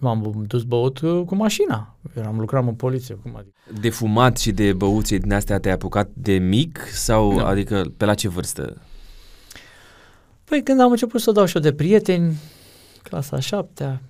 [0.00, 1.94] M-am dus băut uh, cu mașina.
[2.16, 3.14] Eram lucram în poliție.
[3.14, 3.54] Cum adică?
[3.80, 7.46] De fumat și de băuții din astea te-ai apucat de mic sau Da.
[7.46, 8.76] adică pe la ce vârstă?
[10.44, 12.36] Păi când am început să dau și eu de prieteni,
[13.02, 14.00] clasa a șaptea,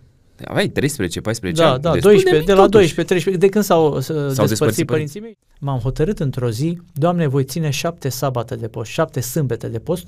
[0.44, 1.82] Aveai 13, 14 da, ani?
[1.82, 2.94] da, Destul 12, mic de, la totuși.
[2.94, 7.26] 12, 13, de când s-au, s-au despărțit, despărțit părinții mei, m-am hotărât într-o zi, Doamne,
[7.26, 10.06] voi ține șapte sabate de post, șapte sâmbete de post,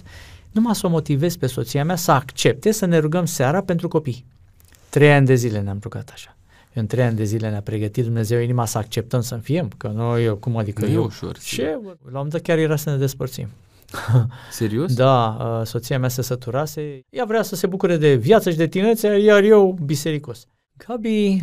[0.50, 4.24] numai să o motivez pe soția mea să accepte să ne rugăm seara pentru copii.
[4.90, 6.36] Trei ani de zile ne-am rugat așa.
[6.74, 10.24] În trei ani de zile ne-a pregătit Dumnezeu inima să acceptăm să înfiem, că noi,
[10.24, 11.38] eu, cum adică Nu e eu, ușor.
[11.38, 11.78] ce?
[11.82, 11.88] bă?
[11.88, 13.48] La un moment dat chiar era să ne despărțim.
[14.50, 14.94] Serios?
[14.94, 18.66] Da, uh, soția mea se săturase, ea vrea să se bucure de viață și de
[18.66, 20.46] tinerețe, iar eu bisericos.
[20.86, 21.42] Gabi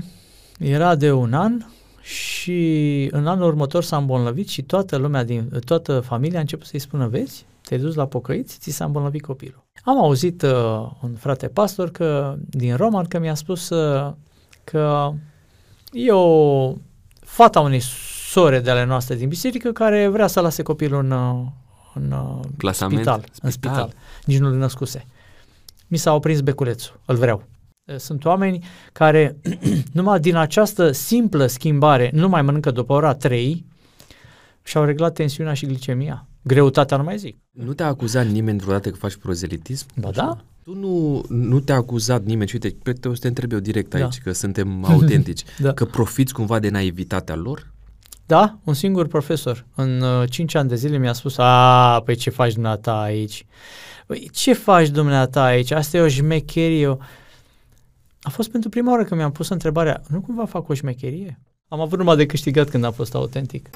[0.60, 1.66] era de un an
[2.02, 6.80] și în anul următor s-a îmbolnăvit și toată lumea din, toată familia a început să-i
[6.80, 9.66] spună, vezi, te-ai dus la pocăiți, ți s-a îmbolnăvit copilul.
[9.84, 14.14] Am auzit uh, un frate pastor că, din Roman că mi-a spus uh,
[14.64, 15.12] că
[15.92, 16.74] e o
[17.20, 17.82] fata unei
[18.30, 21.46] sore de ale noastre din biserică care vrea să lase copilul în, uh,
[21.94, 22.98] în uh, Plasament?
[22.98, 23.94] spital, în spital.
[24.26, 25.06] Nici nu-l născuse.
[25.88, 27.44] Mi s-a oprins beculețul, îl vreau.
[27.98, 29.38] Sunt oameni care
[29.94, 33.66] numai din această simplă schimbare nu mai mănâncă după ora 3
[34.64, 36.28] și-au reglat tensiunea și glicemia.
[36.48, 37.38] Greutatea nu mai zic.
[37.52, 39.86] Nu te-a acuzat nimeni vreodată că faci prozelitism?
[39.96, 40.38] Ba da?
[40.64, 43.60] Tu nu, nu te-a acuzat nimeni, și uite, pe te, o să te întreb eu
[43.60, 44.04] direct Da.
[44.04, 45.74] aici, că suntem autentici, Da.
[45.74, 47.72] că profiți cumva de naivitatea lor?
[48.26, 49.66] Da, un singur profesor.
[49.76, 53.46] În uh, 5 ani de zile mi-a spus, a, păi ce faci dumneata aici?
[54.08, 55.72] Păi ce faci dumneata aici?
[55.72, 56.88] Asta e o șmecherie.
[56.88, 56.98] o-"
[58.22, 61.40] A fost pentru prima oară când mi-am pus întrebarea, nu cumva fac o șmecherie?
[61.68, 63.70] Am avut numai de câștigat când am fost autentic.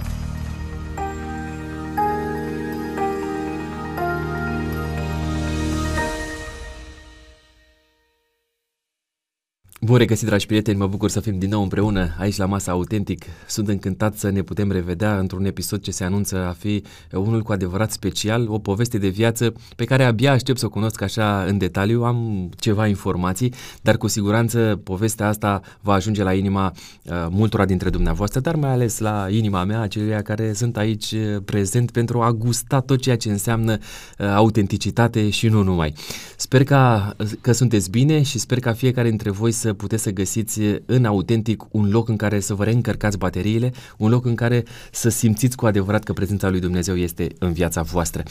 [9.83, 13.25] Bun regăsit, dragi prieteni, mă bucur să fim din nou împreună aici la Masa Autentic.
[13.47, 17.51] Sunt încântat să ne putem revedea într-un episod ce se anunță a fi unul cu
[17.51, 21.57] adevărat special, o poveste de viață pe care abia aștept să o cunosc așa în
[21.57, 22.03] detaliu.
[22.03, 27.89] Am ceva informații, dar cu siguranță povestea asta va ajunge la inima uh, multora dintre
[27.89, 32.31] dumneavoastră, dar mai ales la inima mea, aceia care sunt aici uh, prezent pentru a
[32.31, 33.77] gusta tot ceea ce înseamnă
[34.17, 35.93] uh, autenticitate și nu numai.
[36.35, 40.59] Sper ca, că sunteți bine și sper ca fiecare dintre voi să puteți să găsiți
[40.85, 45.09] în autentic un loc în care să vă reîncărcați bateriile, un loc în care să
[45.09, 48.23] simțiți cu adevărat că prezența lui Dumnezeu este în viața voastră.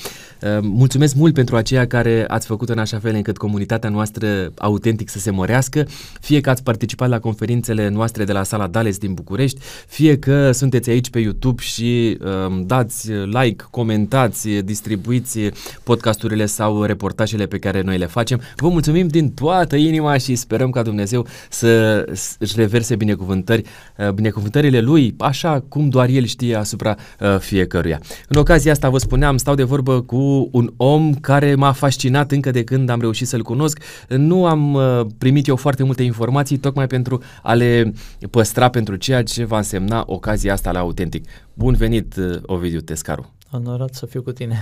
[0.43, 5.09] Uh, Mulțumesc mult pentru aceia care ați făcut în așa fel încât comunitatea noastră autentic
[5.09, 5.87] să se mărească,
[6.21, 10.53] fie că ați participat la conferințele noastre de la Sala Dales din București, fie că
[10.53, 15.39] sunteți aici pe YouTube și um, dați like, comentați, distribuiți
[15.83, 18.41] podcasturile sau reportajele pe care noi le facem.
[18.56, 23.63] Vă mulțumim din toată inima și sperăm ca Dumnezeu să s- își reverse binecuvântări,
[23.99, 28.01] uh, binecuvântările Lui, așa cum doar El știe asupra uh, fiecăruia.
[28.29, 32.51] În ocazia asta vă spuneam, stau de vorbă cu un om care m-a fascinat încă
[32.51, 33.79] de când am reușit să-l cunosc.
[34.09, 37.93] Nu am uh, primit eu foarte multe informații tocmai pentru a le
[38.31, 41.25] păstra pentru ceea ce va însemna ocazia asta la autentic.
[41.55, 43.33] Bun venit, uh, Ovidiu Tescaru.
[43.51, 44.59] Onorat să fiu cu tine.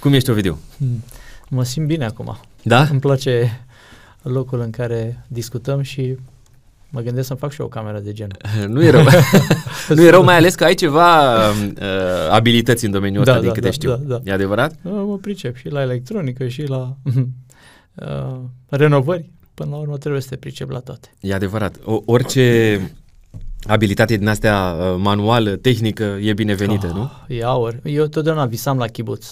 [0.00, 0.58] Cum ești, Ovidiu?
[1.48, 2.36] Mă simt bine acum.
[2.62, 2.82] Da?
[2.90, 3.60] Îmi place
[4.22, 6.16] locul în care discutăm și
[6.90, 8.36] mă gândesc să-mi fac și eu o cameră de genul.
[8.74, 9.02] Nu e rău.
[9.96, 11.54] nu e rău, mai ales că ai ceva uh,
[12.30, 13.90] abilități în domeniul ăsta, Da, din da, câte da, știu.
[13.90, 14.20] da, da.
[14.24, 14.74] E adevărat?
[14.82, 16.96] Da, Mă pricep și la electronică și la
[17.94, 18.38] uh,
[18.68, 19.30] renovări.
[19.54, 21.08] Până la urmă trebuie să te pricep la toate.
[21.20, 21.76] E adevărat.
[21.84, 22.80] O, orice
[23.66, 27.10] abilitate din astea uh, manuală, tehnică, e binevenită, Ah, nu?
[27.36, 27.80] E aur.
[27.84, 29.26] Eu totdeauna visam la chibuț.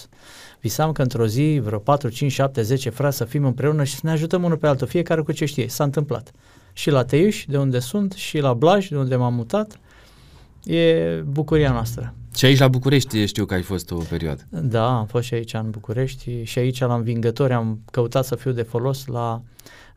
[0.61, 4.01] Visam că într-o zi vreo 4, 5, 7, 10 frați să fim împreună și să
[4.03, 5.67] ne ajutăm unul pe altul, fiecare cu ce știe.
[5.67, 6.31] S-a întâmplat.
[6.73, 9.79] Și la Teiuș, de unde sunt, și la Blaj, de unde m-am mutat.
[10.63, 12.13] E bucuria noastră.
[12.35, 14.47] Și aici la București știu că ai fost o perioadă.
[14.49, 18.51] Da, am fost și aici în București și aici la învingători am căutat să fiu
[18.51, 19.41] de folos la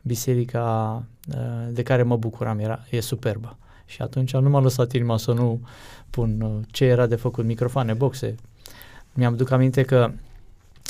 [0.01, 3.57] biserica uh, de care mă bucuram, era, e superbă.
[3.85, 5.61] Și atunci nu m-a lăsat inima să nu
[6.09, 8.35] pun uh, ce era de făcut, microfoane, boxe.
[9.13, 10.11] Mi-am duc aminte că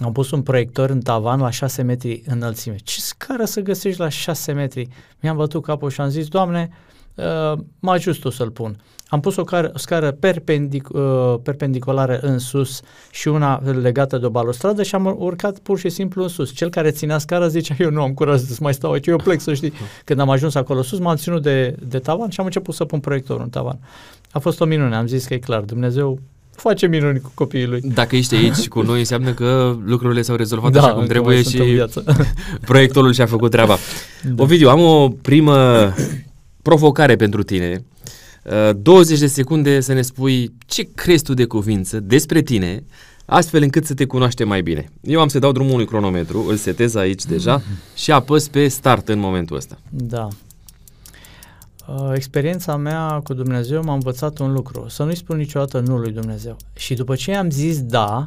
[0.03, 2.75] am pus un proiector în tavan la 6 metri înălțime.
[2.83, 4.87] Ce scară să găsești la 6 metri?
[5.19, 6.69] Mi-am bătut capul și am zis, Doamne,
[7.15, 8.77] uh, mă ajut tu să-l pun.
[9.07, 12.81] Am pus o, car- o scară perpendic- uh, perpendiculară în sus
[13.11, 16.53] și una legată de o balustradă și am urcat pur și simplu în sus.
[16.53, 19.41] Cel care ținea scara zicea, eu nu am curaj să mai stau aici, eu plec
[19.41, 19.73] să știi.
[20.03, 22.99] Când am ajuns acolo sus, m-am ținut de, de tavan și am început să pun
[22.99, 23.79] proiectorul în tavan.
[24.31, 26.19] A fost o minune, am zis că e clar, Dumnezeu
[26.55, 27.81] face minuni cu copiii lui.
[27.83, 31.33] Dacă ești aici cu noi, înseamnă că lucrurile s-au rezolvat Da, așa cum încă trebuie
[31.35, 32.03] mai sunt în și viață.
[32.71, 33.77] proiectorul și-a făcut treaba.
[34.23, 34.43] Da.
[34.43, 35.93] Ovidiu, am o primă
[36.61, 37.85] provocare pentru tine.
[38.43, 42.83] Uh, 20 de secunde să ne spui ce crezi tu de cuvință despre tine,
[43.25, 44.89] astfel încât să te cunoaștem mai bine.
[45.01, 47.61] Eu am să dau drumul unui cronometru, îl setez aici deja
[47.95, 49.77] și apăs pe start în momentul ăsta.
[49.89, 50.27] Da.
[51.87, 56.11] Uh, experiența mea cu Dumnezeu m-a învățat un lucru, să nu-i spun niciodată nu lui
[56.11, 56.57] Dumnezeu.
[56.75, 58.23] Și după ce am zis da,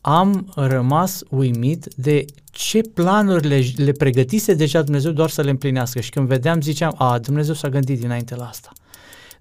[0.00, 6.00] am rămas uimit de ce planuri le, le pregătise deja Dumnezeu doar să le împlinească.
[6.00, 8.72] Și când vedeam, ziceam, a, Dumnezeu s-a gândit dinainte la asta.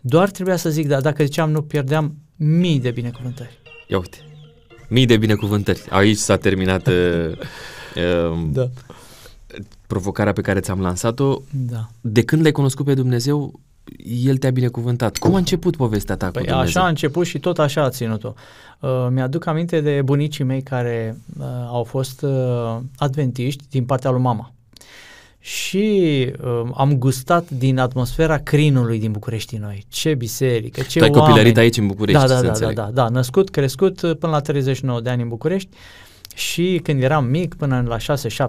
[0.01, 3.59] Doar trebuia să zic da, dacă ziceam nu, pierdeam mii de binecuvântări.
[3.87, 4.17] Ia uite,
[4.87, 5.81] mii de binecuvântări.
[5.89, 7.31] Aici s-a terminat uh,
[7.95, 8.69] uh, Da.
[9.89, 11.41] Provocarea pe care ți-am lansat-o.
[11.69, 11.87] Da.
[12.01, 13.59] De când l-ai cunoscut pe Dumnezeu,
[14.25, 15.17] El te-a binecuvântat.
[15.17, 16.67] Cum a început povestea ta Păi cu Dumnezeu?
[16.81, 18.33] așa a început și tot așa a ținut-o.
[18.79, 24.21] Uh, mi-aduc aminte de bunicii mei care uh, au fost uh, adventiști din partea lui
[24.21, 24.53] mama.
[25.39, 25.87] Și
[26.43, 29.85] uh, am gustat din atmosfera crinului din București noi.
[29.87, 31.27] Ce biserică, ce tu ai oameni.
[31.27, 32.75] copilărit aici în București, Da, da, să da, da, înțeleg.
[32.75, 35.69] da, da, născut, crescut uh, până la 39 de ani în București
[36.39, 38.01] și când eram mic, până la 6-7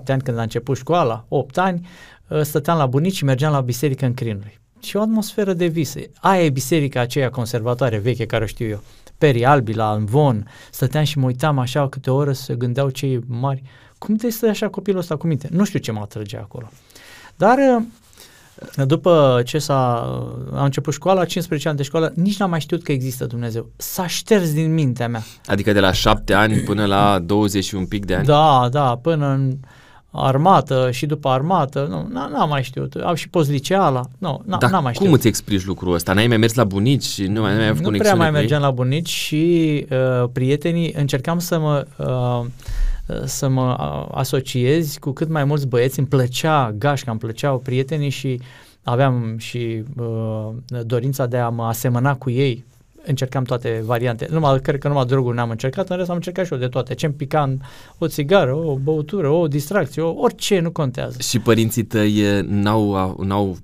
[0.07, 1.89] ani, când a început școala, 8 ani,
[2.29, 4.59] uh, stăteam la bunici și mergeam la biserică în Crinului.
[4.83, 6.11] Și o atmosferă de vise.
[6.21, 8.83] Aia e biserica aceea conservatoare veche care o știu eu.
[9.19, 12.91] Perii albi la Învon, stăteam și mă uitam așa câte o oră să se gândeau
[12.91, 13.63] cei mari.
[13.99, 15.49] Cum te stă așa copilul ăsta cu minte?
[15.51, 16.71] Nu știu ce mă atrage acolo.
[17.37, 17.83] Dar uh,
[18.87, 19.95] după ce s-a,
[20.55, 23.69] a început școala, 15 ani de școală, nici n-am mai știut că există Dumnezeu.
[23.77, 25.23] S-a șters din mintea mea.
[25.47, 28.27] Adică de la șapte ani până la 20 și un pic de ani.
[28.27, 29.53] Da, da, până în
[30.13, 32.95] armată și după armată, nu, n- n-am mai știut.
[32.95, 35.19] Au și postliceala, nu, n- Dar n-am mai cum știut.
[35.19, 36.13] îți explici lucrul ăsta?
[36.13, 38.29] N-ai mai mers la bunici și nu mai, n-ai mai avut nu conexiune prea mai
[38.31, 38.41] cu ei?
[38.41, 42.47] mergeam la bunici și uh, prietenii încercam să mă uh,
[43.25, 48.09] să mă uh, asociez cu cât mai mulți băieți, îmi plăcea gașca, îmi plăceau prietenii
[48.09, 48.41] și
[48.83, 50.49] aveam și uh,
[50.85, 52.65] dorința de a mă asemăna cu ei.
[53.05, 54.27] Încercam toate variante.
[54.31, 56.95] Numai, cred că numai drogul n-am încercat, în rest am încercat și eu de toate.
[56.95, 57.59] Ce-mi pica în
[57.99, 61.17] o țigară, o băutură, o distracție, o, orice, nu contează.
[61.21, 63.57] Și părinții tăi e, n-au, n-au,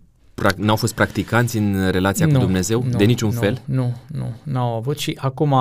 [0.42, 2.84] prac- n-au fost practicanți în relația cu Dumnezeu?
[2.96, 3.62] de niciun nu, fel?
[3.64, 5.54] Nu, nu, n-au avut și acum,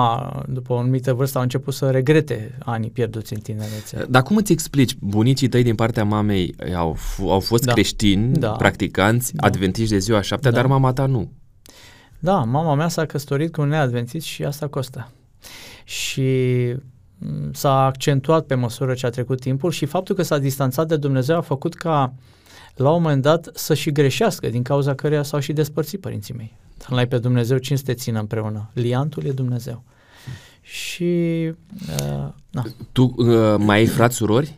[0.48, 4.06] după o anumită vârstă, au început să regrete anii pierduți în tinerețe.
[4.08, 4.96] Dar cum îți explici?
[5.00, 7.72] Bunicii tăi din partea mamei au, f- au fost Da.
[7.72, 8.50] creștini, Da.
[8.50, 9.46] practicanți, Da.
[9.46, 10.56] adventiști de ziua șaptea, Da.
[10.56, 11.30] dar mama ta nu.
[12.18, 15.10] Da, mama mea s-a căsătorit cu un neadvențit și asta costă.
[15.84, 16.32] Și
[17.18, 20.96] m, s-a accentuat pe măsură ce a trecut timpul și faptul că s-a distanțat de
[20.96, 22.14] Dumnezeu a făcut ca
[22.76, 26.52] la un moment dat să și greșească, din cauza căreia s-au și despărțit părinții mei.
[26.78, 28.70] Dar n-ai pe Dumnezeu, cine să te țină împreună?
[28.72, 29.82] Liantul e Dumnezeu.
[30.60, 31.04] Și,
[32.00, 34.54] uh, na, Tu uh, mai ai frați, surori?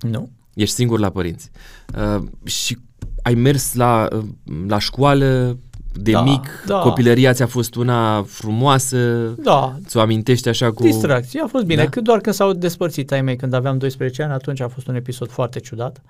[0.00, 0.30] nu.
[0.54, 1.50] Ești singur la părinți.
[1.98, 2.78] Uh, și
[3.22, 4.24] ai mers la, uh,
[4.66, 5.58] la școală
[5.96, 6.78] de Da, mic, da.
[6.78, 10.82] copilăria ți-a fost una frumoasă, Da, ți-o amintești așa cu...
[10.82, 11.76] Distracție, a fost bine.
[11.76, 11.82] Da?
[11.84, 11.88] Da?
[11.90, 14.94] Cât doar când s-au despărțit ai mei când aveam 12 ani, atunci a fost un
[14.94, 16.02] episod foarte ciudat,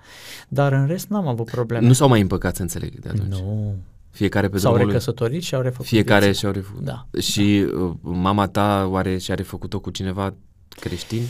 [0.47, 1.87] dar în rest n-am avut probleme.
[1.87, 3.39] Nu s-au mai împăcat, să înțeleg, de atunci.
[3.41, 3.75] nu.
[4.11, 4.93] Fiecare pe S-au drumul lui.
[4.93, 6.39] recăsătorit și au refăcut Fiecare vieții.
[6.39, 6.81] și-au refăcut.
[6.83, 7.05] Da.
[7.19, 10.33] Și uh, mama ta oare și-a refăcut-o cu cineva
[10.69, 11.21] creștin?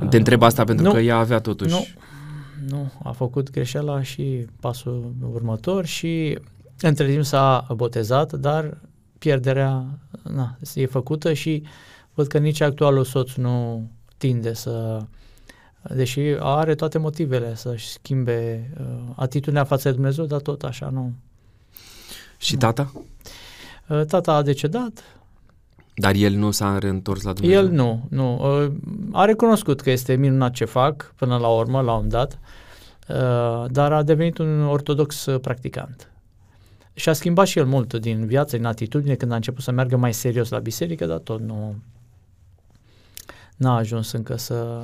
[0.00, 1.70] Uh, Te întreb asta pentru nu, că ea avea totuși...
[1.70, 1.86] Nu,
[2.68, 6.38] nu, a făcut greșeala și pasul următor și
[6.88, 8.78] între timp s-a botezat, dar
[9.18, 9.84] pierderea
[10.22, 11.62] na, e făcută și
[12.14, 15.02] văd că nici actualul soț nu tinde să
[15.94, 21.12] deși are toate motivele să-și schimbe uh, atitudinea față de Dumnezeu, dar tot așa nu.
[22.36, 22.92] Și tata?
[23.88, 25.04] Uh, tata a decedat,
[25.94, 27.62] Dar el nu s-a reîntors la Dumnezeu?
[27.62, 28.60] El nu, nu.
[28.64, 28.72] Uh,
[29.12, 32.38] A recunoscut că este minunat ce fac până la urmă, la un dat,
[33.08, 36.11] uh, dar a devenit un ortodox uh, practicant.
[36.94, 39.96] Și a schimbat și el mult din viață, din atitudine, când a început să meargă
[39.96, 41.74] mai serios la biserică, dar tot nu
[43.56, 44.82] n-a ajuns încă să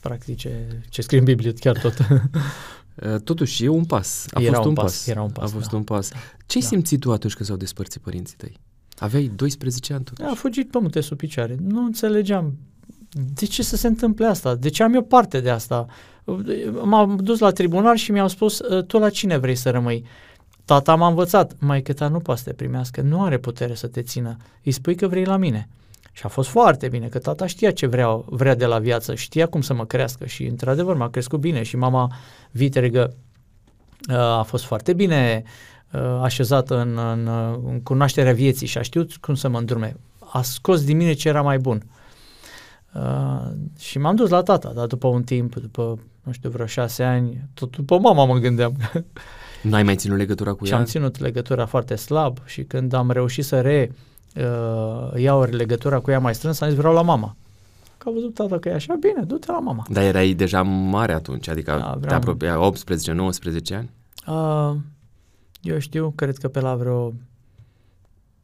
[0.00, 1.98] practice ce scrie în Biblie, chiar tot.
[1.98, 4.26] Uh, Totuși, e un pas.
[4.30, 5.06] A Era fost un un pas, pas.
[5.06, 5.76] era un pas, A fost da.
[5.76, 6.08] un pas.
[6.46, 6.66] Ce ai Da.
[6.68, 8.52] simțit tu atunci când s-au despărțit părinții tăi?
[8.98, 10.28] Aveai 12 ani totuși.
[10.28, 11.56] a fugit pământul sub picioare.
[11.66, 12.58] Nu înțelegeam
[13.34, 14.54] de ce să se întâmple asta?
[14.54, 15.86] De ce am eu parte de asta?
[16.82, 20.04] M-am dus la tribunal și mi-au spus, tu la cine vrei să rămâi?
[20.70, 24.02] Tata m-a învățat, mai ta nu poate să te primească, nu are putere să te
[24.02, 24.36] țină.
[24.64, 25.68] Îi spui că vrei la mine.
[26.12, 29.46] Și a fost foarte bine, că tata știa ce vrea, vrea de la viață, știa
[29.46, 32.12] cum să mă crească și într-adevăr m-a crescut bine și mama
[32.50, 33.14] vitregă
[34.10, 35.42] uh, a fost foarte bine
[35.92, 37.28] uh, așezată în, în,
[37.66, 39.96] în cunoașterea vieții și a știut cum să mă îndrume.
[40.32, 41.82] A scos din mine ce era mai bun.
[42.94, 47.02] Uh, și m-am dus la tata, dar după un timp, după, nu știu, vreo șase
[47.02, 48.76] ani, tot după mama mă gândeam.
[49.62, 50.78] N-ai mai ținut legătura cu și ea?
[50.78, 53.92] am ținut legătura foarte slab și când am reușit să re
[54.36, 57.36] uh, iau legătura cu ea mai strâns, am zis vreau la mama.
[57.98, 59.86] Că a văzut tata că e așa, bine, du-te la mama.
[59.90, 62.58] Dar erai deja mare atunci, adică Da, da, te vreau- apropia
[63.72, 63.90] 18-19 ani?
[64.26, 64.76] Uh,
[65.62, 67.12] eu știu, cred că pe la vreo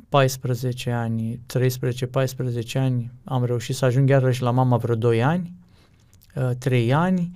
[0.08, 5.52] 14 ani, 13-14 ani, am reușit să ajung iarăși la mama vreo 2 ani,
[6.35, 7.30] uh, 3 ani,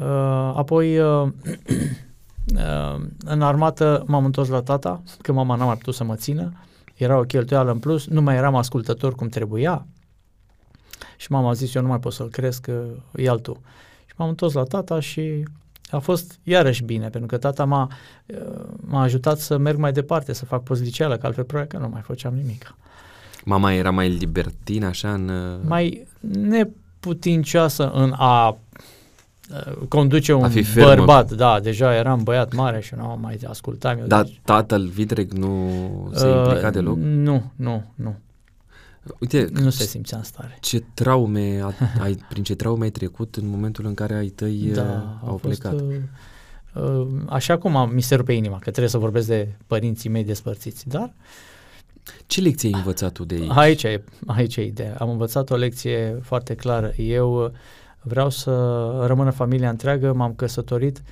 [0.00, 0.06] uh,
[0.54, 1.28] apoi uh, uh,
[3.24, 6.52] în armată m-am întors la tata, că mama n-a mai putut să mă țină,
[6.94, 9.86] era o cheltuială în plus, nu mai eram ascultător cum trebuia
[11.16, 13.60] și mama a zis eu nu mai pot să-l cresc, că e altul.
[14.06, 15.44] Și m-am întors la tata și
[15.90, 17.90] a fost iarăși bine, pentru că tata m-a,
[18.26, 21.88] uh, m-a ajutat să merg mai departe, să fac postliceală, că altfel probabil că nu
[21.88, 22.74] mai făceam nimic.
[23.44, 25.28] Mama era mai libertină așa în...
[25.28, 28.56] uh, Mai neputincioasă în a uh,
[29.88, 30.94] conduce un fi fermă.
[30.94, 34.06] bărbat, da, deja eram băiat mare și nu mai ascultam eu.
[34.06, 35.70] Dar deci, tatăl Vitreg nu
[36.14, 36.96] se uh, implica deloc?
[36.98, 38.16] Nu, nu, nu.
[39.20, 40.56] Uite, Nu se simțea în stare.
[40.60, 44.70] ce traume a, ai, prin ce traume ai trecut în momentul în care ai tăi
[44.74, 45.80] Da, uh, a au fost, plecat?
[45.80, 45.94] uh,
[46.84, 50.24] uh, așa cum am, mi se rupe inima, că trebuie să vorbesc de părinții mei
[50.24, 51.12] despărțiți, dar
[52.26, 53.50] Ce lecție ai învățat tu de aici?
[53.56, 54.96] Aici e, aici e ideea.
[54.98, 56.92] Am învățat o lecție foarte clară.
[56.96, 57.50] Eu uh,
[58.02, 58.52] vreau să
[59.06, 61.02] rămână familia întreagă, m-am căsătorit,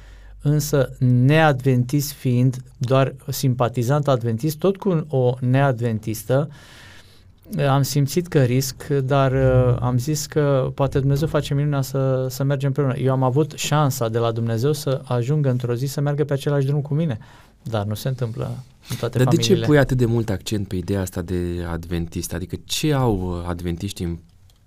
[0.43, 8.87] însă neadventist fiind, doar simpatizant adventist, tot cu o neadventistă, uh, am simțit că risc,
[8.87, 12.97] dar uh, am zis că poate Dumnezeu face minunea să, să mergem împreună.
[12.97, 16.67] Eu am avut șansa de la Dumnezeu să ajung într-o zi să meargă pe același
[16.67, 17.19] drum cu mine,
[17.63, 19.61] dar nu se întâmplă în toate Dar de familiile.
[19.61, 22.33] ce pui atât de mult accent pe ideea asta de adventist?
[22.33, 24.19] Adică ce au uh, adventiștii în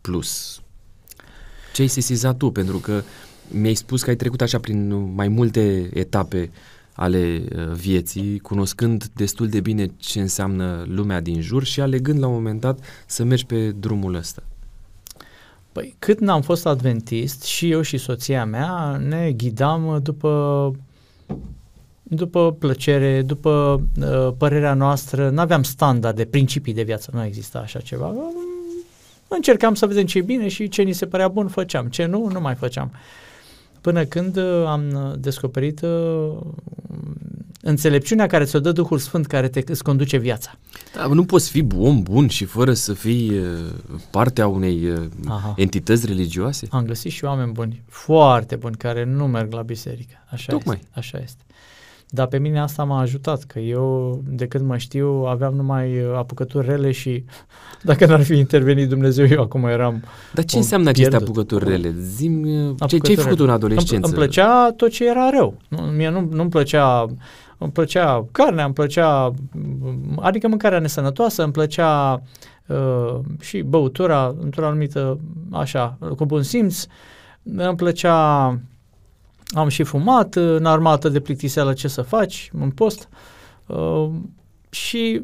[0.01, 0.61] plus?
[1.79, 2.51] Ce ai sesizat tu?
[2.51, 3.01] Pentru că
[3.47, 6.51] mi-ai spus că ai trecut așa prin uh, mai multe etape
[6.93, 12.27] ale uh, vieții, cunoscând destul de bine ce înseamnă lumea din jur și alegând la
[12.27, 14.43] un moment dat să mergi pe drumul ăsta.
[15.71, 20.73] Păi cât n-am fost adventist, și eu și soția mea ne ghidam după
[22.03, 27.79] după plăcere, după uh, părerea noastră, nu aveam standarde, principii de viață, nu exista așa
[27.79, 28.13] ceva.
[29.31, 32.29] Încercam să vedem ce e bine și ce ni se părea bun făceam, ce nu,
[32.31, 32.91] nu mai făceam.
[33.81, 36.37] Până când uh, am descoperit uh,
[37.61, 40.57] înțelepciunea care ți-o dă Duhul Sfânt, care te îți conduce viața.
[40.95, 43.45] Da, nu poți fi om bun și fără să fii uh,
[44.11, 45.53] partea unei uh, Aha.
[45.57, 46.67] entități religioase?
[46.71, 50.13] Am găsit și oameni buni, foarte buni, care nu merg la biserică.
[50.29, 50.75] Așa Tocmai.
[50.75, 50.99] este.
[50.99, 51.43] Așa este.
[52.11, 56.15] Dar pe mine asta m-a ajutat, că eu, de când mă știu, aveam numai uh,
[56.15, 57.23] apucături rele și
[57.83, 60.03] dacă n-ar fi intervenit Dumnezeu, eu acum eram...
[60.33, 61.27] Dar ce Om înseamnă aceste pierdut.
[61.27, 61.95] apucături rele?
[61.99, 63.49] Zim, ce, ce ai Apucături făcut rele.
[63.49, 63.95] în adolescență?
[63.95, 65.57] Îmi, îmi plăcea tot ce era rău.
[65.67, 67.05] Nu, mie nu, nu-mi plăcea...
[67.57, 69.33] Îmi plăcea carnea, îmi plăcea...
[70.19, 72.21] Adică mâncarea nesănătoasă, îmi plăcea
[72.67, 75.19] uh, și băutura, într-o anumită,
[75.51, 76.85] așa, cu bun simț.
[77.43, 78.47] Îmi plăcea...
[79.55, 83.09] Am și fumat în armată de plictiseală ce să faci, în post.
[83.65, 84.09] Uh,
[84.69, 85.21] și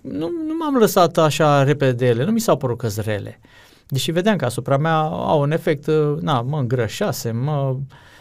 [0.00, 3.40] nu, nu m-am lăsat așa repede de ele, nu mi s-au părut că rele.
[3.88, 7.76] Deși vedeam că asupra mea au un efect, uh, na, mă îngrășase, mă...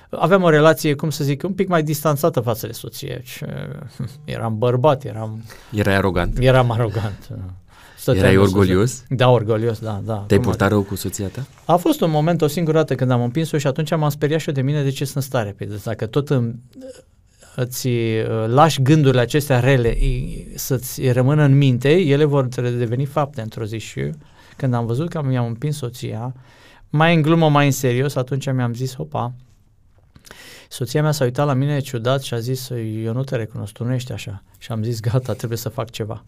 [0.10, 3.22] Aveam o relație, cum să zic, un pic mai distanțată față de soție.
[3.24, 6.38] Și, uh, eram bărbat, eram, Erai arogant?
[6.40, 7.30] eram arogant.
[8.12, 8.58] Stăteam Erai în sus.
[8.60, 9.04] orgolios?
[9.10, 10.24] Da, orgolios, da, da.
[10.28, 11.46] Te-ai Cum purtat rău cu soția ta?
[11.66, 14.48] a fost un moment o singură dată când am împins-o și atunci m-am speriat și
[14.48, 15.54] eu de mine de ce sunt stare.
[15.58, 16.56] Păi deci dacă tot îmi,
[17.56, 23.42] îți uh, lași gândurile acestea rele i- să-ți rămână în minte, ele vor deveni fapte
[23.42, 24.12] într-o zi și eu,
[24.58, 26.34] când am văzut că mi-am împins soția,
[26.90, 29.34] mai în glumă, mai în serios, atunci mi-am zis, opa,
[30.70, 32.70] soția mea s-a uitat la mine ciudat și a zis,
[33.04, 34.44] eu nu te recunosc, tu nu ești așa.
[34.58, 36.26] Și am zis, gata, trebuie să fac ceva.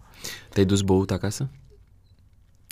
[0.50, 1.50] Te-ai dus băut acasă?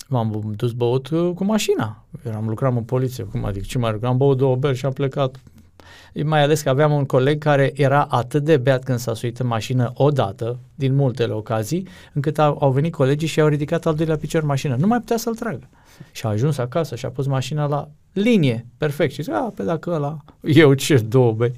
[0.08, 2.04] M-am dus băut uh, cu mașina.
[2.26, 5.40] Eram lucram în poliție, cum adică ce mai Am băut două beri și am plecat.
[6.24, 9.48] Mai ales că aveam un coleg care era atât de beat când s-a suit în
[9.48, 14.18] mașină odată, din multele ocazii, încât au, au venit colegii și au ridicat al doilea
[14.18, 14.76] picior în mașină.
[14.80, 15.70] Nu mai putea să-l tragă.
[16.12, 19.14] Și a ajuns acasă și a pus mașina la linie, perfect.
[19.14, 21.54] Și zic, a, pe dacă ăla, eu ce două beri.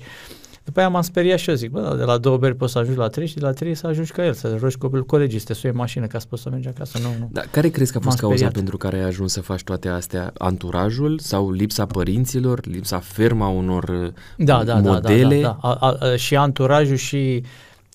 [0.64, 3.00] După aia m-am speriat și eu zic, bă, de la două beri poți să ajungi
[3.00, 5.46] la trei și de la trei să ajungi ca el, să rogi copilul colegii, să
[5.46, 6.98] te suie în mașină ca să poți să mergi acasă.
[6.98, 7.30] Nu, nu.
[7.32, 8.54] Dar care crezi că a fost M-am cauza speriat.
[8.54, 10.34] pentru care ai ajuns să faci toate astea?
[10.38, 15.42] Anturajul sau lipsa părinților, lipsa ferma unor uh, da, da, modele?
[15.42, 15.70] Da, da, da.
[15.70, 17.44] A, a, a, și anturajul și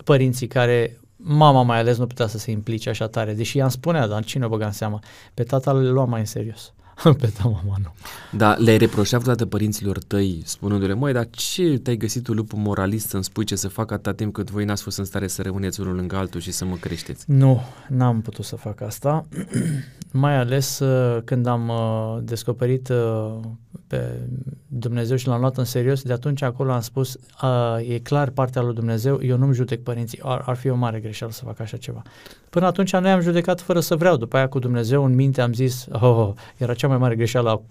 [0.04, 4.08] părinții care, mama mai ales, nu putea să se implice așa tare, deși i-am spunea,
[4.08, 4.98] dar cine o băga în seamă?
[5.34, 6.72] Pe tata le lua mai în serios.
[7.20, 7.94] pe ta mama nu.
[8.32, 13.08] Da, le-ai reproșat vreodată părinților tăi spunându-le, măi, dar ce te-ai găsit tu lupul moralist
[13.08, 15.80] să-mi spui ce să fac atâta timp cât voi n-ați fost în stare să rămâneți
[15.80, 17.24] unul lângă altul și să mă creșteți?
[17.26, 19.26] Nu, n-am putut să fac asta,
[20.10, 23.38] mai ales uh, când am uh, descoperit uh,
[23.86, 24.20] pe
[24.66, 28.62] Dumnezeu și l-am luat în serios, de atunci acolo am spus, uh, e clar partea
[28.62, 31.76] lui Dumnezeu, eu nu-mi judec părinții, ar, ar fi o mare greșeală să fac așa
[31.76, 32.02] ceva.
[32.50, 35.52] Până atunci noi am judecat fără să vreau, după aia cu Dumnezeu în minte am
[35.52, 37.62] zis, oh, oh era cea mai mare greșeală a,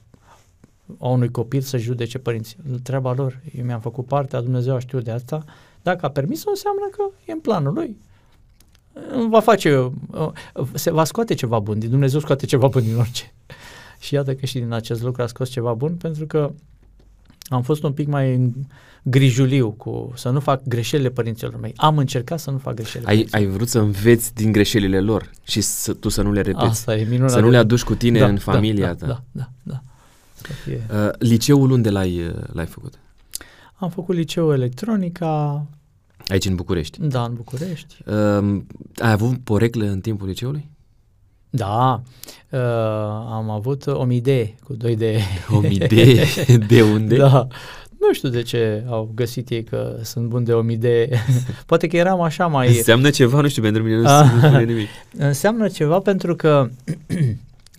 [1.00, 2.58] a unui copil să judece părinții.
[2.84, 5.44] Treaba lor, eu mi-am făcut partea, Dumnezeu a știut de asta,
[5.82, 7.98] dacă a permis înseamnă că e în planul lui.
[9.30, 9.92] Va face,
[10.74, 13.34] se va scoate ceva bun, din Dumnezeu scoate ceva bun din orice.
[14.00, 16.52] Și iată că și din acest lucru a scos ceva bun, pentru că
[17.48, 18.54] am fost un pic mai
[19.04, 21.74] grijuliu cu să nu fac greșelile părinților mei.
[21.76, 23.10] Am încercat să nu fac greșelile.
[23.10, 26.66] Ai, ai vrut să înveți din greșelile lor și să, tu să nu le repeți.
[26.66, 27.32] Asta e minunat.
[27.32, 29.06] Să nu le aduci cu tine da, în familia da, ta.
[29.06, 29.82] Da, da, da.
[30.34, 30.88] Să fie.
[30.92, 32.94] Uh, liceul unde l-ai, uh, l-ai făcut?
[33.76, 35.66] Am făcut liceul electronica.
[36.28, 37.00] Aici în București?
[37.02, 37.96] Da, în București.
[38.06, 38.62] Uh,
[38.98, 40.70] ai avut poreclă în timpul liceului?
[41.56, 42.02] Da,
[42.50, 42.60] uh,
[43.32, 45.20] am avut o idee cu doi de...
[45.50, 46.26] O idee?
[46.68, 47.18] De unde?
[47.18, 47.48] Da,
[48.00, 51.10] nu știu de ce au găsit ei că sunt bun de o idee.
[51.66, 52.68] Poate că eram așa mai...
[52.68, 54.88] Înseamnă ceva, nu știu, pentru mine nu ah, spune nimic.
[55.18, 56.70] Înseamnă ceva pentru că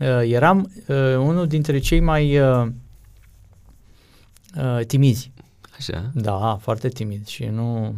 [0.01, 2.67] uh, eram uh, unul dintre cei mai uh,
[4.57, 5.31] uh, timizi.
[5.79, 6.11] Așa?
[6.15, 7.95] Da, foarte timid și nu...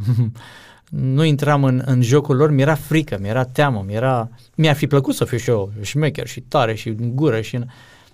[0.90, 4.28] nu intram în, în jocul lor, mi-era frică, mi-era teamă, mi-era...
[4.54, 7.54] Mi-ar fi plăcut să fiu și eu șmecher și tare și în gură și...
[7.54, 7.64] În,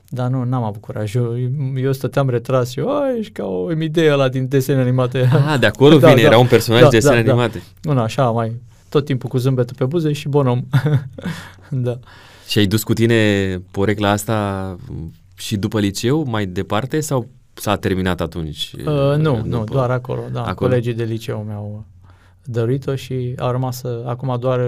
[0.08, 1.14] dar nu, n-am avut curaj.
[1.14, 1.34] Eu,
[1.76, 2.88] eu stăteam retras și eu,
[3.18, 5.30] ești ca o idee la din desene animate.
[5.46, 7.62] Ah, de acolo da, vine, da, era un personaj da, de desene da, animate.
[7.80, 7.92] Da.
[7.92, 8.52] Nu, așa, mai
[8.88, 10.62] tot timpul cu zâmbetul pe buze și bon om.
[11.86, 11.98] da.
[12.48, 13.16] Și ai dus cu tine
[13.70, 14.76] porecla asta
[15.36, 18.72] și după liceu, mai departe, sau s-a terminat atunci?
[18.78, 18.84] Uh,
[19.16, 19.46] nu, după...
[19.46, 20.40] nu, doar acolo, da.
[20.40, 20.68] Acolo?
[20.68, 21.84] Colegii de liceu mi-au
[22.44, 24.60] dăruit-o și a rămas acum doar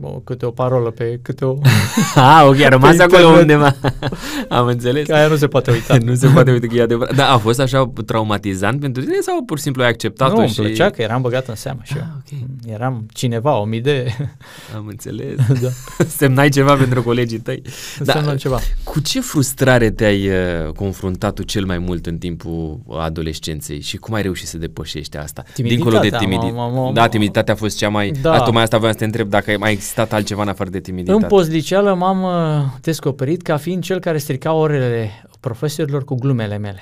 [0.00, 1.58] o, câte o parolă pe câte o...
[2.14, 3.76] ah, ok, a rămas acolo undeva.
[4.48, 5.06] Am înțeles.
[5.06, 5.96] Că aia nu se poate uita.
[6.04, 7.14] nu se poate uita că e adevărat.
[7.14, 10.60] Dar a fost așa traumatizant pentru tine sau pur și simplu ai acceptat-o nu, și...
[10.60, 12.06] Nu, plăcea că eram băgat în seamă și ah, eu.
[12.18, 12.74] Okay.
[12.74, 14.06] Eram cineva, o mii de...
[14.76, 15.36] Am înțeles.
[15.62, 15.68] da.
[16.06, 17.62] Semnai ceva pentru colegii tăi.
[17.98, 18.58] Da, ceva.
[18.84, 24.14] Cu ce frustrare te-ai uh, confruntat tu cel mai mult în timpul adolescenței și cum
[24.14, 25.44] ai reușit să depășești asta?
[25.56, 26.92] Dincolo de timiditate.
[26.92, 28.10] Da, timiditatea a fost cea mai...
[28.22, 28.32] Da.
[28.32, 31.22] A, tocmai asta voiam să te întreb, dacă mai existat altceva în afară de timiditate.
[31.22, 36.80] În postliceală m-am uh, descoperit ca fiind cel care strica orele profesorilor cu glumele mele.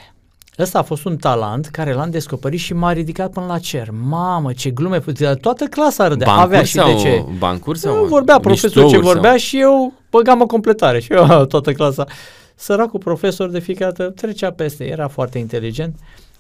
[0.59, 3.88] Ăsta a fost un talent care l-am descoperit și m-a ridicat până la cer.
[4.09, 5.03] Mamă, ce glume!
[5.40, 6.27] Toată clasa râdea.
[6.27, 7.24] Bancuri Avea și sau, de ce.
[7.38, 8.05] Bancuri sau?
[8.05, 9.38] Vorbea profesorul ce vorbea sau?
[9.38, 12.05] și eu băgam o completare și eu toată clasa.
[12.55, 15.94] Săracul profesor de fiecare dată trecea peste, era foarte inteligent.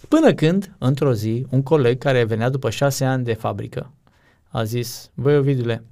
[0.08, 3.90] Până când, într-o zi, un coleg care venea după șase ani de fabrică,
[4.48, 5.82] a zis, băi Ovidule,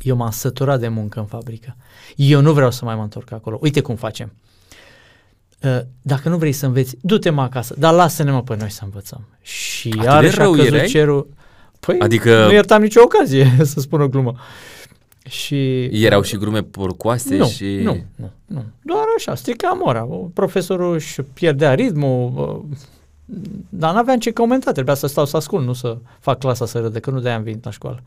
[0.00, 1.76] eu m-am săturat de muncă în fabrică.
[2.16, 3.58] Eu nu vreau să mai mă întorc acolo.
[3.60, 4.32] Uite cum facem.
[5.62, 8.80] Uh, dacă nu vrei să înveți, du-te mă acasă, dar lasă-ne mă pe noi să
[8.84, 9.28] învățăm.
[9.40, 10.86] Și iarăși a căzut erai?
[10.86, 11.28] cerul.
[11.80, 12.44] Păi adică...
[12.44, 14.34] nu iertam nicio ocazie să spun o glumă.
[15.28, 17.64] Și, Erau și glume porcoase nu, și...
[17.64, 18.64] Nu, nu, nu.
[18.82, 20.08] Doar așa, strica mora.
[20.34, 22.32] Profesorul își pierdea ritmul,
[22.70, 22.76] uh,
[23.68, 27.00] dar n-aveam ce comenta, trebuia să stau să ascult, nu să fac clasa să râde,
[27.00, 28.02] că nu de-aia am venit la școală.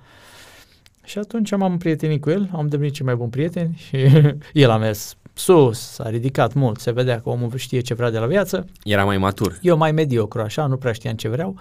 [1.04, 3.98] Și atunci m-am împrietenit cu el, am devenit cei mai buni prieteni și
[4.64, 8.18] el a mers sus, s-a ridicat mult, se vedea că omul știe ce vrea de
[8.18, 8.66] la viață.
[8.84, 9.58] Era mai matur.
[9.62, 11.56] Eu mai mediocru, așa, nu prea știam ce vreau.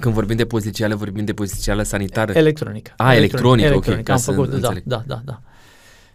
[0.00, 2.32] Când vorbim de pozițială, vorbim de pozițială sanitară?
[2.32, 2.92] Electronică.
[2.96, 4.12] A, electronică, electronică.
[4.12, 4.18] ok.
[4.18, 5.40] Am făcut, da, da, da, da.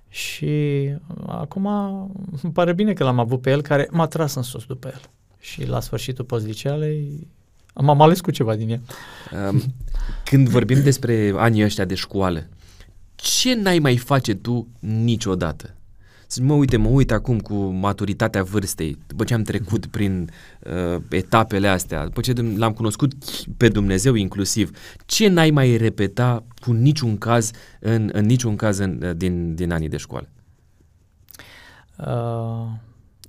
[0.09, 0.51] Și
[1.27, 1.65] acum
[2.41, 5.01] îmi pare bine că l-am avut pe el, care m-a tras în sus după el
[5.43, 7.27] și la sfârșitul postlicealei
[7.75, 8.81] m-am ales cu ceva din ea.
[10.23, 12.47] Când vorbim despre anii ăștia de școală,
[13.15, 15.75] ce n-ai mai face tu niciodată?
[16.41, 20.29] Mă uite, mă uit acum cu maturitatea vârstei, după ce am trecut prin
[20.59, 23.13] uh, etapele astea, după ce l-am cunoscut
[23.57, 29.13] pe Dumnezeu inclusiv, ce n-ai mai repeta cu niciun caz în, în niciun caz în,
[29.17, 30.29] din, din anii de școală?
[31.97, 32.67] Uh,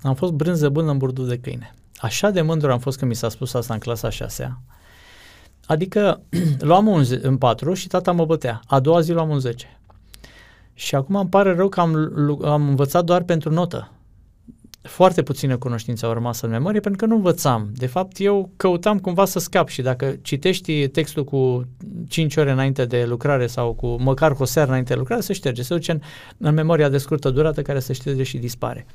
[0.03, 1.75] am fost brânză bună în burdul de câine.
[2.05, 4.59] Așa de mândru am fost când mi s-a spus asta în clasa 6
[5.67, 6.23] Adică
[6.71, 8.61] luam un z- în 4 și tata mă bătea.
[8.67, 9.81] A doua zi luam un 10.
[10.75, 11.95] Și acum îmi pare rău că am,
[12.45, 13.93] am învățat doar pentru notă.
[14.83, 17.71] Foarte puține cunoștințe au rămas în memorie pentru că nu învățam.
[17.75, 21.69] De fapt, eu căutam cumva să scap și dacă citești textul cu
[22.09, 25.33] 5 ore înainte de lucrare sau cu măcar cu o seară înainte de lucrare, se
[25.33, 26.01] șterge, se duce în,
[26.39, 28.87] în memoria de scurtă durată care se șterge și dispare.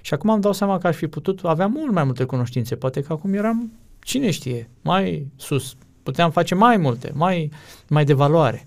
[0.00, 2.76] Și acum îmi dau seama că aș fi putut avea mult mai multe cunoștințe.
[2.76, 5.76] Poate că acum eram, cine știe, mai sus.
[6.02, 7.50] Puteam face mai multe, mai,
[7.88, 8.66] mai de valoare.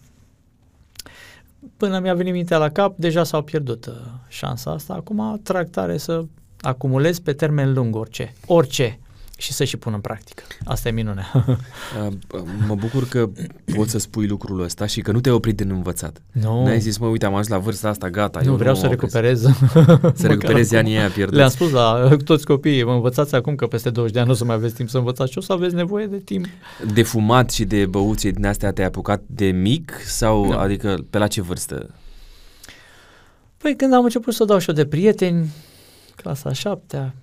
[1.77, 3.93] Până mi-a venit mintea la cap, deja s-au pierdut uh,
[4.27, 4.93] șansa asta.
[4.93, 6.25] Acum trag tare să
[6.61, 8.33] acumulez pe termen lung orice.
[8.45, 8.99] Orice
[9.41, 10.43] și să și pun în practică.
[10.63, 11.31] Asta e minunea.
[12.67, 13.29] mă bucur că
[13.75, 16.21] poți să spui lucrul ăsta și că nu te-ai oprit din învățat.
[16.31, 16.63] Nu.
[16.63, 18.39] N-ai zis, mă, uite, am ajuns la vârsta asta, gata.
[18.39, 19.41] Nu, eu vreau nu să mă recuperez.
[20.13, 21.37] Să recuperezi anii aia pierduți.
[21.37, 24.37] Le-am spus la toți copiii, mă învățați acum că peste 20 de ani nu o
[24.37, 26.45] să mai aveți timp să învățați și o să aveți nevoie de timp.
[26.93, 30.57] De fumat și de băuții din astea te-ai apucat de mic sau, Nu.
[30.57, 31.89] adică, pe la ce vârstă?
[33.57, 35.49] Păi când am început să dau și eu de prieteni,
[36.15, 37.13] clasa a șaptea,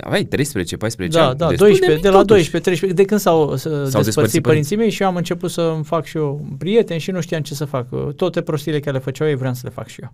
[0.00, 1.38] Aveai 13, 14 da, ani?
[1.38, 2.50] da, Destul 12, mic, de, la totuși.
[2.50, 5.60] 12, 13, de când s-au, s-au despărțit, despărțit părinții mei și eu am început să
[5.60, 8.14] îmi fac și eu prieteni și nu știam ce să fac.
[8.16, 10.12] Toate prostiile care le făceau ei vreau să le fac și eu.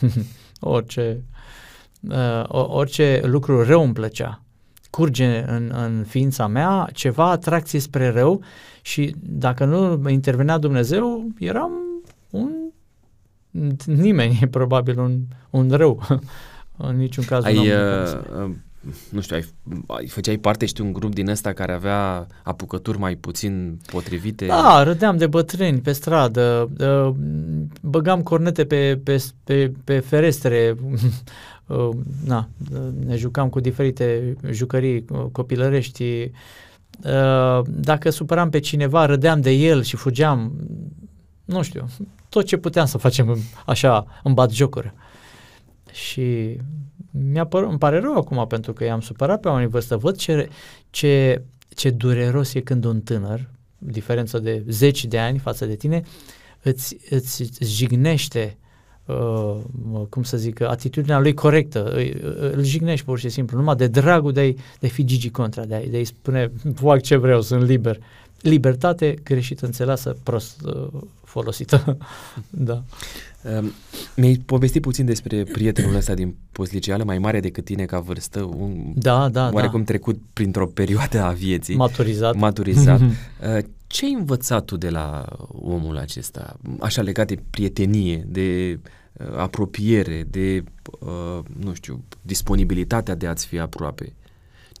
[0.74, 1.22] orice,
[2.00, 4.42] uh, o- orice lucru rău îmi plăcea.
[4.90, 8.42] Curge în, în ființa mea ceva atracție spre rău
[8.82, 11.72] și dacă nu intervenea Dumnezeu, eram
[12.30, 12.50] un
[13.86, 15.20] nimeni, probabil un,
[15.50, 16.02] un rău.
[16.76, 18.50] în niciun caz un om Ai, de care uh, uh,
[19.10, 19.44] nu știu, ai,
[19.86, 24.46] ai, făceai parte, știu, un grup din ăsta care avea apucături mai puțin potrivite?
[24.46, 27.14] Da, râdeam de bătrâni pe stradă, uh,
[27.82, 30.76] băgam cornete pe, pe, pe, pe ferestre,
[31.66, 31.88] uh,
[32.26, 32.48] na,
[33.06, 36.30] ne jucam cu diferite jucării uh, copilărești.
[37.04, 40.52] Uh, Dacă supăram pe cineva, râdeam de el și fugeam,
[41.44, 41.88] nu știu,
[42.28, 44.94] tot ce puteam să facem în- așa, în batjocură.
[45.92, 46.56] Și
[47.12, 49.96] mi-a păr- îmi pare rău acum pentru că i-am supărat pe oamenii în vârstă.
[49.96, 50.48] Văd ce,
[50.90, 51.42] ce,
[51.74, 56.02] ce dureros e când un tânăr, diferență de zeci de ani față de tine,
[56.62, 58.56] îți, îți, îți jignește
[59.06, 59.56] uh,
[60.08, 64.32] cum să zic, atitudinea lui corectă, îi- îl jignești pur și simplu, numai de dragul
[64.32, 67.40] de a-i, de a fi Gigi contra, de a-i, de a-i spune, fac ce vreau,
[67.40, 67.98] sunt liber.
[68.42, 70.86] Libertate greșit înțeleasă, prost uh,
[71.24, 71.98] folosită.
[72.50, 72.82] da.
[73.58, 73.72] Um,
[74.16, 78.92] mi-ai povestit puțin despre prietenul ăsta din postliceală, mai mare decât tine ca vârstă, un,
[78.94, 79.84] Da, da, oarecum da.
[79.84, 82.34] trecut printr-o perioadă a vieții, Maturizat.
[82.34, 83.00] maturizat.
[83.00, 83.08] Uh,
[83.86, 85.24] Ce ai învățat tu de la
[85.62, 88.78] omul acesta, așa legat de prietenie, de
[89.12, 90.64] uh, apropiere, de,
[91.00, 94.12] uh, nu știu, disponibilitatea de a-ți fi aproape?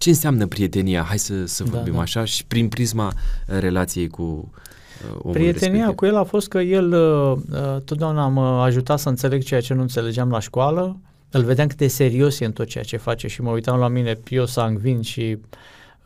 [0.02, 1.02] Ce înseamnă prietenia?
[1.02, 2.00] Hai să, să Da, vorbim da.
[2.00, 5.94] așa și prin prisma uh, relației cu uh, omul Prietenia respectiv.
[5.94, 9.74] cu el a fost că el uh, uh, totdeauna m-a ajutat să înțeleg ceea ce
[9.74, 10.96] nu înțelegeam la școală.
[11.30, 13.88] Îl vedeam cât de serios e în tot ceea ce face și mă uitam la
[13.88, 15.38] mine, eu sangvin și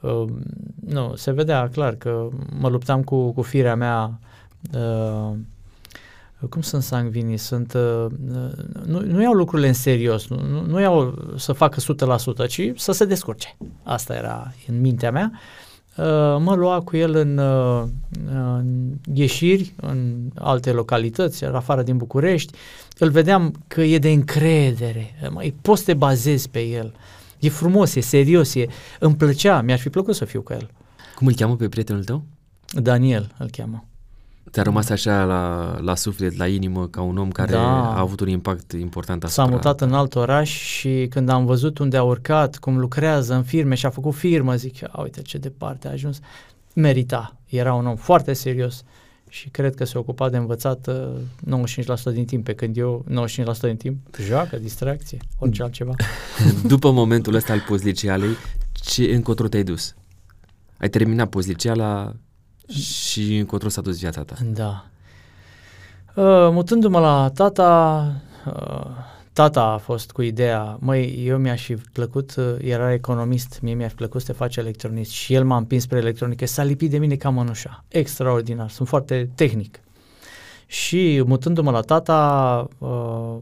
[0.01, 0.25] uh,
[0.87, 2.29] nu, se vedea clar că
[2.59, 4.21] mă luptam cu, cu firea mea
[4.73, 5.37] uh,
[6.49, 7.37] cum sunt sangvinii?
[7.37, 8.07] Sunt, uh,
[8.85, 11.81] nu, nu iau lucrurile în serios, nu, nu, nu iau să facă
[12.45, 13.57] 100%, ci să se descurce.
[13.83, 15.31] Asta era în mintea mea.
[15.97, 16.05] Uh,
[16.39, 17.85] mă lua cu el în, uh,
[18.31, 22.53] în ieșiri, în alte localități, în afară din București.
[22.99, 26.95] Îl vedeam că e de încredere, mai poți să te bazezi pe el.
[27.39, 28.67] E frumos, e serios, e,
[28.99, 30.71] îmi plăcea, mi-ar fi plăcut să fiu cu el.
[31.15, 32.23] Cum îl cheamă pe prietenul tău?
[32.75, 33.85] Daniel îl cheamă.
[34.51, 37.95] Ți-a rămas așa la, la suflet, la inimă, ca un om care Da.
[37.95, 39.45] a avut un impact important asupra...
[39.45, 43.43] S-a mutat în alt oraș și când am văzut unde a urcat, cum lucrează în
[43.43, 46.19] firme și a făcut firmă, zic, a, uite ce departe a ajuns.
[46.75, 47.37] Merita.
[47.47, 48.83] Era un om foarte serios
[49.29, 50.87] și cred că se ocupa de învățat
[51.49, 51.65] uh,
[52.11, 55.95] 95% din timp, pe când eu 95% din timp joacă, distracție, orice altceva.
[56.67, 58.37] După momentul ăsta al pozlicealei,
[58.73, 59.95] ce încotro te-ai dus?
[60.79, 62.15] Ai terminat pozliceala
[62.69, 64.35] și încotro s-a dus viața ta.
[64.53, 64.85] Da.
[66.15, 68.13] Uh, mutându-mă la tata,
[68.47, 68.87] uh,
[69.33, 73.91] tata a fost cu ideea, măi, eu mi-aș fi plăcut, uh, era economist, mie mi-aș
[73.91, 76.99] fi plăcut să te faci electronist și el m-a împins spre electronică, s-a lipit de
[76.99, 79.81] mine ca mănușa, extraordinar, sunt foarte tehnic.
[80.67, 83.37] Și mutându-mă la tata, uh,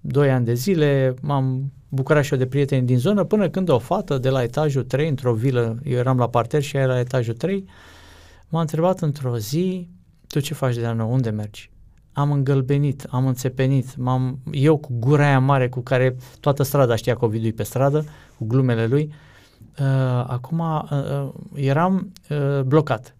[0.00, 3.78] doi ani de zile, m-am bucurat și eu de prieteni din zonă, până când o
[3.78, 6.98] fată de la etajul 3, într-o vilă, eu eram la parter și ea era la
[6.98, 7.64] etajul 3,
[8.48, 9.88] m-a întrebat într-o zi,
[10.26, 11.70] tu ce faci de la nou, unde mergi?
[12.12, 17.14] Am îngălbenit, am înțepenit, m-am, eu cu gura aia mare cu care toată strada știa
[17.14, 18.04] că o vidui pe stradă,
[18.38, 19.12] cu glumele lui,
[19.80, 23.16] uh, acum uh, uh, eram uh, blocat.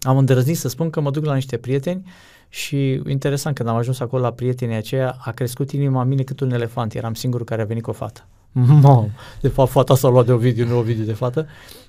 [0.00, 2.04] Am îndrăznit să spun că mă duc la niște prieteni
[2.48, 6.40] și interesant, când am ajuns acolo la prietenii aceia, a crescut inima în mine cât
[6.40, 6.94] un elefant.
[6.94, 8.26] Eram singurul care a venit cu o fată.
[8.82, 9.08] Mamă,
[9.40, 11.46] de fapt fata s-a luat de Ovidiu, nu Ovidiu de fată.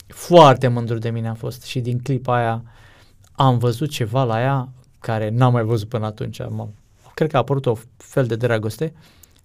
[0.07, 2.63] Foarte mândru de mine a fost și din clipa aia
[3.31, 6.39] am văzut ceva la ea care n-am mai văzut până atunci.
[6.39, 6.73] Am,
[7.13, 8.93] cred că a apărut o fel de dragoste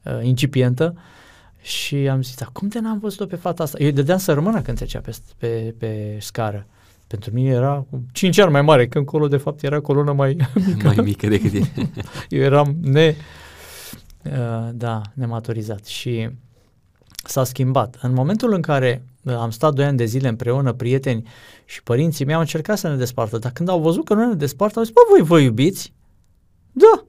[0.03, 0.95] uh, incipientă
[1.63, 3.79] Și am zis, dar cum de n-am văzut-o pe fata asta?
[3.81, 6.67] Eu îi dădeam să rămână când trecea pe, pe, pe scară.
[7.07, 10.37] Pentru mine era cu 5 ani mai mare, când acolo de fapt era colonă mai
[10.65, 10.87] mică.
[10.95, 11.63] Mai mică decât e.
[12.29, 13.15] Eu eram ne,
[14.25, 16.31] uh, da, nematurizat și
[17.25, 17.99] s-a schimbat.
[18.03, 21.29] În momentul în care am stat doi ani de zile împreună, prieteni
[21.65, 24.35] și părinții mei au încercat să ne despartă, dar când au văzut că nu ne
[24.35, 25.93] despartă, au zis, bă, voi vă iubiți?
[26.73, 27.05] Da.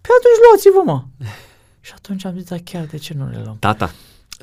[0.00, 1.26] Pe atunci luați-vă, mă.
[1.86, 3.56] și atunci am zis, da, chiar de ce nu le luăm?
[3.58, 3.90] Tata.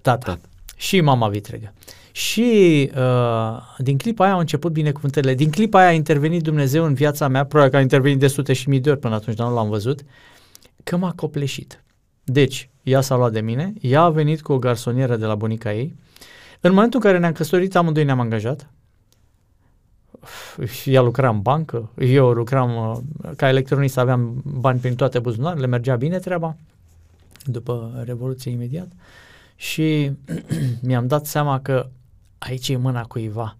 [0.02, 0.32] Tata.
[0.32, 0.40] Tata.
[0.76, 1.74] Și mama vitregă.
[2.12, 5.34] Și uh, din clipa aia au început binecuvântările.
[5.34, 8.54] Din clipa aia a intervenit Dumnezeu în viața mea, probabil că a intervenit de sute
[8.54, 10.02] și mii de ori până atunci, dar nu l-am văzut,
[10.84, 11.84] că m-a copleșit.
[12.24, 15.74] Deci, ea s-a luat de mine, ea a venit cu o garsonieră de la bunica
[15.74, 15.96] ei.
[16.62, 18.70] În momentul în care ne-am căsătorit, amândoi ne-am angajat.
[20.86, 22.98] Ea lucra în bancă, eu lucram uh,
[23.36, 26.56] ca electronist, aveam bani prin toate buzunarele, mergea bine treaba,
[27.44, 28.92] după Revoluție imediat.
[29.56, 30.12] Și
[30.88, 31.90] mi-am dat seama că
[32.38, 33.58] aici e mâna cuiva.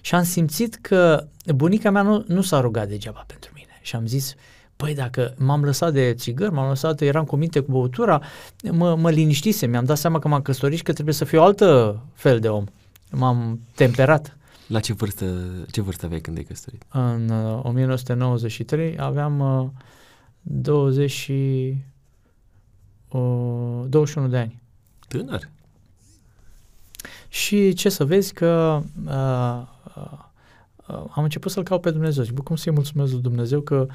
[0.00, 3.78] Și am simțit că bunica mea nu, nu s-a rugat degeaba pentru mine.
[3.82, 4.34] Și am zis,
[4.78, 8.22] Păi dacă m-am lăsat de țigări, m-am lăsat, eram cu minte cu băutura,
[8.70, 12.00] mă, mă liniștise, mi-am dat seama că m-am căsătorit și că trebuie să fiu altă
[12.14, 12.64] fel de om.
[13.10, 14.36] M-am temperat.
[14.66, 15.24] La ce vârstă,
[15.70, 16.82] ce vârstă aveai când ai căsătorit?
[16.88, 19.68] În uh, 1993 aveam uh,
[20.42, 21.74] 20 și,
[23.08, 24.62] uh, 21 de ani.
[25.08, 25.48] Tânăr.
[27.28, 29.62] Și ce să vezi că uh,
[29.96, 32.24] uh, am început să-L caut pe Dumnezeu.
[32.24, 33.86] Zic, bă, cum să-i mulțumesc lui Dumnezeu că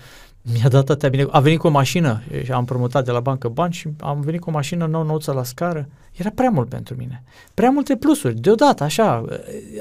[0.52, 1.26] mi-a dat atâtea bine.
[1.30, 4.42] A venit cu o mașină și am promutat de la bancă bani și am venit
[4.42, 5.90] cu o mașină nou nouță la scară.
[6.14, 7.24] Era prea mult pentru mine.
[7.54, 8.40] Prea multe plusuri.
[8.40, 9.26] Deodată, așa,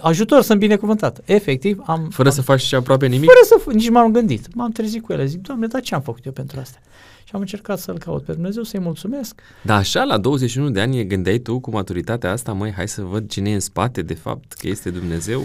[0.00, 1.20] ajutor sunt binecuvântat.
[1.24, 2.08] Efectiv, am...
[2.10, 3.30] Fără am, să faci și aproape nimic?
[3.30, 3.70] Fără să...
[3.72, 4.54] Nici m-am gândit.
[4.54, 5.24] M-am trezit cu ele.
[5.26, 6.78] Zic, Doamne, dar ce am făcut eu pentru asta?
[7.24, 9.40] Și am încercat să-L caut pe Dumnezeu, să-i mulțumesc.
[9.62, 13.28] Da, așa, la 21 de ani gândeai tu cu maturitatea asta, măi, hai să văd
[13.28, 15.42] cine e în spate, de fapt, că este Dumnezeu?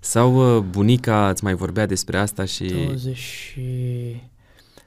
[0.00, 2.64] Sau uh, bunica îți mai vorbea despre asta și...
[2.64, 3.56] 20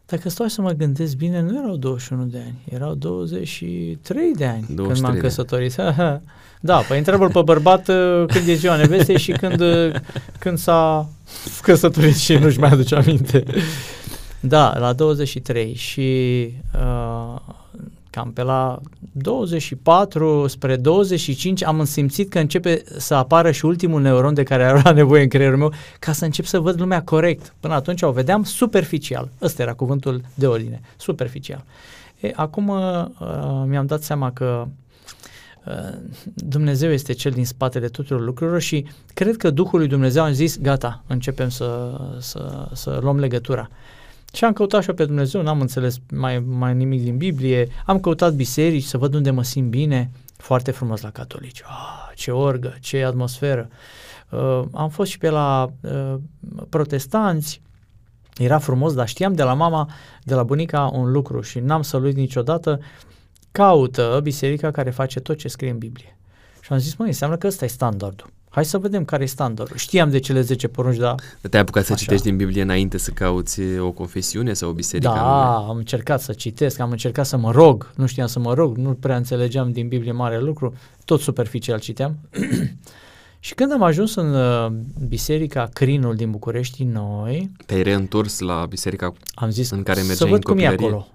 [0.09, 4.65] Dacă stau să mă gândesc bine, nu erau 21 de ani, erau 23 de ani
[4.67, 5.75] 23 când m-am de căsătorit.
[6.69, 9.95] da, păi întreabă pe bărbat uh, când e ziua nevestei și când, uh,
[10.39, 11.09] când s-a
[11.61, 13.43] căsătorit și nu-și mai aduce aminte.
[14.41, 16.01] Da, la 23 și
[16.75, 17.39] uh,
[18.09, 18.79] cam pe la
[19.11, 24.91] 24 spre 25 am simțit că începe să apară și ultimul neuron de care era
[24.91, 27.53] nevoie în creierul meu ca să încep să văd lumea corect.
[27.59, 29.29] Până atunci o vedeam superficial.
[29.41, 31.63] Ăsta era cuvântul de ordine, superficial.
[32.19, 33.05] E, acum uh,
[33.65, 34.67] mi-am dat seama că
[35.65, 35.97] uh,
[36.33, 40.57] Dumnezeu este cel din spatele tuturor lucrurilor și cred că Duhul lui Dumnezeu a zis,
[40.57, 43.69] gata, începem să, să, să luăm legătura.
[44.33, 48.33] Și am căutat și pe Dumnezeu, n-am înțeles mai, mai nimic din Biblie, am căutat
[48.33, 53.03] biserici să văd unde mă simt bine, foarte frumos la catolici, ah, ce orgă, ce
[53.03, 53.69] atmosferă.
[54.29, 56.15] Uh, am fost și pe la uh,
[56.69, 57.61] protestanți,
[58.37, 59.89] era frumos, dar știam de la mama,
[60.23, 62.79] de la bunica un lucru și n-am să-l uit niciodată,
[63.51, 66.17] caută biserica care face tot ce scrie în Biblie.
[66.61, 68.29] Și am zis, măi, înseamnă că ăsta e standardul.
[68.49, 69.77] Hai să vedem care e standardul.
[69.77, 71.15] Știam de cele 10 porunci, dar...
[71.49, 72.01] Te-ai apucat să Așa.
[72.01, 75.11] citești din Biblie înainte să cauți o confesiune sau o biserică?
[75.13, 78.77] Da, am încercat să citesc, am încercat să mă rog, nu știam să mă rog,
[78.77, 80.73] nu prea înțelegeam din Biblie mare lucru,
[81.05, 82.17] tot superficial citeam.
[83.39, 84.71] și când am ajuns în uh,
[85.07, 87.51] biserica Crinul din București, noi...
[87.65, 91.07] Te-ai reîntors la biserica am zis, în care mergeai să văd în cum e acolo.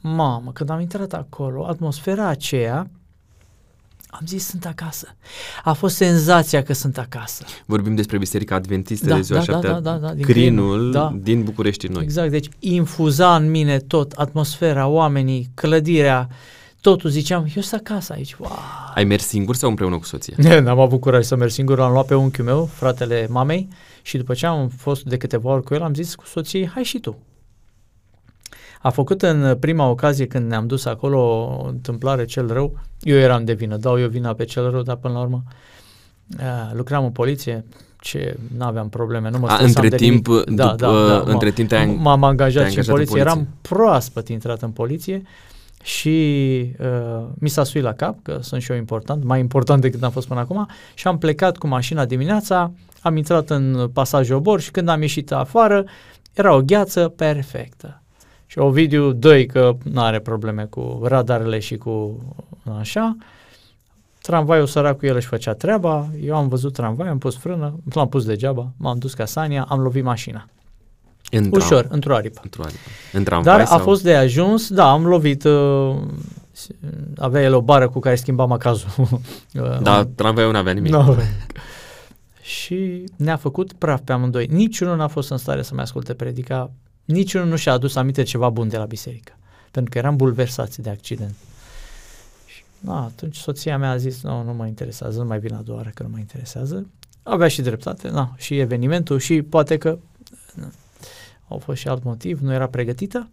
[0.00, 2.90] Mamă, când am intrat acolo, atmosfera aceea
[4.10, 5.16] am zis, sunt acasă.
[5.64, 7.44] A fost senzația că sunt acasă.
[7.66, 11.14] Vorbim despre Biserica Adventistă da, de ziua da, șaptea, da, da, da, din Crinul da.
[11.20, 12.02] din București noi.
[12.02, 16.28] Exact, deci infuza în mine tot, atmosfera, oamenii, clădirea,
[16.80, 18.34] totul ziceam, eu sunt acasă aici.
[18.34, 18.58] Wow.
[18.94, 20.34] Ai mers singur sau împreună cu soția?
[20.60, 23.68] N-am avut curaj să merg singur, am luat pe unchiul meu, fratele mamei,
[24.02, 26.82] și după ce am fost de câteva ori cu el, am zis cu soției, hai
[26.82, 27.18] și tu.
[28.82, 32.78] A făcut în prima ocazie când ne-am dus acolo o întâmplare cel rău.
[33.00, 35.42] Eu eram de vină, dau eu vina pe cel rău, dar până la urmă
[36.38, 37.64] uh, lucram în poliție,
[38.00, 40.50] ce nu aveam probleme, nu mă A, între de timp, nimic.
[40.50, 43.18] Da, după, da, da, între timp te-ai, m-am angajat, te-ai și în poliție.
[43.18, 45.22] în poliție, eram proaspăt intrat în poliție
[45.82, 46.18] și
[46.80, 50.10] uh, mi s-a suit la cap, că sunt și eu important, mai important decât am
[50.10, 54.70] fost până acum, și am plecat cu mașina dimineața, am intrat în pasajul obor și
[54.70, 55.84] când am ieșit afară,
[56.32, 57.99] era o gheață perfectă.
[58.50, 62.22] Și Ovidiu dă că nu are probleme cu radarele și cu
[62.78, 63.16] așa.
[64.22, 68.24] Tramvaiul săracul el își făcea treaba, eu am văzut tramvai, am pus frână, l-am pus
[68.24, 70.48] degeaba, m-am dus ca Sania, am lovit mașina.
[71.30, 72.40] În Ușor, într-o aripă.
[72.42, 72.78] Într-o aripă.
[73.12, 73.78] În tramvai Dar sau?
[73.78, 75.96] a fost de ajuns, da, am lovit uh,
[77.16, 78.90] avea el o bară cu care schimba macazul.
[79.82, 80.92] Da, tramvaiul nu avea nimic.
[80.92, 81.16] Nu.
[82.42, 84.46] și ne-a făcut praf pe amândoi.
[84.46, 86.70] Niciunul n-a fost în stare să mai asculte predica,
[87.04, 89.32] niciunul nu și-a adus aminte ceva bun de la biserică,
[89.70, 91.34] pentru că eram bulversați de accident.
[92.46, 95.60] Și, na, atunci soția mea a zis, nu, nu mă interesează, nu mai vin a
[95.60, 96.86] doua oară că nu mă interesează.
[97.22, 99.98] Avea și dreptate, na, și evenimentul și poate că
[100.54, 100.70] na,
[101.48, 103.28] au fost și alt motiv, nu era pregătită.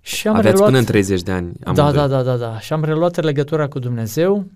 [0.00, 1.52] Și am Aveți reluat, până în 30 de ani.
[1.74, 2.60] Da, da, da, da, da.
[2.60, 4.46] Și am reluat legătura cu Dumnezeu.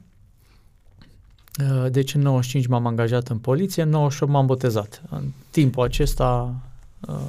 [1.60, 5.02] Uh, deci în 95 m-am angajat în poliție, în 98 m-am botezat.
[5.10, 6.65] În timpul acesta uh,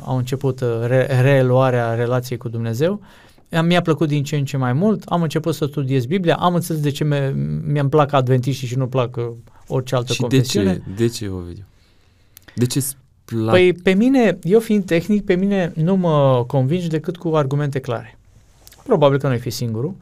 [0.06, 3.02] au început uh, re- reluarea relației cu Dumnezeu.
[3.64, 6.82] Mi-a plăcut din ce în ce mai mult, am început să studiez Biblia, am înțeles
[6.82, 7.34] de ce
[7.68, 9.20] mi-am plac adventiștii și nu plac
[9.68, 10.74] orice altă și confesiune.
[10.74, 11.04] de ce?
[11.04, 11.64] De ce, Ovidiu?
[12.56, 12.86] De ce
[13.26, 13.50] plac?
[13.50, 18.18] Păi pe mine, eu fiind tehnic, pe mine nu mă convingi decât cu argumente clare.
[18.84, 19.96] Probabil că nu fi singurul,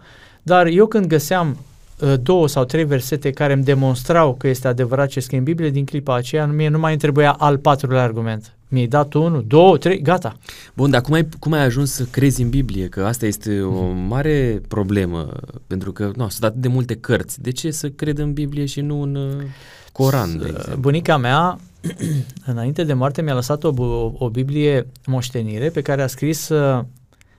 [0.43, 1.57] dar eu când găseam
[1.99, 5.69] uh, două sau trei versete care îmi demonstrau că este adevărat ce scrie în Biblie,
[5.69, 8.55] din clipa aceea mie nu mai îmi trebuia al patrulea argument.
[8.67, 10.37] Mi-ai dat unul, două, trei, gata.
[10.73, 12.87] Bun, dar cum ai, cum ai ajuns să crezi în Biblie?
[12.87, 13.97] Că asta este o mhm.
[13.97, 15.29] mare problemă,
[15.67, 17.41] pentru că nu, sunt atât de multe cărți.
[17.41, 19.43] De ce să cred în Biblie și nu în uh,
[19.91, 20.75] Coran, de exemplu?
[20.79, 21.59] Bunica mea
[22.45, 26.83] înainte de moarte mi-a lăsat o, o, o Biblie moștenire pe care a scris uh,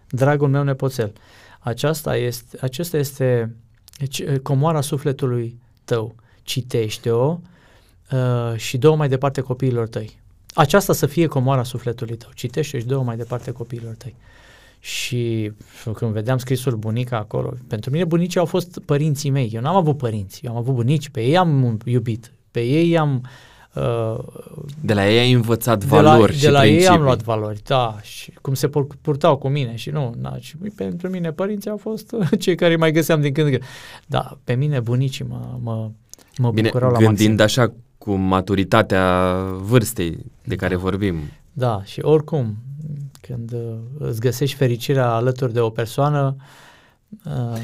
[0.08, 1.12] dragul meu nepoțel.
[1.58, 3.56] Aceasta este, acesta este
[3.98, 6.14] deci, uh, comoara sufletului tău.
[6.42, 7.38] Citește-o
[8.12, 10.20] uh, și dă mai departe copiilor tăi.
[10.56, 12.28] Aceasta să fie comoara sufletului tău.
[12.34, 14.14] Citește-o și dă mai departe copiilor tăi.
[14.80, 15.52] Și
[15.94, 19.50] când vedeam scrisul bunica acolo, pentru mine bunicii au fost părinții mei.
[19.54, 23.22] Eu n-am avut părinți, eu am avut bunici, pe ei am iubit, pe ei am
[24.80, 26.84] de la ei ai învățat de valori la, și De la principii.
[26.86, 28.70] ei am luat valori, da, și cum se
[29.02, 32.92] purtau cu mine și nu, na, și pentru mine părinții au fost cei care mai
[32.92, 33.64] găseam din când în când.
[34.06, 35.90] Da, pe mine bunicii mă, mă,
[36.38, 37.62] mă Bine, bucurau la gândind maxim.
[37.62, 37.72] așa
[38.06, 40.80] cu maturitatea vârstei de care da.
[40.80, 41.16] vorbim.
[41.52, 42.56] Da, și oricum,
[43.20, 46.36] când uh, îți găsești fericirea alături de o persoană,
[47.24, 47.58] uh,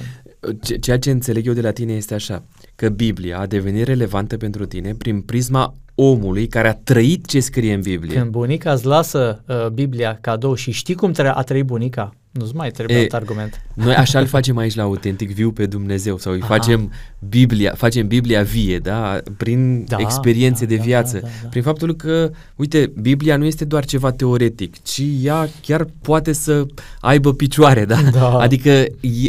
[0.81, 2.42] Ceea ce înțeleg eu de la tine este așa,
[2.74, 7.74] că Biblia a devenit relevantă pentru tine prin prisma omului care a trăit ce scrie
[7.74, 8.18] în Biblie.
[8.18, 12.55] Când bunica îți lasă uh, Biblia cadou și știi cum tre- a trăit bunica, nu-ți
[12.55, 13.61] mai trebuie alt argument.
[13.74, 16.92] Noi așa îl facem aici la Autentic, viu pe Dumnezeu sau îi facem
[17.28, 19.20] Biblia, facem Biblia vie, da?
[19.37, 21.48] Prin da, experiențe da, de da, viață, da, da, da.
[21.48, 26.66] prin faptul că, uite, Biblia nu este doar ceva teoretic, ci ea chiar poate să
[27.00, 28.02] aibă picioare, da?
[28.12, 28.38] da.
[28.38, 28.68] Adică
[29.00, 29.28] e,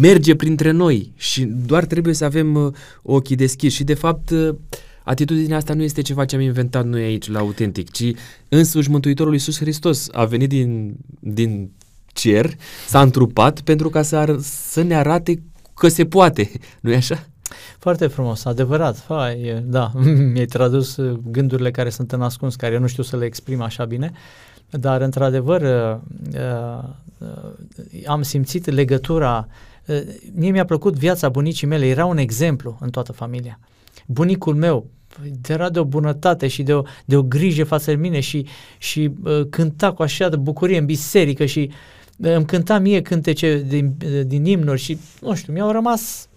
[0.00, 4.48] merge printre noi și doar trebuie să avem uh, ochii deschiși și de fapt uh,
[5.06, 8.12] atitudinea asta nu este ceva ce am inventat noi aici la Autentic, ci
[8.48, 11.70] însuși Mântuitorul Iisus Hristos a venit din, din
[12.06, 12.50] cer,
[12.86, 15.42] s-a întrupat pentru ca să, ar, să ne arate
[15.74, 17.26] că se poate, nu e așa?
[17.78, 19.04] Foarte frumos, adevărat.
[19.08, 19.90] Hai, da,
[20.32, 23.60] mi-ai tradus uh, gândurile care sunt în ascuns, care eu nu știu să le exprim
[23.60, 24.12] așa bine,
[24.70, 25.98] dar într-adevăr uh,
[27.18, 27.28] uh,
[28.06, 29.48] am simțit legătura.
[29.86, 30.00] Uh,
[30.34, 33.58] mie mi-a plăcut viața bunicii mele, era un exemplu în toată familia.
[34.06, 34.86] Bunicul meu,
[35.48, 38.46] era de o bunătate și de o, de o grijă față de mine și,
[38.78, 41.70] și uh, cânta cu așa de bucurie în biserică și
[42.16, 46.28] uh, îmi cânta mie cântece din, uh, din imnuri și, nu știu, mi-au rămas...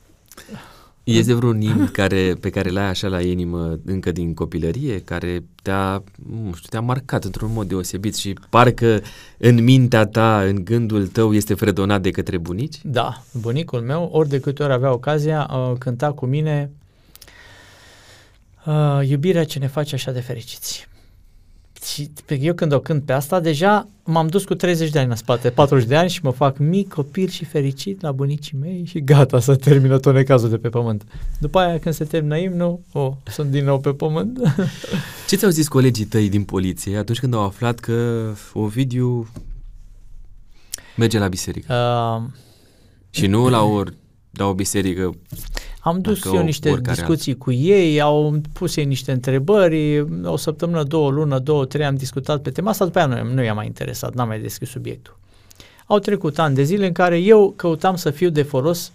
[1.04, 6.04] Este vreun imn care, pe care l-ai așa la inimă încă din copilărie, care te-a,
[6.30, 9.02] nu știu, te-a marcat într-un mod deosebit și parcă
[9.38, 12.76] în mintea ta, în gândul tău este fredonat de către bunici?
[12.84, 16.72] Da, bunicul meu, ori de câte ori avea ocazia, uh, cânta cu mine
[18.70, 20.88] uh, iubirea ce ne face așa de fericiți.
[21.86, 25.16] Și eu când o cânt pe asta, deja m-am dus cu 30 de ani în
[25.16, 29.04] spate, 40 de ani și mă fac mic, copil și fericit la bunicii mei și
[29.04, 31.04] gata, să termină tot necazul de pe pământ.
[31.40, 34.40] După aia, când se termină imnul, oh, sunt din nou pe pământ.
[35.28, 39.30] Ce ți-au zis colegii tăi din poliție atunci când au aflat că Ovidiu
[40.98, 41.74] merge la biserică?
[41.74, 42.30] Uh,
[43.10, 43.94] și nu la, or,
[44.32, 45.16] la o biserică
[45.90, 47.42] am dus eu niște discuții alt.
[47.42, 52.42] cu ei, au pus ei niște întrebări, o săptămână, două, lună, două, trei am discutat
[52.42, 55.18] pe tema asta, după aia nu, nu i-am mai interesat, n-am mai deschis subiectul.
[55.86, 58.92] Au trecut ani de zile în care eu căutam să fiu de folos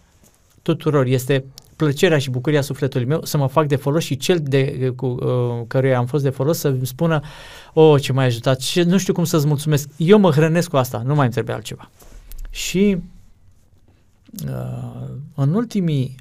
[0.62, 1.06] tuturor.
[1.06, 1.44] Este
[1.76, 5.64] plăcerea și bucuria sufletului meu să mă fac de folos și cel de, cu uh,
[5.66, 7.20] căruia am fost de folos să-mi spună
[7.72, 9.88] oh, ce m-ai ajutat și nu știu cum să-ți mulțumesc.
[9.96, 11.90] Eu mă hrănesc cu asta, nu mai îmi trebuie altceva.
[12.50, 12.96] Și
[14.46, 16.14] uh, în ultimii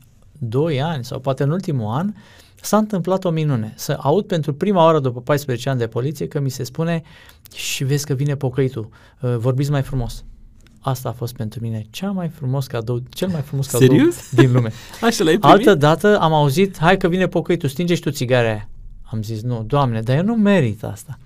[0.50, 2.14] 2 ani sau poate în ultimul an,
[2.62, 3.74] s-a întâmplat o minune.
[3.76, 7.02] Să aud pentru prima oară după 14 ani de poliție că mi se spune
[7.56, 8.90] și vezi că vine pocăitul,
[9.22, 10.24] uh, vorbiți mai frumos.
[10.80, 14.30] asta a fost pentru mine cea mai frumos cadou, cel mai frumos cadou Serios?
[14.32, 14.72] din lume.
[15.02, 15.58] Așa l-ai primit?
[15.58, 18.70] Altă dată am auzit, hai că vine pocăitul, stinge și tu țigarea aia.
[19.02, 21.18] Am zis, nu, Doamne, dar eu nu merit asta.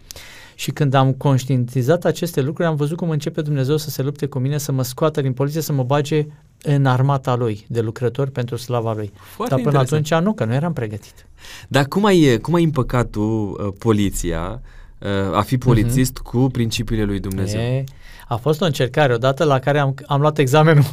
[0.59, 4.39] Și când am conștientizat aceste lucruri, am văzut cum începe Dumnezeu să se lupte cu
[4.39, 6.25] mine, să mă scoată din poliție, să mă bage
[6.61, 9.11] în armata lui de lucrători pentru slava lui.
[9.15, 10.11] Foarte Dar până interesant.
[10.11, 11.27] atunci nu, că nu eram pregătit.
[11.67, 14.61] Dar cum ai, cum ai împăcat tu uh, poliția,
[14.99, 17.61] uh, a fi polițist cu principiile lui Dumnezeu?
[17.61, 17.69] Mhm.
[17.69, 17.83] E,
[18.27, 20.85] a fost o încercare odată la care am, am luat examenul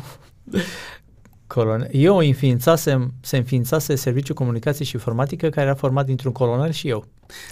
[1.47, 1.88] colonel.
[1.92, 7.05] Eu înființasem, se înființase Serviciul Comunicații și Informatică care era format dintr-un colonel și eu.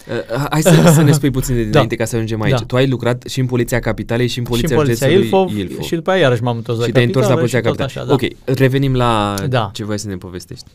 [0.09, 2.03] Uh, hai să, să ne spui puțin de dinainte Da.
[2.03, 2.59] ca să ajungem aici.
[2.59, 2.65] Da.
[2.67, 5.59] Tu ai lucrat și în Poliția Capitalei și în Poliția, și în Poliția Județului Ilfov,
[5.59, 5.85] Ilfov.
[5.85, 8.05] și după aia iarăși m-am întors la și te-ai întors la capitală Poliția și tot
[8.05, 8.17] Capitală.
[8.17, 8.45] Așa, da.
[8.51, 9.71] Ok, revenim la Da.
[9.73, 10.67] ce voiai să ne povestești.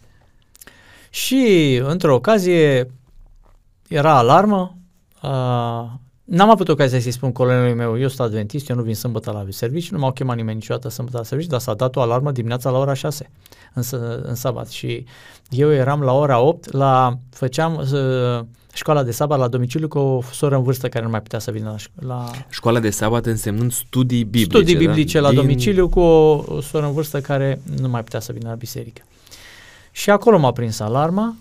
[1.10, 2.92] Și într-o ocazie
[3.88, 4.78] era alarmă,
[5.24, 5.86] uh,
[6.30, 9.46] n-am avut ocazia să-i spun colonelului meu, eu sunt adventist, eu nu vin sâmbătă la
[9.50, 12.70] serviciu, nu m-au chemat nimeni niciodată sâmbătă la serviciu, dar s-a dat o alarmă dimineața
[12.70, 13.30] la ora 6
[13.74, 15.06] în, s- în sabat și
[15.50, 20.22] eu eram la ora 8, la, făceam uh, școala de sabat la domiciliu cu o
[20.32, 23.26] soră în vârstă care nu mai putea să vină la, ș- la Școala de sabat
[23.26, 24.58] însemnând studii biblice.
[24.58, 24.80] studii da?
[24.80, 28.32] biblice la Din- domiciliu cu o, o soră în vârstă care nu mai putea să
[28.32, 29.02] vină la biserică.
[29.92, 31.36] Și acolo m-a prins alarma,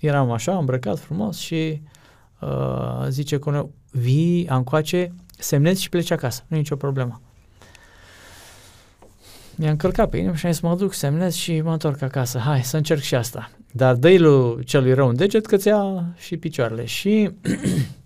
[0.00, 1.80] eram așa îmbrăcat frumos și
[2.40, 7.20] uh, zice cu vii încoace, semnezi și pleci acasă, nu e nicio problemă.
[9.54, 12.38] Mi-a încălcat pe inimă și am zis, mă duc, semnez și mă întorc acasă.
[12.38, 13.50] Hai, să încerc și asta.
[13.72, 16.84] Dar dă-i lui celui rău un deget că ți-a și picioarele.
[16.84, 17.30] Și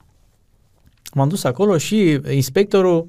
[1.15, 3.09] m-am dus acolo și inspectorul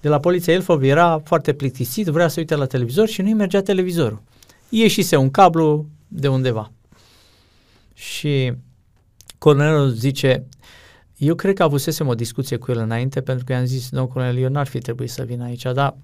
[0.00, 3.62] de la Poliția Ilfov era foarte plictisit, vrea să uite la televizor și nu-i mergea
[3.62, 4.22] televizorul.
[4.68, 6.72] Ieșise un cablu de undeva.
[7.94, 8.52] Și
[9.38, 10.46] colonelul zice,
[11.16, 14.38] eu cred că avusesem o discuție cu el înainte pentru că i-am zis, domnul colonel,
[14.38, 15.96] eu n-ar fi trebuit să vin aici, dar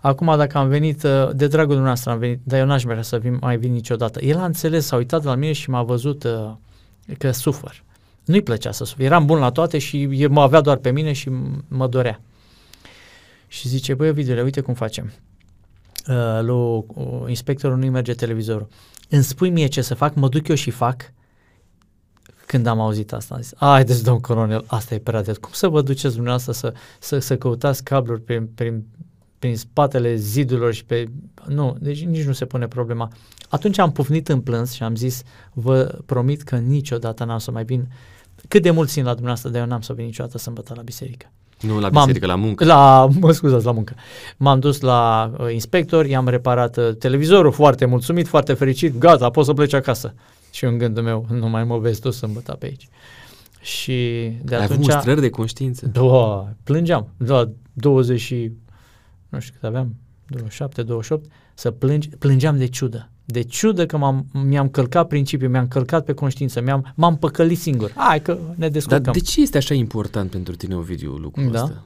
[0.00, 3.18] acum dacă am venit, uh, de dragul dumneavoastră am venit, dar eu n-aș vrea să
[3.18, 4.20] vin, mai vin niciodată.
[4.20, 6.52] El a înțeles, s-a uitat la mine și m-a văzut uh,
[7.18, 7.84] că sufăr.
[8.24, 9.04] Nu-i plăcea să sufăr.
[9.04, 12.20] Eram bun la toate și el mă avea doar pe mine și m- mă dorea.
[13.48, 15.12] Și zice, băi, Ovidiule, uite cum facem.
[16.08, 18.68] Uh, lui uh, inspectorul nu-i merge televizorul.
[19.08, 21.12] Îmi spui mie ce să fac, mă duc eu și fac.
[22.46, 25.68] Când am auzit asta, am zis, haideți, domn colonel, asta e prea de Cum să
[25.68, 28.84] vă duceți dumneavoastră să, să, să căutați cabluri prin, prin,
[29.38, 31.04] prin spatele zidurilor și pe...
[31.46, 33.08] Nu, deci nici nu se pune problema.
[33.48, 35.22] Atunci am pufnit în plâns și am zis,
[35.52, 37.88] vă promit că niciodată n-am să mai vin.
[38.48, 41.26] Cât de mult țin la dumneavoastră, dar eu n-am să vin niciodată sâmbătă la biserică.
[41.60, 42.64] Nu la M-am- biserică, la muncă.
[42.64, 43.94] La, mă scuzați, la muncă.
[44.36, 49.44] M-am dus la uh, inspector, i-am reparat uh, televizorul, foarte mulțumit, foarte fericit, gata, pot
[49.44, 50.14] să pleci acasă.
[50.56, 52.88] Și în gândul meu, nu mai mă vezi tu sâmbătă pe aici.
[53.60, 53.92] Și
[54.44, 54.86] de Ai avut atunci...
[54.92, 55.86] mustrări de conștiință.
[55.86, 57.08] Da, plângeam.
[57.16, 58.52] La 20 și...
[59.28, 59.94] nu știu cât aveam,
[60.26, 63.10] 27, 28, să plângi, plângeam de ciudă.
[63.24, 67.92] De ciudă că m-am, mi-am călcat principiul, mi-am călcat pe conștiință, mi-am, m-am păcălit singur.
[67.96, 69.12] Hai că ne Dar descurcăm.
[69.12, 71.62] de ce este așa important pentru tine, Ovidiu, lucrul Da.
[71.62, 71.82] ăsta?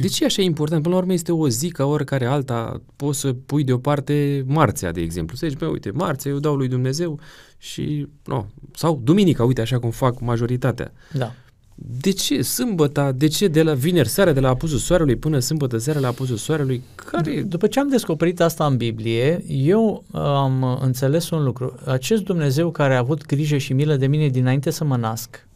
[0.00, 0.82] De ce e așa important?
[0.82, 5.00] Până la urmă este o zi ca oricare alta, poți să pui deoparte marțea, de
[5.00, 5.36] exemplu.
[5.36, 7.20] Să zici, bă, uite, marțea eu dau lui Dumnezeu
[7.58, 8.44] și, no,
[8.74, 10.92] sau duminica, uite, așa cum fac majoritatea.
[11.12, 11.32] Da.
[11.74, 15.78] De ce sâmbăta, de ce de la vineri seara, de la apusul soarelui până sâmbătă
[15.78, 16.82] seara la apusul soarelui?
[16.94, 21.74] Care După ce am descoperit asta în Biblie, eu uh, am înțeles un lucru.
[21.84, 25.51] Acest Dumnezeu care a avut grijă și milă de mine dinainte să mă nasc, uh,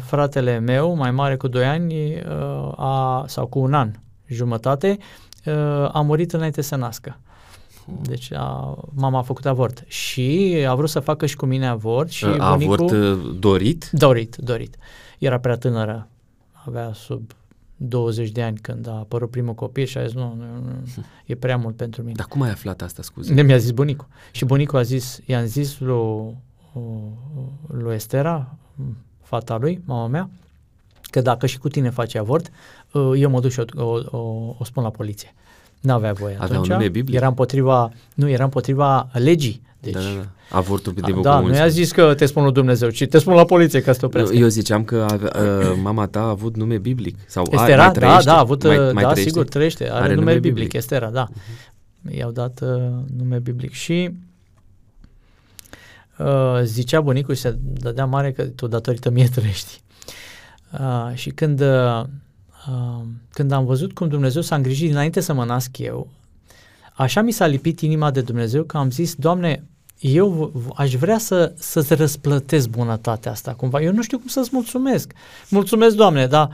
[0.00, 3.90] fratele meu, mai mare cu 2 ani, uh, a, sau cu un an
[4.26, 4.98] jumătate,
[5.46, 7.18] uh, a murit înainte să nască.
[8.02, 12.10] Deci a, mama a făcut avort și a vrut să facă și cu mine avort
[12.10, 12.74] și a bunicul...
[12.74, 13.88] avort uh, dorit?
[13.92, 14.76] Dorit, dorit.
[15.18, 16.08] Era prea tânără,
[16.52, 17.32] avea sub
[17.76, 21.34] 20 de ani când a apărut primul copil și a zis nu, nu, nu e
[21.34, 22.14] prea mult pentru mine.
[22.16, 23.34] Dar cum ai aflat asta, scuze?
[23.34, 24.06] De mi-a zis bunicul.
[24.30, 26.36] Și bunicul a zis, i-am zis lui,
[27.68, 28.56] lui Estera,
[29.24, 30.30] fata lui, mama mea,
[31.10, 32.50] că dacă și cu tine face avort,
[33.16, 35.34] eu mă duc și o, o, o, o spun la poliție.
[35.80, 36.34] N-avea voie.
[36.34, 37.14] Avea Atunci un nume biblic?
[37.14, 39.62] Era împotriva, nu, era împotriva legii.
[39.80, 40.56] Deci, da, da, da.
[40.56, 41.50] Avortul de da, bocămânță.
[41.50, 43.98] nu i-a zis că te spun lui Dumnezeu, ci te spun la poliție ca să
[43.98, 44.34] te oprească.
[44.34, 47.16] Eu ziceam că avea, uh, mama ta a avut nume biblic.
[47.26, 48.24] Sau a, Estera, mai da, trăiește?
[48.24, 49.30] da, a avut, mai, mai, mai da, trăiește?
[49.30, 50.72] sigur, trăiește, are, Are nume, nume biblic, biblic.
[50.72, 51.28] Estera, da.
[52.10, 52.68] I-au dat uh,
[53.16, 54.10] nume biblic și
[56.18, 59.80] uh, zicea bunicul și se dădea mare că tu datorită mie trăiești.
[60.80, 62.02] Uh, și când, uh,
[62.68, 66.08] uh, când am văzut cum Dumnezeu s-a îngrijit înainte să mă nasc eu,
[66.94, 69.64] așa mi s-a lipit inima de Dumnezeu că am zis, Doamne,
[69.98, 73.80] eu v- v- aș vrea să, să-ți răsplătesc bunătatea asta cumva.
[73.80, 75.12] Eu nu știu cum să-ți mulțumesc.
[75.48, 76.50] Mulțumesc, Doamne, dar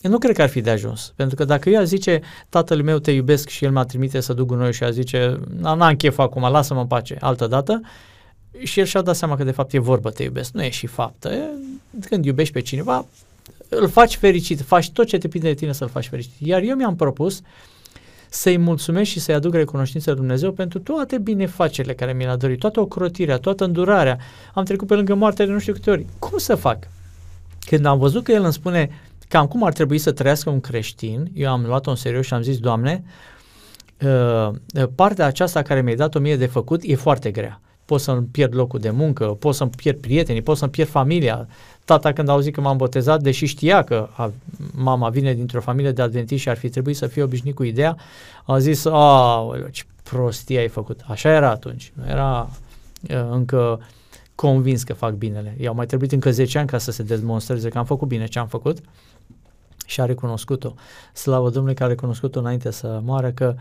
[0.00, 1.12] nu cred că ar fi de ajuns.
[1.16, 4.50] Pentru că dacă ea zice, tatăl meu te iubesc și el m-a trimite să duc
[4.50, 7.80] noi și a zice, n-am chef acum, lasă-mă în pace, altă dată,
[8.62, 10.86] și el și-a dat seama că de fapt e vorbă, te iubesc, nu e și
[10.86, 11.50] faptă.
[12.08, 13.06] Când iubești pe cineva,
[13.68, 16.32] îl faci fericit, faci tot ce te prinde de tine să-l faci fericit.
[16.38, 17.40] Iar eu mi-am propus
[18.28, 22.58] să-i mulțumesc și să-i aduc recunoștință lui Dumnezeu pentru toate binefacerile care mi le-a dorit,
[22.58, 24.18] toată ocrotirea, toată îndurarea.
[24.54, 26.06] Am trecut pe lângă moarte de nu știu câte ori.
[26.18, 26.78] Cum să fac?
[27.66, 28.90] Când am văzut că el îmi spune
[29.28, 32.42] cam cum ar trebui să trăiască un creștin, eu am luat-o în serios și am
[32.42, 33.04] zis, Doamne,
[34.02, 34.50] uh,
[34.94, 37.60] partea aceasta care mi-ai dat-o mie de făcut e foarte grea.
[37.84, 41.48] Pot să-mi pierd locul de muncă, pot să-mi pierd prietenii, pot să-mi pierd familia.
[41.84, 44.32] Tata când a auzit că m-am botezat, deși știa că a,
[44.74, 47.96] mama vine dintr-o familie de adventiști și ar fi trebuit să fie obișnuit cu ideea,
[48.44, 51.00] a zis, a, ce prostie ai făcut.
[51.06, 51.92] Așa era atunci.
[51.94, 52.50] Nu era
[53.10, 53.80] uh, încă
[54.34, 55.56] convins că fac binele.
[55.60, 58.38] I-au mai trebuit încă 10 ani ca să se demonstreze că am făcut bine ce
[58.38, 58.78] am făcut
[59.86, 60.74] și a recunoscut-o.
[61.12, 63.54] Slavă Domnului că a recunoscut-o înainte să moară că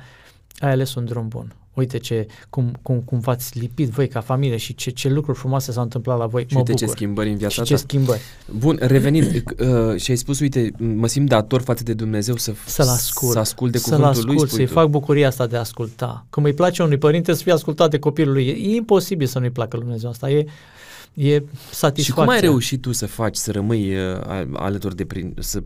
[0.62, 1.56] ai ales un drum bun.
[1.74, 5.72] Uite ce, cum, cum, cum v-ați lipit voi ca familie și ce, ce lucruri frumoase
[5.72, 6.42] s-au întâmplat la voi.
[6.48, 6.88] Și mă uite bucur.
[6.88, 7.66] ce schimbări în viața și ta.
[7.66, 8.22] ce schimbări.
[8.58, 9.26] Bun, revenind,
[9.60, 13.32] uh, și ai spus, uite, mă simt dator față de Dumnezeu să, Să-l ascult.
[13.32, 14.38] să ascult de să-l cuvântul ascult, lui.
[14.38, 14.72] spui să-i tu.
[14.72, 16.26] fac bucuria asta de a asculta.
[16.30, 18.48] Cum îi place unui părinte să fie ascultat de copilul lui.
[18.48, 20.30] E, e imposibil să nu-i placă lui Dumnezeu asta.
[20.30, 20.46] E,
[21.14, 22.04] e satisfacție.
[22.04, 25.64] Și cum ai reușit tu să faci, să rămâi uh, al- alături de, prin, să,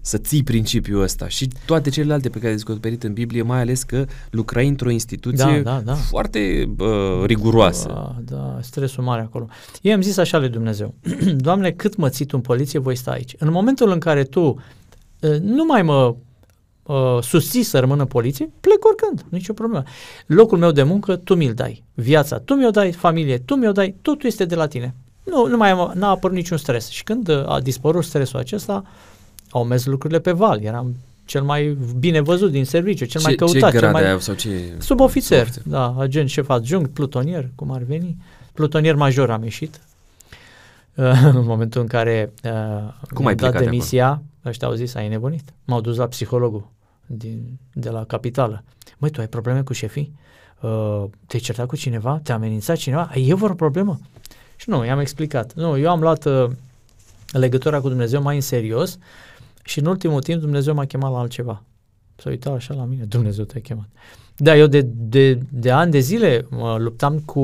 [0.00, 3.82] să ții principiul ăsta și toate celelalte pe care le-ai descoperit în Biblie, mai ales
[3.82, 5.94] că lucrai într-o instituție Da, da, da.
[5.94, 7.88] foarte uh, riguroasă.
[7.88, 9.48] Da, da, stresul mare acolo.
[9.82, 10.94] Eu am zis așa lui Dumnezeu,
[11.36, 13.34] Doamne, cât mă ții tu în poliție, voi sta aici.
[13.38, 14.62] În momentul în care tu
[15.20, 16.14] uh, nu mai mă
[16.82, 19.84] uh, susții să rămân în poliție, plec oricând, nicio problemă.
[20.26, 21.84] Locul meu de muncă, tu mi-l dai.
[21.94, 24.94] Viața, tu mi-o dai, familie, tu mi-o dai, totul este de la tine.
[25.24, 26.88] Nu, nu mai am, n-a apărut niciun stres.
[26.88, 28.84] Și când uh, a dispărut stresul acesta,
[29.50, 30.62] au mers lucrurile pe val.
[30.62, 30.94] Eram
[31.24, 33.54] cel mai bine văzut din serviciu, cel mai ce, căutat.
[33.54, 34.04] ce cel grade mai...
[34.04, 34.48] ai avut sau ce...
[34.78, 35.62] Subofițer, Subofițer.
[35.72, 38.16] da, agent șef adjunct, plutonier, cum ar veni.
[38.52, 39.80] Plutonier major am ieșit.
[41.40, 44.94] în momentul în care uh, Cum mi-am ai dat plecat de demisia, ăștia au zis,
[44.94, 45.52] ai nebunit.
[45.64, 46.68] M-au dus la psihologul
[47.06, 48.64] din, de la capitală.
[48.98, 50.12] Măi, tu ai probleme cu șefii?
[50.60, 52.20] Uh, te-ai certat cu cineva?
[52.22, 53.08] Te-a amenințat cineva?
[53.12, 54.00] Ai eu vreo problemă?
[54.56, 55.54] Și nu, i-am explicat.
[55.54, 56.50] Nu, eu am luat uh,
[57.32, 58.98] legătura cu Dumnezeu mai în serios
[59.68, 61.62] și în ultimul timp Dumnezeu m-a chemat la altceva.
[62.16, 63.88] S-a uitat așa la mine, Dumnezeu te-a chemat.
[64.36, 67.40] Da, eu de, de, de ani de zile mă luptam cu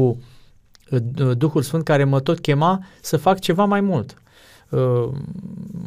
[0.90, 4.22] uh, Duhul Sfânt care mă tot chema să fac ceva mai mult.
[4.74, 5.08] Uh,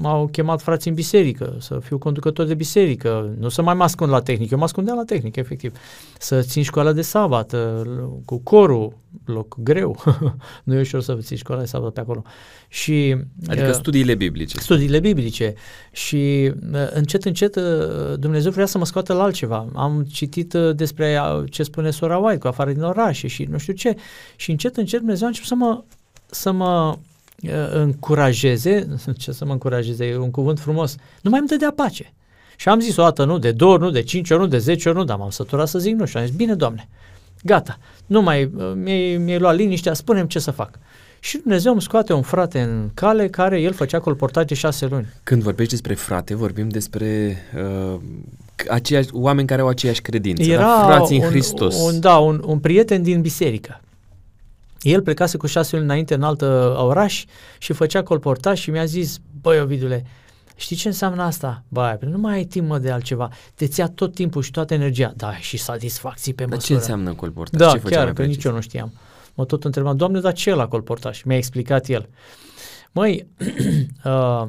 [0.02, 4.12] m-au chemat frații în biserică, să fiu conducător de biserică, nu să mai mă ascund
[4.12, 5.78] la tehnică, eu mă ascundeam la tehnică, efectiv.
[6.20, 7.82] Să țin școala de sabat, uh,
[8.26, 10.04] cu corul, loc greu,
[10.64, 12.24] nu e ușor să ții școala de sabat pe acolo.
[12.68, 13.16] Și,
[13.48, 14.60] Adică uh, studiile biblice.
[14.60, 15.54] studiile biblice
[15.92, 17.64] și uh, încet, încet uh,
[18.20, 19.68] Dumnezeu vrea să mă scoată la altceva.
[19.76, 23.58] Am citit uh, despre uh, ce spune sora White cu afară din orașe și nu
[23.58, 23.96] știu ce
[24.36, 25.84] și încet, încet Dumnezeu a început să mă,
[26.26, 26.98] să mă uh,
[27.72, 32.14] încurajeze, ce să mă încurajeze, e un cuvânt frumos, nu mai îmi dădea pace.
[32.56, 34.58] Și am zis o dată nu, de două ori nu, de cinci ori nu, de
[34.58, 36.88] zece ori nu, dar m-am săturat să zic nu și am zis, bine, Doamne,
[37.44, 40.80] gata, nu mai, uh, mi-ai, mi-ai luat liniștea, spune ce să fac.
[41.20, 45.08] Și Dumnezeu îmi scoate un frate în cale care el făcea colportaj de șase luni.
[45.24, 48.00] Când vorbești despre frate, vorbim despre uh,
[48.70, 50.84] aceiași, oameni care au aceeași credință, Era da?
[50.86, 51.82] frații în un, Hristos.
[51.82, 53.82] Un, da, un, un prieten din biserică.
[54.82, 56.42] El plecase cu șase luni înainte în alt
[56.76, 57.26] oraș
[57.58, 60.06] și făcea colportaj și mi-a zis, băi Ovidule,
[60.56, 61.64] știi ce înseamnă asta?
[61.68, 65.14] Băi, nu mai ai timp mă, de altceva, te ia tot timpul și toată energia.
[65.16, 66.80] Da, și satisfacții pe Dar ce măsură.
[66.80, 67.60] înseamnă colportaj?
[67.60, 68.36] Da, ce făcea chiar, mai că precis?
[68.36, 68.94] nici eu nu știam.
[69.34, 71.24] Mă tot întrebam, Doamne, dar ce e la colportaj?
[71.24, 72.10] Mi-a explicat el.
[72.92, 73.28] Măi,
[74.04, 74.44] uh,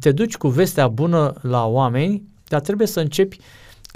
[0.00, 3.38] te duci cu vestea bună la oameni, dar trebuie să începi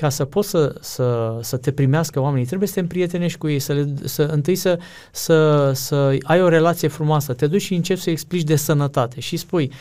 [0.00, 3.58] ca să poți să, să, să te primească oamenii, trebuie să te împrietenești cu ei,
[3.58, 4.78] să, le, să întâi să,
[5.12, 9.36] să, să ai o relație frumoasă, te duci și începi să explici de sănătate și
[9.36, 9.72] spui,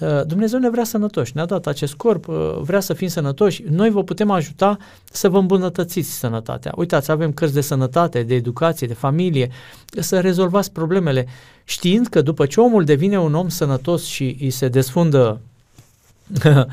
[0.00, 3.90] uh, Dumnezeu ne vrea sănătoși, ne-a dat acest corp, uh, vrea să fim sănătoși, noi
[3.90, 6.72] vă putem ajuta să vă îmbunătățiți sănătatea.
[6.76, 9.50] Uitați, avem cărți de sănătate, de educație, de familie,
[9.86, 11.26] să rezolvați problemele,
[11.64, 15.52] știind că după ce omul devine un om sănătos și îi se desfundă uh,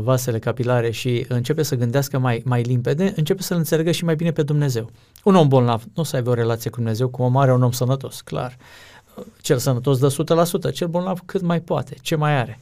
[0.00, 4.32] vasele capilare și începe să gândească mai, mai limpede, începe să-L înțeleagă și mai bine
[4.32, 4.90] pe Dumnezeu.
[5.24, 7.62] Un om bolnav nu o să aibă o relație cu Dumnezeu cum o mare un
[7.62, 8.56] om sănătos, clar.
[9.40, 10.36] Cel sănătos dă
[10.70, 12.58] 100%, cel bolnav cât mai poate, ce mai are.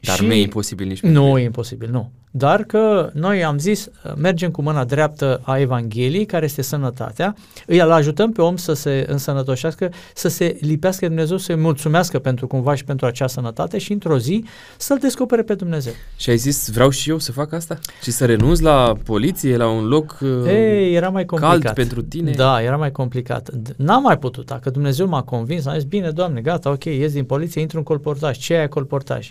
[0.00, 2.10] Dar și nu e imposibil nici Nu pentru e imposibil, nu.
[2.36, 7.34] Dar că noi am zis, mergem cu mâna dreaptă a Evangheliei, care este sănătatea,
[7.66, 12.46] îi ajutăm pe om să se însănătoșească, să se lipească de Dumnezeu, să-i mulțumească pentru
[12.46, 14.44] cumva și pentru acea sănătate și într-o zi
[14.76, 15.92] să-L descopere pe Dumnezeu.
[16.16, 17.78] Și ai zis, vreau și eu să fac asta?
[18.02, 21.60] Și să renunț la poliție, la un loc uh, Ei, era mai complicat.
[21.62, 22.30] cald pentru tine?
[22.30, 23.50] Da, era mai complicat.
[23.50, 24.46] D- N-am mai putut.
[24.46, 27.84] Dacă Dumnezeu m-a convins, am zis, bine, Doamne, gata, ok, ies din poliție, intru în
[27.84, 28.38] colportaj.
[28.38, 29.30] Ce e colportaj?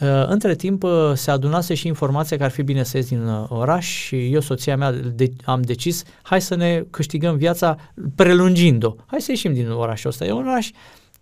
[0.00, 3.26] Uh, între timp uh, se adunase și informația că ar fi bine să ies din
[3.26, 7.76] uh, oraș și eu, soția mea, de- am decis, hai să ne câștigăm viața
[8.14, 8.94] prelungind-o.
[9.06, 10.24] Hai să ieșim din orașul ăsta.
[10.24, 10.70] E un oraș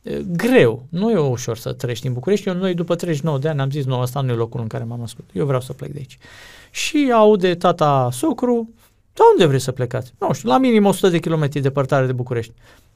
[0.03, 0.87] uh, greu.
[0.89, 2.49] Nu e ușor să trăiești în București.
[2.49, 4.85] Eu, noi după 39 de ani am zis, nu, ăsta nu e locul în care
[4.85, 5.31] m-am născut.
[5.33, 6.19] Eu vreau să plec de aici.
[6.71, 8.69] Și aude tata socru,
[9.13, 10.13] da unde vrei să plecați?
[10.19, 12.53] Nu știu, la minim 100 de kilometri departare de București.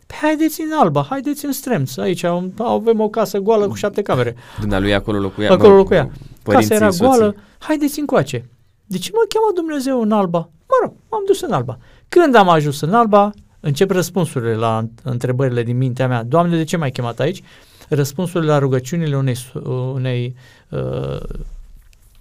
[0.06, 4.02] Păi haideți în Alba, haideți în Stremț, aici am- avem o casă goală cu șapte
[4.02, 4.34] camere.
[4.60, 5.50] Dumnealui acolo locuia.
[5.50, 6.10] Acolo mă, locuia.
[6.42, 7.06] părinții, Casa era soții.
[7.18, 8.48] goală, haideți încoace.
[8.86, 10.38] De ce mă cheamă Dumnezeu în Alba?
[10.38, 11.78] Mă rog, m-am dus în Alba.
[12.08, 13.30] Când am ajuns în Alba,
[13.60, 16.22] încep răspunsurile la întrebările din mintea mea.
[16.24, 17.42] Doamne, de ce m-ai chemat aici?
[17.88, 20.34] Răspunsurile la rugăciunile unei, su- unei
[20.68, 21.20] uh,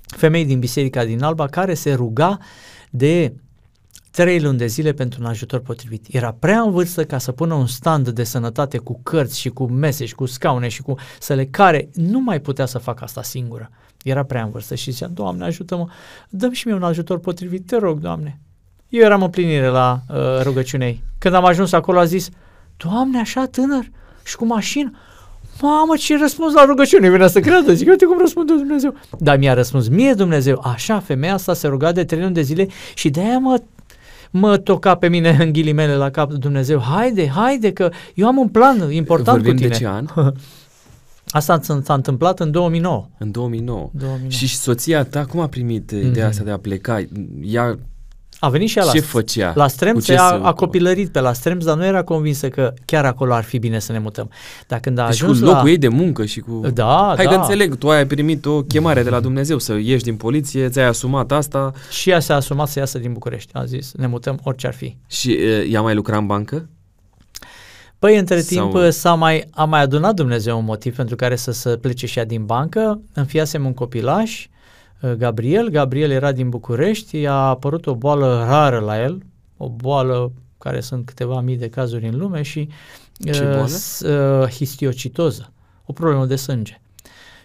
[0.06, 2.38] femei din biserica din Alba care se ruga
[2.90, 3.34] de
[4.12, 6.06] trei luni de zile pentru un ajutor potrivit.
[6.10, 9.66] Era prea în vârstă ca să pună un stand de sănătate cu cărți și cu
[9.66, 11.90] mese și cu scaune și cu să le care.
[11.94, 13.70] Nu mai putea să facă asta singură.
[14.04, 15.88] Era prea în vârstă și zicea, Doamne, ajută-mă,
[16.30, 18.40] dăm și mie un ajutor potrivit, te rog, Doamne.
[18.90, 21.04] Eu eram în plinire la uh, rugăciunea ei.
[21.18, 22.30] Când am ajuns acolo a zis,
[22.78, 23.92] Doamne, așa tânăr
[24.24, 24.92] și cu mașină,
[25.62, 28.96] Mamă, ce răspuns la rugăciune, venea să creadă, zic, uite cum răspunde Dumnezeu.
[29.20, 32.68] Dar mi-a răspuns mie Dumnezeu, așa, femeia asta se ruga de trei luni de zile
[32.94, 33.62] și de-aia mă
[34.32, 38.48] mă toca pe mine în ghilimele la cap Dumnezeu, haide, haide că eu am un
[38.48, 39.70] plan important Vorbim cu tine.
[39.70, 40.06] de ce an?
[41.28, 43.08] Asta s-a, s-a întâmplat în 2009.
[43.18, 43.90] În 2009.
[43.94, 44.30] 2009.
[44.30, 46.06] Și soția ta cum a primit Mhm.
[46.06, 47.04] ideea asta de a pleca?
[47.42, 47.80] Ea
[48.44, 49.52] A venit și ea la, ce făcea?
[49.56, 50.48] la Cu Stremț, ce ea se a, ocupa?
[50.50, 53.80] a copilărit pe la Stremț, dar nu era convinsă că chiar acolo ar fi bine
[53.80, 54.30] să ne mutăm.
[54.68, 55.70] Dar când a Deci cu ajuns locul la...
[55.70, 56.62] ei de muncă și cu...
[56.74, 57.32] Da, Hai da.
[57.32, 60.86] că înțeleg, tu ai primit o chemare de la Dumnezeu să ieși din poliție, ți-ai
[60.86, 63.50] asumat asta Și ea s-a asumat să iasă din București.
[63.54, 64.98] A zis, ne mutăm orice ar fi.
[65.08, 66.70] și uh, ea mai lucra în bancă?
[68.00, 71.52] Păi, între Sau- timp, s-a mai, a mai adunat Dumnezeu un motiv pentru care să
[71.52, 73.02] se plece și ea din bancă.
[73.14, 74.51] Înfiasem un copilaș, uh,
[75.18, 75.70] Gabriel.
[75.70, 79.18] Gabriel era din București, a apărut o boală rară la el,
[79.58, 82.70] o boală care sunt câteva mii de cazuri în lume și
[83.32, 83.66] Ce uh, boală?
[83.68, 85.52] s- uh, histiocitoză,
[85.86, 86.82] o problemă de sânge.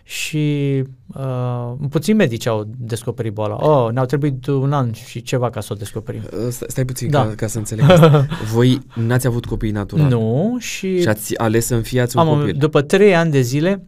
[0.09, 0.85] Și
[1.17, 3.57] uh, puțini medici au descoperit boala.
[3.61, 6.21] Oh, ne-au trebuit un an și ceva ca să o descoperim.
[6.25, 7.23] Uh, Stai, stai puțin Da.
[7.27, 8.27] ca, ca să înțeleg asta.
[8.55, 12.55] Voi n-ați avut copii natural Nu, și și ați ales să înfiați un Am, copil.
[12.59, 13.85] după trei ani de zile,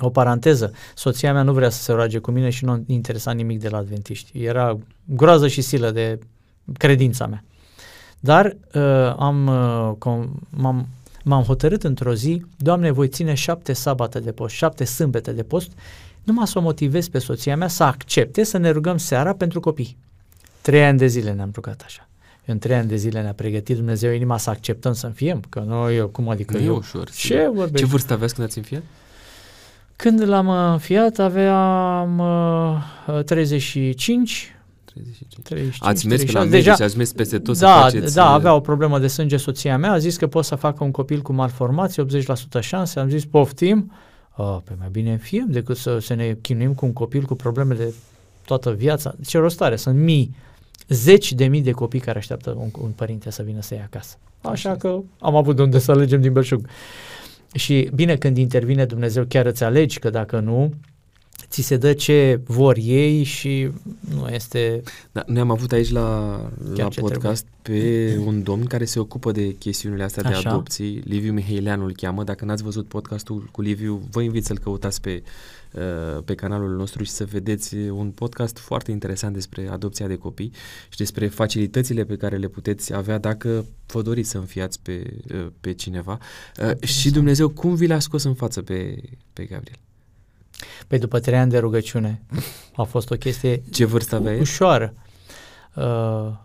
[0.00, 3.60] o paranteză, soția mea nu vrea să se roage cu mine și nu interesa nimic
[3.60, 4.42] de la adventiști.
[4.44, 6.18] Era groază și silă de
[6.78, 7.44] credința mea.
[8.20, 10.86] Dar uh, am, uh, com, m-am,
[11.24, 15.70] m-am hotărât într-o zi, Doamne, voi ține șapte sabate de post, șapte sâmbete de post,
[16.22, 19.96] numai să o motivez pe soția mea să accepte să ne rugăm seara pentru copii.
[20.60, 22.08] Trei ani de zile ne-am rugat așa.
[22.44, 25.96] În trei ani de zile ne-a pregătit Dumnezeu inima să acceptăm să înfiem, că noi,
[25.96, 27.10] eu, cum adică Nu e eu, ușor.
[27.10, 27.44] ce sigur.
[27.54, 27.76] vorbești?
[27.76, 28.82] Ce vârstă aveați când ați înfiat?
[30.00, 32.18] Când l-am înfiat aveam
[33.06, 35.42] uh, 35, 35.
[35.42, 36.48] 35, Ați mers pe la 36.
[36.48, 38.14] medici, Deja, ați mers peste tot să da, faceți...
[38.14, 40.84] da, uh, avea o problemă de sânge soția mea, a zis că pot să facă
[40.84, 43.92] un copil cu malformație, 80% șanse, am zis poftim,
[44.36, 47.74] uh, pe mai bine înfiem decât să, să ne chinuim cu un copil cu probleme
[47.74, 47.94] de
[48.44, 49.14] toată viața.
[49.26, 49.76] Ce rost are?
[49.76, 50.34] Sunt mii,
[50.88, 54.16] zeci de mii de copii care așteaptă un, un părinte să vină să ia acasă.
[54.42, 56.66] Așa că am avut de unde să alegem din belșug.
[57.54, 60.72] Și bine, când intervine Dumnezeu, chiar îți alegi că dacă nu,
[61.48, 63.70] ți se dă ce vor ei și
[64.14, 64.82] nu este...
[65.12, 66.40] Da, noi am avut aici la,
[66.74, 70.50] la ce podcast pe un domn care se ocupă de chestiunile astea de Așa.
[70.50, 71.02] adopții.
[71.04, 72.24] Liviu Mihaileanu îl cheamă.
[72.24, 75.59] Dacă n-ați văzut podcastul cu Liviu, vă invit să-l căutați pe, uh,
[76.24, 80.52] pe canalul nostru și să vedeți un podcast foarte interesant despre adopția de copii
[80.88, 85.02] și despre facilitățile pe care le puteți avea dacă vă doriți să înfiați pe,
[85.34, 86.18] uh, pe cineva.
[86.62, 89.02] Uh, și Dumnezeu, cum vi l-a scos în față pe,
[89.32, 89.78] pe Gabriel?
[90.86, 92.22] Păi după trei ani de rugăciune
[92.76, 94.40] a fost o chestie Ce vârstă avea el?
[94.40, 94.94] ușoară.
[95.74, 95.84] Uh,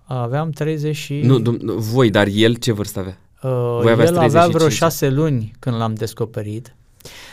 [0.04, 1.20] aveam 30 și...
[1.20, 3.18] Nu, dum- nu, voi, dar el ce vârstă avea?
[3.44, 4.74] Uh, Voi aveați el avea vreo 35.
[4.74, 6.75] șase luni când l-am descoperit.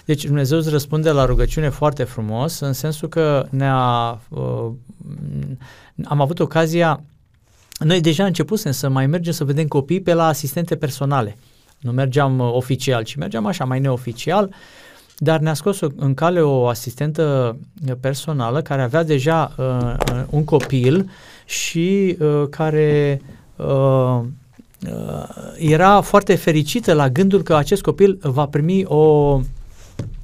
[0.05, 4.71] Deci Dumnezeu îți răspunde la rugăciune foarte frumos, în sensul că ne-a, uh,
[6.05, 7.03] am avut ocazia,
[7.79, 11.37] noi deja începusem să mai mergem să vedem copii pe la asistente personale.
[11.79, 14.55] Nu mergeam uh, oficial, ci mergeam așa, mai neoficial.
[15.19, 17.57] dar ne-a scos în cale o asistentă
[18.01, 19.95] personală care avea deja uh,
[20.31, 21.11] un copil
[21.45, 23.21] și uh, care
[23.57, 24.21] uh,
[24.87, 29.41] uh, era foarte fericită la gândul că acest copil va primi o,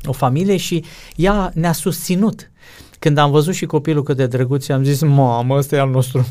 [0.09, 0.85] o familie și
[1.17, 2.51] ea ne-a susținut.
[2.99, 6.27] Când am văzut și copilul cât de drăguț, am zis, mamă, ăsta e al nostru.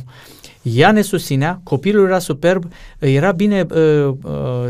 [0.62, 4.68] Ea ne susținea, copilul era superb, era bine, uh, uh,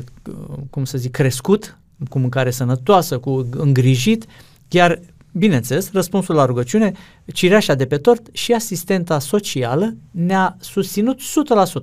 [0.69, 1.77] cum să zic, crescut,
[2.09, 4.25] cu mâncare sănătoasă, cu îngrijit,
[4.69, 4.99] iar,
[5.31, 6.91] bineînțeles, răspunsul la rugăciune,
[7.33, 11.19] cireașa de pe tort și asistenta socială ne-a susținut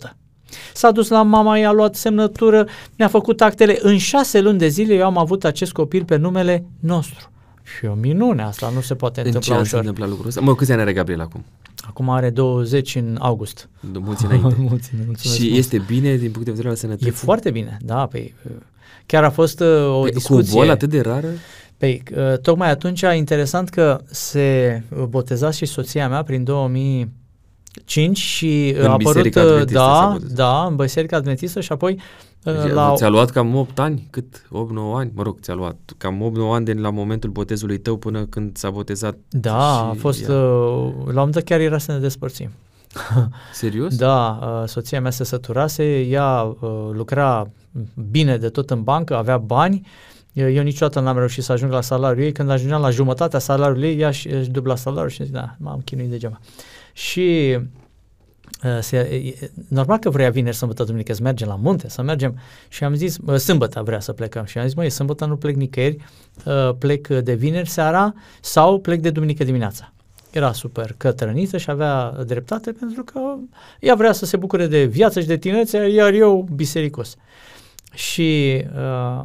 [0.08, 0.16] 100%.
[0.74, 3.78] S-a dus la mama, i-a luat semnătură, ne-a făcut actele.
[3.80, 7.28] În șase luni de zile eu am avut acest copil pe numele nostru.
[7.78, 9.66] Și o minune, asta nu se poate în întâmpla ce ușor.
[9.70, 10.40] se întâmplă lucrul ăsta?
[10.40, 11.44] Mă, câți ani are Gabriel acum?
[11.88, 13.68] Acum are 20 în august.
[13.92, 14.54] Mulți înainte.
[14.68, 15.58] mulți, mulțumesc și mult.
[15.58, 17.08] este bine din punct de vedere al sănătății?
[17.08, 18.32] E foarte bine, da, pe
[19.06, 20.50] chiar a fost uh, o Pe- discuție.
[20.52, 21.28] Cu o bolă atât de rară?
[21.76, 26.44] Păi, uh, tocmai atunci, interesant că se boteza și soția mea prin
[27.74, 30.34] 2005 și uh, În a apărut, Biserica uh, Adventistă se da, boteza.
[30.34, 32.00] da, în Biserica Adventistă și apoi
[32.44, 32.92] uh, Deci, la...
[32.96, 34.06] Ți-a luat cam 8 ani?
[34.10, 34.42] Cât?
[34.46, 34.48] 8-9
[34.94, 35.10] ani?
[35.14, 38.70] Mă rog, ți-a luat cam 8-9 ani de la momentul botezului tău până când s-a
[38.70, 40.34] botezat Da, a și fost, ea.
[40.34, 42.50] uh, la un moment dat chiar era să ne despărțim.
[43.52, 43.96] Serios?
[43.96, 47.48] Da, uh, soția mea se săturase, ea uh, lucra
[48.10, 49.86] bine de tot în bancă, avea bani,
[50.32, 52.32] eu niciodată n-am reușit să ajung la salariul ei.
[52.32, 55.80] Când ajungeam la jumătatea salariului ei, ea își, își dubla salariul și zic, da, m-am
[55.84, 56.40] chinuit degeaba.
[56.96, 57.58] Și
[58.64, 62.38] uh, se, e- normal că vrea vineri, sâmbătă, duminică să mergem la munte, să mergem
[62.68, 65.54] și am zis, uh, sâmbătă vrea să plecăm și am zis, măi, sâmbătă nu plec
[65.56, 65.96] nicăieri,
[66.44, 69.92] uh, plec de vineri seara sau plec de duminică dimineața.
[70.30, 73.20] Era super cătrăniță și avea dreptate pentru că
[73.80, 77.16] ea vrea să se bucure de viață și de tinerețe, iar eu bisericos.
[77.94, 79.22] Și uh,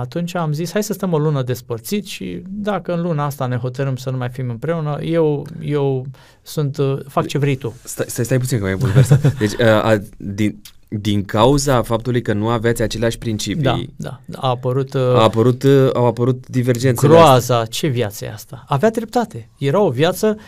[0.00, 3.56] atunci am zis, hai să stăm o lună despărțiți și dacă în luna asta ne
[3.56, 6.06] hotărâm să nu mai fim împreună, eu, eu
[6.42, 7.74] sunt, uh, fac ce vrei tu.
[7.82, 9.32] Stai, stai, stai puțin că mai bulversat.
[9.38, 14.48] Deci, a, a, din, din cauza faptului că nu aveați aceleași principii, Da, da, a
[14.48, 17.26] apărut uh, a apărut, uh, au apărut divergențele astea.
[17.26, 18.64] groaza, ce viață e asta?
[18.68, 19.48] Avea dreptate.
[19.58, 20.38] Era o viață,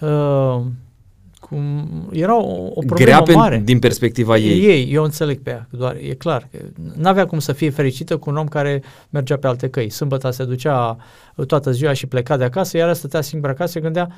[0.00, 0.60] uh,
[1.48, 3.58] cum, era o, o problemă Grea pe, mare.
[3.64, 4.64] din perspectiva ei.
[4.64, 6.48] Ei, eu înțeleg pe ea, doar e clar.
[6.52, 6.58] că
[6.96, 9.90] N-avea cum să fie fericită cu un om care mergea pe alte căi.
[9.90, 10.96] Sâmbătă se ducea
[11.46, 14.10] toată ziua și pleca de acasă, iar ea stătea singură acasă și gândea,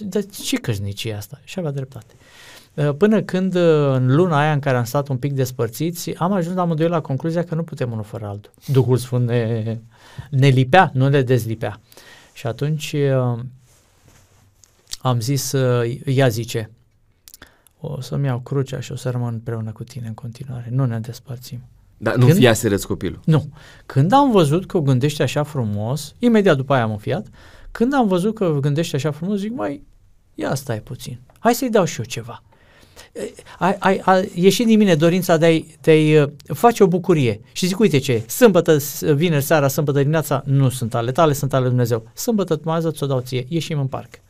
[0.00, 1.40] de ce căsnicie e asta?
[1.44, 2.14] Și avea dreptate.
[2.74, 3.62] Uh, Până când, uh,
[3.94, 7.44] în luna aia în care am stat un pic despărțiți, am ajuns amândoi la concluzia
[7.44, 8.52] că nu putem unul fără altul.
[8.66, 9.78] Duhul Sfânt ne,
[10.30, 11.80] ne lipea, nu ne dezlipea.
[12.32, 13.38] Și atunci uh,
[15.02, 16.70] am zis, uh, ea zice,
[17.80, 20.68] o să-mi iau crucea și o să rămân împreună cu tine în continuare.
[20.70, 21.60] Nu ne despărțim.
[21.98, 23.20] Dar nu Când- fia serăți copilul.
[23.24, 23.46] Nu.
[23.86, 27.26] Când am văzut că o gândește așa frumos, imediat după aia am înfiat,
[27.70, 29.82] când am văzut că o gândește așa frumos, zic, mai,
[30.34, 31.18] ia stai puțin.
[31.38, 32.42] Hai să-i dau și eu ceva.
[33.12, 33.20] E,
[33.58, 37.40] Ai, ai, a ieșit din mine dorința de a-i, de a-i uh, face o bucurie.
[37.52, 41.32] Și zic, uite ce, e, sâmbătă, s- vineri seara, sâmbătă dimineața, nu sunt ale tale,
[41.32, 42.08] sunt ale lui Dumnezeu.
[42.14, 44.20] Sâmbătă, mai ți-o dau ție, ieșim în parc.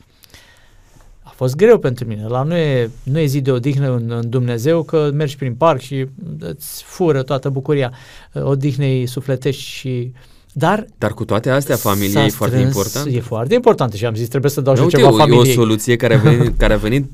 [1.33, 2.27] A fost greu pentru mine.
[2.27, 5.79] La nu e, nu e zi de odihnă în, în Dumnezeu că mergi prin parc
[5.79, 6.05] și
[6.39, 7.91] îți fură toată bucuria
[8.33, 10.11] uh, odihnei sufletești și
[10.53, 13.09] dar Dar cu toate astea, familia s-a e foarte strâns- importantă.
[13.17, 15.15] E foarte importantă și am zis trebuie să dau Da, și uite, ceva o, e
[15.15, 15.53] o familiei.
[15.53, 17.11] soluție care a venit, care a venit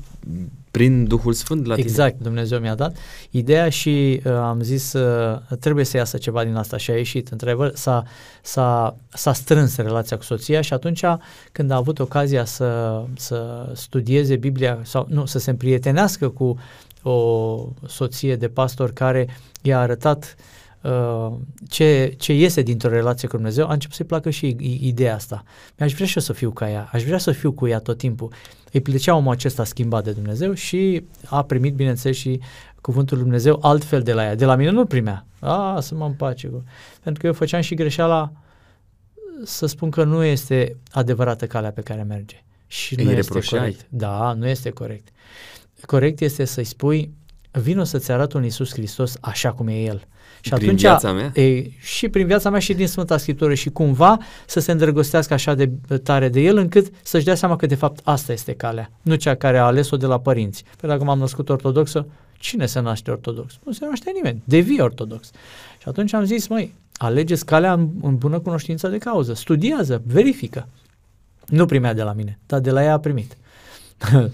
[0.70, 1.86] prin Duhul Sfânt la tine.
[1.86, 2.96] Exact, Dumnezeu mi-a dat
[3.30, 7.28] ideea și uh, am zis uh, trebuie să iasă ceva din asta și a ieșit.
[7.28, 8.02] Într-adevăr, s-a,
[8.42, 11.02] s-a, s-a strâns relația cu soția și atunci
[11.52, 16.58] când a avut ocazia să, să studieze Biblia sau nu, să se împrietenească cu
[17.02, 19.28] o soție de pastor care
[19.62, 20.44] i-a arătat uh,
[21.68, 25.42] ce, ce iese dintr-o relație cu Dumnezeu, a început să-i placă și i- ideea asta.
[25.78, 27.98] Mi-aș vrea și eu să fiu ca ea, aș vrea să fiu cu ea tot
[27.98, 28.32] timpul.
[28.72, 32.40] Îi plăcea omul acesta schimbat de Dumnezeu și a primit, bineînțeles, și
[32.80, 34.34] cuvântul lui Dumnezeu altfel de la ea.
[34.34, 35.26] De la mine nu primea.
[35.38, 36.46] A, să mă împace.
[36.46, 36.64] Cu...
[37.02, 38.32] Pentru că eu făceam și greșeala
[39.44, 42.42] să spun că nu este adevărată calea pe care merge.
[42.66, 43.58] Și Îi nu este reproșai?
[43.58, 43.86] corect.
[43.88, 45.08] Da, nu este corect.
[45.86, 47.10] Corect este să-i spui,
[47.50, 50.06] vino să-ți arăt un Iisus Hristos așa cum e El.
[50.40, 51.32] Și Prin atunci, viața mea?
[51.34, 55.54] E, și prin viața mea și din Sfânta Scriptură și cumva să se îndrăgostească așa
[55.54, 55.70] de
[56.02, 59.34] tare de El încât să-și dea seama că de fapt asta este calea, nu cea
[59.34, 60.64] care a ales-o de la părinți.
[60.80, 62.06] Pe dacă m-am născut ortodoxă,
[62.38, 63.58] cine se naște ortodox?
[63.64, 65.30] Nu se naște nimeni, devii ortodox.
[65.78, 70.68] Și atunci am zis, măi, alegeți calea în, în bună cunoștință de cauză, studiază, verifică.
[71.46, 73.36] Nu primea de la mine, dar de la ea a primit.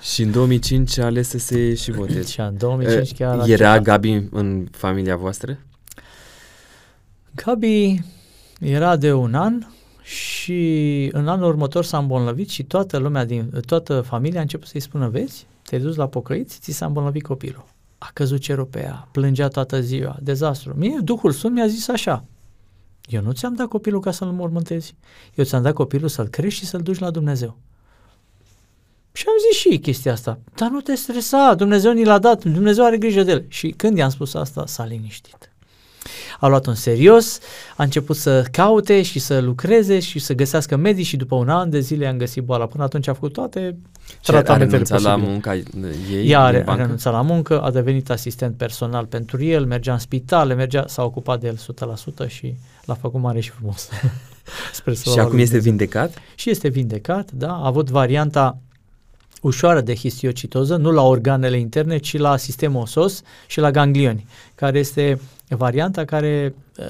[0.00, 2.22] Și în 2005 a ales să se și voteze.
[2.32, 3.82] și în 2005 chiar a Era acceptat.
[3.82, 5.58] Gabi în familia voastră?
[7.34, 8.02] Gabi
[8.60, 9.66] era de un an
[10.02, 14.80] Și în anul următor s-a îmbolnăvit și toată lumea, din, toată familia a început să-i
[14.80, 17.64] spună, vezi, te-ai dus la pocăiți, ți s-a îmbolnăvit copilul.
[17.98, 20.74] A căzut cerul pe ea, plângea toată ziua, dezastru.
[20.76, 22.24] Mie, Duhul Sfânt mi-a zis așa,
[23.06, 24.94] eu nu ți-am dat copilul ca să-l mormântezi,
[25.34, 27.56] eu ți-am dat copilul să-l crești și să-l duci la Dumnezeu.
[29.12, 32.84] Și am zis și chestia asta, dar nu te stresa, Dumnezeu ni l-a dat, Dumnezeu
[32.84, 33.44] are grijă de el.
[33.48, 35.48] Și când i-am spus asta, s-a liniștit
[36.38, 37.38] a luat-o în serios,
[37.76, 41.70] a început să caute și să lucreze și să găsească medici și după un an
[41.70, 42.66] de zile am găsit boala.
[42.66, 43.76] Până atunci a făcut toate
[44.22, 45.08] tratamentele posibile.
[45.08, 49.92] la munca ei Ea a renunțat la muncă, a devenit asistent personal pentru el, mergea
[49.92, 51.58] în spitale, mergea, s-a ocupat de el
[52.26, 52.54] 100% și
[52.84, 53.88] l-a făcut mare și frumos.
[54.72, 56.14] Spre și acum este vindecat?
[56.34, 58.58] Și este vindecat, da, a avut varianta
[59.42, 64.78] ușoară de histiocitoză, nu la organele interne, ci la sistemul osos și la ganglioni, care
[64.78, 66.84] este varianta care uh,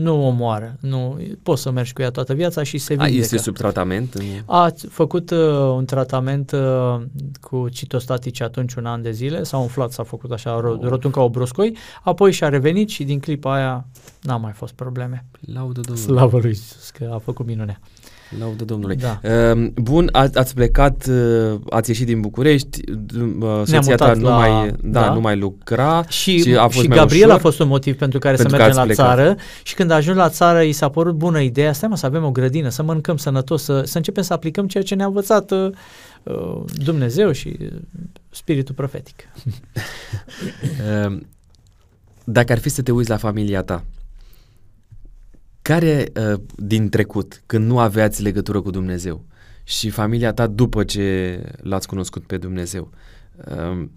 [0.00, 3.16] nu omoară, nu, poți să mergi cu ea toată viața și se vindecă.
[3.16, 4.14] A, este sub tratament?
[4.46, 5.38] A făcut uh,
[5.74, 7.00] un tratament uh,
[7.40, 10.80] cu citostatice atunci un an de zile, s-a umflat, s-a făcut așa oh.
[10.80, 13.86] rotund ca o broscoi, apoi și-a revenit și din clipa aia
[14.22, 15.24] n-a mai fost probleme.
[15.40, 16.12] Laudă Domnului.
[16.12, 17.80] Slavă lui Iisus că a făcut minunea.
[18.38, 18.96] Laudă Domnului.
[18.96, 19.20] Da.
[19.22, 22.80] Uh, bun, a, ați plecat, uh, ați ieșit din București,
[23.40, 25.12] uh, soția ta nu, la, mai, da, da.
[25.12, 28.18] nu mai lucra și, și, a fost și Gabriel ușor, a fost un motiv pentru
[28.18, 29.06] care pentru să mergem la plecat.
[29.06, 32.06] țară și când a ajuns la țară i s-a părut bună ideea, stai mă să
[32.06, 35.50] avem o grădină, să mâncăm sănătos, să, să începem să aplicăm ceea ce ne-a învățat
[35.50, 35.70] uh,
[36.22, 37.68] uh Dumnezeu și uh,
[38.30, 39.28] spiritul profetic.
[41.06, 41.16] uh,
[42.24, 43.84] dacă ar fi să te uiți la familia ta,
[45.70, 49.24] care uh, din trecut, când nu aveați legătură cu Dumnezeu
[49.64, 52.90] și familia ta după ce l-ați cunoscut pe Dumnezeu,
[53.34, 53.88] uh,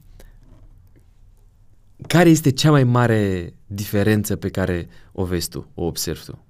[2.07, 6.45] care este cea mai mare diferență pe care o vezi tu, o observi tu?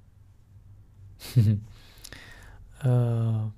[2.85, 3.43] uh,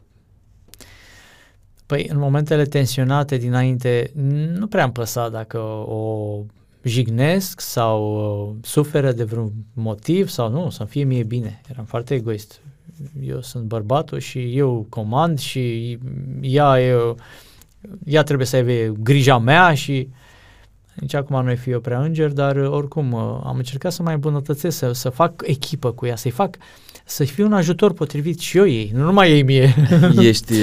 [1.86, 4.11] păi, în momentele tensionate dinainte,
[4.53, 6.43] nu prea am păsat dacă o
[6.86, 8.01] jignesc sau
[8.49, 11.61] uh, suferă de vreun motiv sau nu, să fie mie bine.
[11.69, 12.61] Eram foarte egoist.
[13.21, 15.97] Eu sunt bărbatul și eu comand și
[16.41, 17.17] ea, eu,
[18.05, 20.09] ea trebuie să aibă grija mea și
[20.95, 24.01] nici acum nu e fi eu prea înger, dar uh, oricum uh, am încercat să
[24.01, 26.57] mai îmbunătățesc, să, să fac echipă cu ea, să-i fac
[27.07, 29.75] să fiu un ajutor potrivit și eu ei, nu numai ei mie.
[30.29, 30.53] Ești,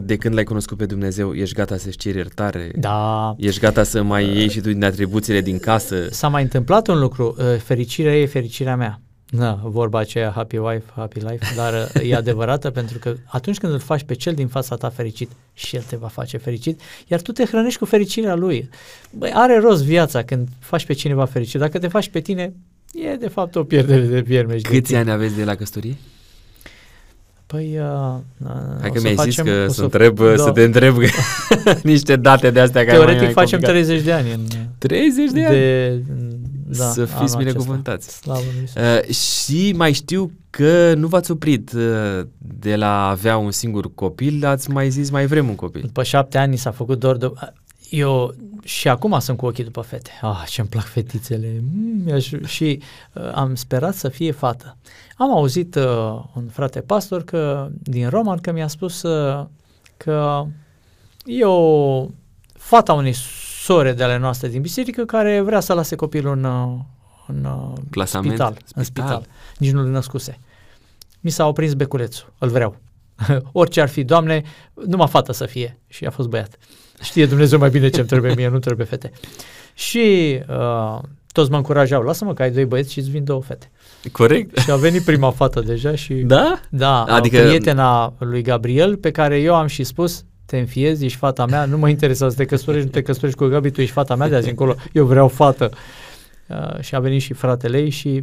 [0.00, 2.70] de când l-ai cunoscut pe Dumnezeu, ești gata să-și ceri iertare?
[2.74, 3.34] Da.
[3.38, 5.96] Ești gata să mai iei și tu din atribuțiile din casă?
[6.10, 9.00] S-a mai întâmplat un lucru, fericirea e fericirea mea.
[9.32, 13.78] Da, vorba aceea happy wife, happy life, dar e adevărată pentru că atunci când îl
[13.78, 17.32] faci pe cel din fața ta fericit și el te va face fericit, iar tu
[17.32, 18.68] te hrănești cu fericirea lui.
[19.10, 21.60] Băi, are rost viața când faci pe cineva fericit.
[21.60, 22.52] Dacă te faci pe tine,
[22.94, 24.56] e de fapt o pierdere de vierme.
[24.56, 25.96] Câți ani aveți de la căsătorie?
[27.46, 28.48] Păi, uh,
[28.80, 30.36] Hai că mi-ai zis că să, întreb, da.
[30.36, 30.96] să te întreb
[31.82, 33.86] niște date de astea care Teoretic mai facem complicat.
[33.86, 34.32] 30 de ani.
[34.32, 34.40] În,
[34.78, 35.56] 30 de ani?
[36.70, 38.16] De, da, să fiți binecuvântați.
[38.16, 38.40] Slavă
[38.76, 44.44] uh, și mai știu că nu v-ați oprit uh, de la avea un singur copil,
[44.46, 45.80] ați mai zis mai vrem un copil.
[45.80, 47.32] După șapte ani s-a făcut doar de...
[47.90, 50.10] Eu și acum sunt cu ochii după fete.
[50.20, 51.62] Ah, ce-mi plac fetițele.
[51.72, 54.76] Mm, și uh, am sperat să fie fată.
[55.16, 59.46] Am auzit uh, un frate pastor că din Roman că mi-a spus uh,
[59.96, 60.44] că
[61.24, 62.06] e o
[62.52, 63.14] fata unei
[63.60, 66.78] sore de ale noastre din biserică care vrea să lase copilul în, uh,
[67.26, 69.26] în uh, Plasament, spital, spital, în spital.
[69.58, 70.38] Nici nu-l născuse.
[71.20, 72.32] Mi s-a oprins beculețul.
[72.38, 72.76] Îl vreau.
[73.52, 74.42] Orice ar fi, Doamne,
[74.86, 75.78] numai fată să fie.
[75.88, 76.56] Și a fost băiat.
[77.02, 79.12] Știe Dumnezeu mai bine ce-mi trebuie mie, nu trebuie fete.
[79.74, 80.98] Și uh,
[81.32, 83.70] toți mă încurajau, lasă-mă că ai doi băieți și îți vin două fete.
[84.12, 84.58] Corect.
[84.58, 86.14] Și a venit prima fată deja și...
[86.14, 86.60] Da?
[86.70, 87.40] Da, adică...
[87.40, 91.78] prietena lui Gabriel, pe care eu am și spus, te înfiezi, ești fata mea, nu
[91.78, 94.34] mă interesează să te căsătorești, nu te căsătorești cu Gabi, tu ești fata mea de
[94.34, 95.70] azi încolo, eu vreau fată.
[96.46, 98.22] Uh, și a venit și fratele ei și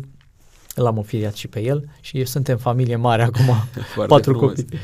[0.75, 3.45] l-am oferiat și pe el și suntem familie mare acum,
[4.07, 4.55] patru frumos.
[4.55, 4.79] copii.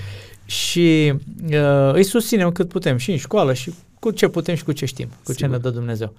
[0.46, 1.14] Și
[1.44, 4.86] uh, îi susținem cât putem și în școală și cu ce putem și cu ce
[4.86, 5.36] știm, cu Sigur.
[5.36, 6.14] ce ne dă Dumnezeu.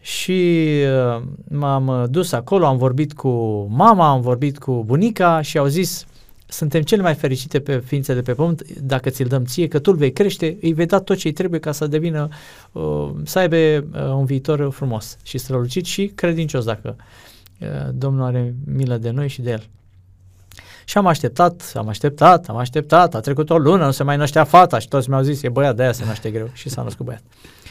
[0.00, 0.68] Și
[1.16, 3.28] uh, m-am dus acolo, am vorbit cu
[3.70, 6.06] mama, am vorbit cu bunica și au zis
[6.46, 9.90] suntem cele mai fericite pe ființe de pe pământ dacă ți-l dăm ție, că tu
[9.90, 12.28] îl vei crește, îi vei da tot ce îi trebuie ca să devină,
[12.72, 16.96] uh, să aibă uh, un viitor frumos și strălucit și credincios dacă
[17.60, 19.66] uh, Domnul are milă de noi și de el.
[20.84, 24.44] Și am așteptat, am așteptat, am așteptat, a trecut o lună, nu se mai năștea
[24.44, 27.22] fata și toți mi-au zis, e băiat, de-aia se naște greu și s-a născut băiat.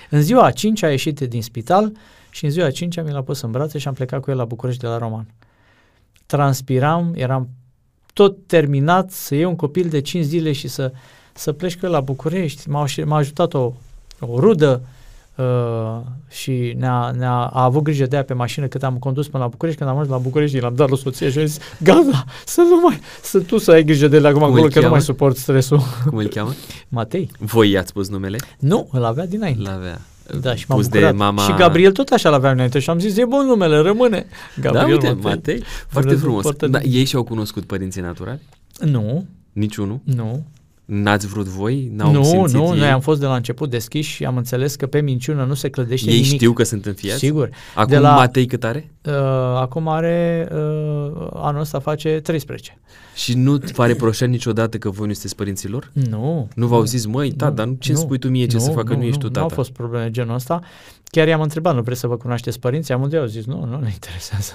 [0.09, 1.91] În ziua a cincea a ieșit din spital
[2.29, 4.37] și în ziua a cincea mi l-a pus în brațe și am plecat cu el
[4.37, 5.27] la București de la Roman.
[6.25, 7.49] Transpiram, eram
[8.15, 10.91] tot terminat, să iei un copil de 5 zile și să,
[11.33, 12.69] să pleci cu el la București.
[12.69, 13.73] M-a, m-a ajutat o,
[14.19, 14.81] o rudă
[15.35, 15.97] uh,
[16.29, 19.49] și ne-a, ne-a a avut grijă de ea pe mașină cât am condus până la
[19.49, 19.79] București.
[19.79, 22.79] Când am ajuns la București, l-am dat la soție și a zis, gata, să nu
[22.83, 24.85] mai, să tu să ai grijă de el acum acolo, că cheamă?
[24.85, 25.79] nu mai suport stresul.
[26.09, 26.53] Cum îl cheamă?
[26.87, 27.29] Matei.
[27.39, 28.37] Voi i-ați spus numele?
[28.59, 29.61] Nu, îl avea dinainte.
[29.61, 30.01] L-avea.
[30.41, 31.11] Da, și m-am bucurat.
[31.11, 31.41] de mama...
[31.41, 34.25] Și Gabriel tot așa l-avea înainte și am zis, e bun numele, rămâne.
[34.61, 36.51] Da, Gabriel da, uite, Matei, Matei foarte frumos.
[36.55, 38.39] Da, ei și-au cunoscut părinții naturali?
[38.79, 39.25] Nu.
[39.51, 39.99] Niciunul?
[40.03, 40.45] Nu.
[40.85, 41.91] N-ați vrut voi?
[41.95, 42.79] N-au nu, simțit nu, ei?
[42.79, 45.69] noi am fost de la început deschiși și am înțeles că pe minciună nu se
[45.69, 46.33] clădește ei nimic.
[46.33, 47.17] știu că sunt înfiați?
[47.17, 47.49] Sigur.
[47.75, 48.91] Acum de la, Matei cât are?
[49.05, 49.13] Uh,
[49.55, 52.79] acum are, uh, anul ăsta face 13.
[53.15, 55.91] Și nu vă reproșat niciodată că voi nu sunteți părinților?
[56.09, 56.47] Nu.
[56.55, 58.93] Nu v-au zis, măi, da, dar ce nu, spui tu mie ce nu, să facă,
[58.93, 59.39] nu, nu ești tu tata?
[59.39, 60.61] Nu au fost probleme genul ăsta.
[61.03, 62.93] Chiar i-am întrebat, nu vreți să vă cunoașteți părinții?
[62.93, 64.51] Amândoi au zis, nu, nu ne interesează.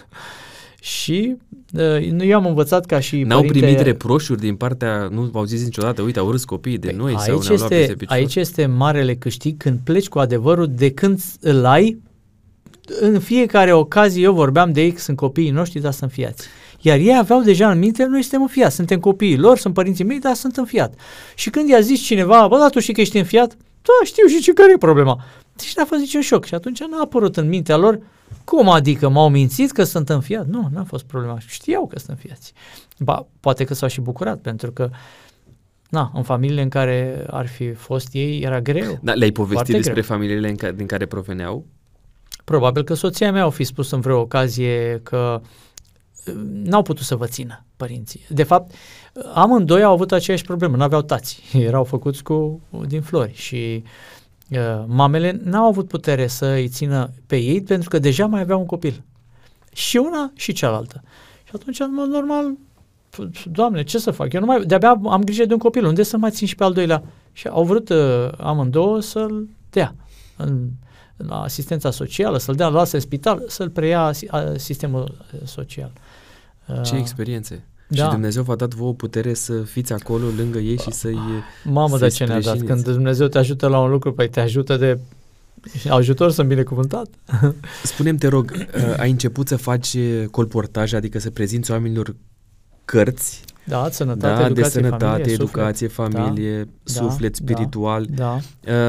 [0.80, 1.36] Și
[1.72, 3.58] uh, eu am învățat ca și N-au părinte...
[3.58, 7.10] primit reproșuri din partea, nu v-au zis niciodată, uite, au râs copiii de păi noi
[7.10, 10.90] aici sau ne-au este, luat peste Aici este marele câștig când pleci cu adevărul de
[10.90, 11.98] când îl ai,
[13.00, 16.46] în fiecare ocazie eu vorbeam de ei că sunt copiii noștri, dar sunt fiați.
[16.80, 20.18] Iar ei aveau deja în minte, noi suntem înfiați, suntem copiii lor, sunt părinții mei,
[20.18, 20.94] dar sunt înfiat.
[21.34, 23.56] Și când i-a zis cineva, bă, dar tu știi că ești înfiat?
[23.82, 25.24] Da, știu și ce care e problema.
[25.56, 28.00] Deci n-a fost niciun șoc și atunci n-a apărut în mintea lor
[28.44, 30.46] cum adică m-au mințit că sunt înfiat?
[30.46, 31.38] Nu, n-a fost problema.
[31.38, 32.52] Știau că sunt înfiați.
[32.98, 34.90] Ba, poate că s-au și bucurat pentru că
[35.90, 38.98] Na, în familiile în care ar fi fost ei era greu.
[39.02, 40.04] Da, le-ai povestit despre greu.
[40.04, 41.66] familiile în ca, din care proveneau?
[42.44, 45.40] Probabil că soția mea au fi spus în vreo ocazie că
[46.26, 48.20] uh, n-au putut să vă țină părinții.
[48.28, 48.74] De fapt,
[49.34, 53.90] amândoi au avut aceeași problemă, nu aveau tați, erau făcuți cu din flori și uh,
[54.86, 58.66] mamele n-au avut putere să îi țină pe ei pentru că deja mai aveau un
[58.66, 59.02] copil.
[59.72, 61.02] Și una și cealaltă.
[61.44, 62.56] Și atunci, în mod normal,
[63.44, 64.32] Doamne, ce să fac?
[64.32, 66.64] Eu nu mai, de-abia am grijă de un copil, unde să mai țin și pe
[66.64, 67.02] al doilea?
[67.32, 69.94] Și au vrut uh, amândouă să-l dea
[70.36, 70.68] în,
[71.16, 74.12] la asistența socială, să-l dea la în spital, să-l preia
[74.56, 75.92] sistemul uh, social.
[76.84, 77.64] Ce uh, experiențe!
[77.92, 78.04] Da.
[78.04, 81.18] Și Dumnezeu v-a dat vouă putere să fiți acolo lângă ei și să-i
[81.64, 82.62] Mamă, să de ce ne-a dat?
[82.62, 84.98] Când Dumnezeu te ajută la un lucru, păi te ajută de
[85.88, 87.08] ajutor să binecuvântat.
[87.82, 89.96] Spune-mi, te rog, uh, ai început să faci
[90.30, 92.14] colportaj, adică să prezinți oamenilor
[92.84, 96.12] cărți da, sănătate, da, educație, de sănătate, familie, educație, suflet.
[96.12, 98.06] familie, da, suflet, da, spiritual.
[98.14, 98.38] Da,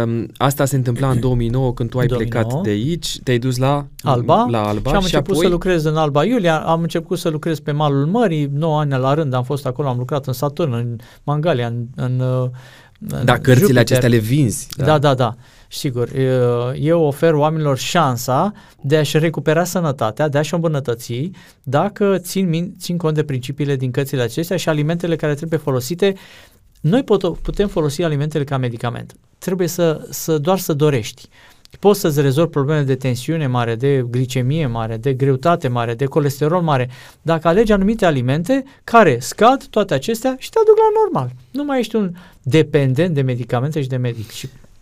[0.03, 2.43] Um, asta se întâmpla în 2009 când tu ai 2009.
[2.43, 5.45] plecat de aici, te-ai dus la Alba, la Alba și am și început apoi...
[5.45, 9.13] să lucrez în Alba Iulia, am început să lucrez pe malul mării, 9 ani la
[9.13, 12.21] rând am fost acolo, am lucrat în Saturn, în Mangalia, în, în,
[13.09, 13.81] în Da, cărțile Jupiter.
[13.81, 14.67] acestea le vinzi.
[14.77, 15.13] Da, da, da.
[15.13, 15.35] da.
[15.73, 16.09] Sigur,
[16.75, 21.31] eu ofer oamenilor șansa de a-și recupera sănătatea, de a-și îmbunătăți,
[21.63, 26.13] dacă țin, țin cont de principiile din cărțile acestea și alimentele care trebuie folosite.
[26.81, 29.13] Noi pot, putem folosi alimentele ca medicament.
[29.37, 31.27] Trebuie să, să doar să dorești.
[31.79, 36.61] Poți să-ți rezolvi probleme de tensiune mare, de glicemie mare, de greutate mare, de colesterol
[36.61, 36.89] mare,
[37.21, 41.35] dacă alegi anumite alimente care scad toate acestea și te aduc la normal.
[41.51, 44.31] Nu mai ești un dependent de medicamente și de medic.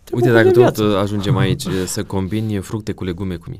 [0.09, 3.59] Și Uite, dacă tot ajungem aici, să combini fructe cu legume cum e?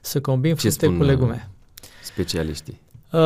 [0.00, 1.50] Să combini fructe cu legume.
[2.02, 2.80] specialiștii?
[3.12, 3.20] Uh,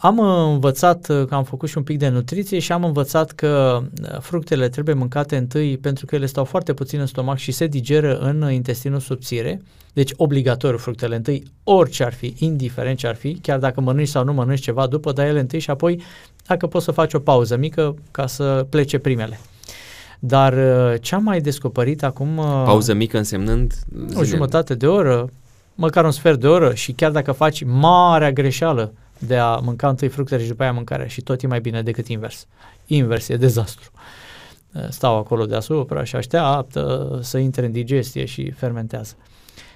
[0.00, 4.20] am învățat că am făcut și un pic de nutriție și am învățat că uh,
[4.20, 8.18] fructele trebuie mâncate întâi pentru că ele stau foarte puțin în stomac și se digeră
[8.18, 9.62] în intestinul subțire.
[9.92, 14.24] Deci obligatoriu fructele întâi, orice ar fi, indiferent ce ar fi, chiar dacă mănânci sau
[14.24, 16.02] nu mănânci ceva după, dai ele întâi și apoi
[16.46, 19.40] dacă poți să faci o pauză mică ca să plece primele.
[20.18, 22.36] Dar uh, ce am mai descoperit acum...
[22.36, 23.74] Uh, Pauză mică însemnând...
[24.14, 25.28] O jumătate de oră,
[25.74, 30.08] măcar un sfert de oră și chiar dacă faci marea greșeală de a mânca întâi
[30.08, 32.46] fructele și după aia mâncarea și tot e mai bine decât invers.
[32.86, 33.90] Invers e dezastru.
[34.72, 39.14] Uh, stau acolo deasupra și așteaptă să intre în digestie și fermentează.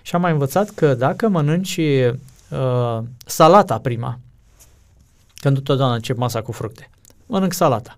[0.03, 4.19] Și am mai învățat că dacă mănânci uh, salata prima,
[5.35, 6.91] când totdeauna încep masa cu fructe,
[7.27, 7.97] mănânc salata.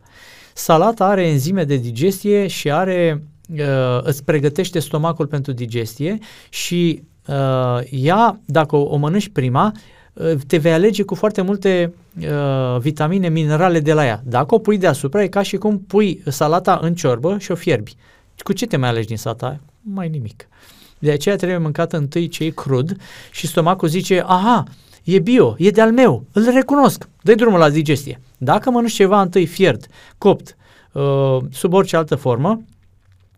[0.54, 3.22] Salata are enzime de digestie și are
[3.58, 9.72] uh, îți pregătește stomacul pentru digestie și uh, ea, dacă o, o mănânci prima,
[10.12, 14.22] uh, te vei alege cu foarte multe uh, vitamine, minerale de la ea.
[14.24, 17.96] Dacă o pui deasupra, e ca și cum pui salata în ciorbă și o fierbi.
[18.38, 19.60] Cu ce te mai alegi din salata?
[19.80, 20.48] Mai nimic.
[20.98, 22.96] De aceea trebuie mâncat întâi ce e crud
[23.30, 24.64] și stomacul zice, aha,
[25.04, 28.20] e bio, e de-al meu, îl recunosc, dă drumul la digestie.
[28.38, 29.86] Dacă mănânci ceva întâi fiert,
[30.18, 30.56] copt,
[30.92, 32.62] uh, sub orice altă formă,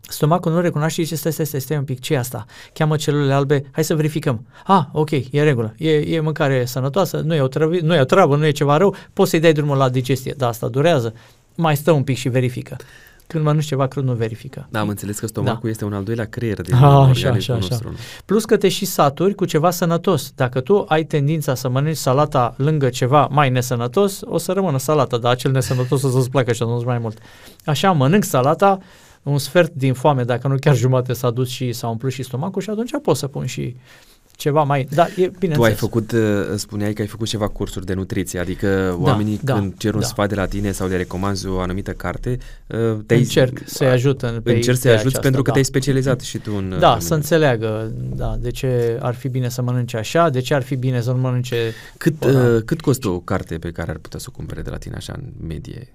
[0.07, 2.45] Stomacul nu recunoaște și stai, stai, stai, stai un pic, ce e asta?
[2.73, 4.45] Cheamă celulele albe, hai să verificăm.
[4.65, 7.99] Ah, ok, e în regulă, e, e mâncare sănătoasă, nu e, o trăvi, nu e
[7.99, 11.13] o travă, nu e ceva rău, poți să-i dai drumul la digestie, dar asta durează.
[11.55, 12.75] Mai stă un pic și verifică.
[13.27, 14.67] Când mănânci ceva crud, nu verifică.
[14.69, 15.69] Da, am înțeles că stomacul da.
[15.69, 17.53] este un al doilea creier din A, așa, așa, așa.
[17.53, 17.95] nostru.
[18.25, 20.31] Plus că te și saturi cu ceva sănătos.
[20.35, 25.17] Dacă tu ai tendința să mănânci salata lângă ceva mai nesănătos, o să rămână salata,
[25.17, 27.17] dar acel nesănătos o să-ți placă și atunci mai mult.
[27.65, 28.77] Așa, mănânc salata,
[29.23, 32.61] un sfert din foame, dacă nu chiar jumate s-a dus și s-a umplut și stomacul
[32.61, 33.75] și atunci pot să pun și
[34.35, 34.87] ceva mai...
[34.91, 36.19] Da, e bine Tu ai făcut, uh,
[36.55, 39.99] spuneai că ai făcut ceva cursuri de nutriție, adică da, oamenii da, când cer un
[39.99, 40.05] da.
[40.05, 44.21] sfat de la tine sau le recomanzi o anumită carte, uh, te Încerc să-i ajut
[44.21, 45.51] în, pe Încerc să-i ajuți pentru că da.
[45.51, 46.75] te-ai specializat și tu în...
[46.79, 50.61] Da, să înțeleagă, da, de ce ar fi bine să mănânce așa, de ce ar
[50.61, 51.73] fi bine să nu mănânce...
[51.97, 54.77] Cât, uh, cât costă o carte pe care ar putea să o cumpere de la
[54.77, 55.87] tine așa în medie?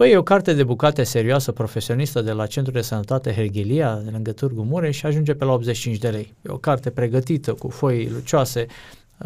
[0.00, 4.10] Păi e o carte de bucate serioasă, profesionistă de la Centrul de Sănătate Herghelia, de
[4.10, 6.34] lângă Târgu Mureș și ajunge pe la 85 de lei.
[6.42, 8.66] E o carte pregătită, cu foi lucioase,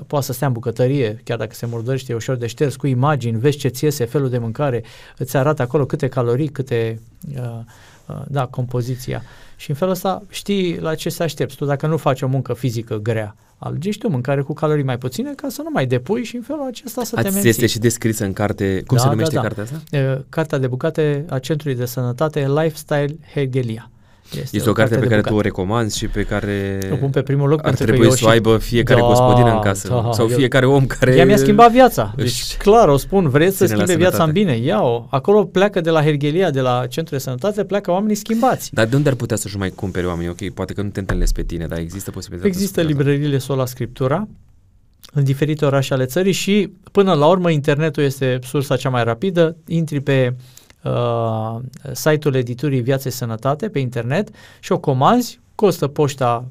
[0.06, 3.38] poate să stea în bucătărie, chiar dacă se murdărește, e ușor de șters, cu imagini,
[3.38, 4.84] vezi ce ți iese, felul de mâncare,
[5.18, 7.00] îți arată acolo câte calorii, câte,
[7.36, 7.64] uh, uh,
[8.28, 9.22] da, compoziția.
[9.56, 11.56] Și în felul ăsta știi la ce să aștepți.
[11.56, 15.32] Tu dacă nu faci o muncă fizică grea, algești tu mâncare cu calorii mai puține
[15.34, 17.50] ca să nu mai depui și în felul acesta să Ați te menții.
[17.50, 19.46] este și descrisă în carte, cum da, se numește da, da.
[19.46, 20.24] cartea asta?
[20.28, 23.90] cartea de bucate a Centrului de Sănătate Lifestyle Hegelia.
[24.42, 26.96] Este, este o, o carte, carte pe care tu o recomanzi și pe care o
[26.96, 30.10] pun pe primul loc ar trebui să o aibă fiecare da, gospodină în casă da,
[30.12, 32.14] sau eu, fiecare om care Ea mi-a schimbat viața.
[32.16, 35.06] Deci clar o spun, vreți să schimbe viața în bine, ia-o.
[35.10, 38.70] Acolo pleacă de la Hergelia, de la Centrul de Sănătate, pleacă oamenii schimbați.
[38.72, 40.30] Dar de unde ar putea să-și mai cumpere oamenii?
[40.30, 42.54] Ok, poate că nu te întâlnesc pe tine, dar există posibilitatea.
[42.54, 44.28] Există librăriile Sola Scriptura,
[45.12, 49.56] în diferite orașe ale țării și până la urmă internetul este sursa cea mai rapidă,
[49.66, 50.63] intri pe uh,
[51.92, 54.28] site-ul editurii Viață Sănătate pe internet
[54.60, 56.44] și o comanzi, costă poșta,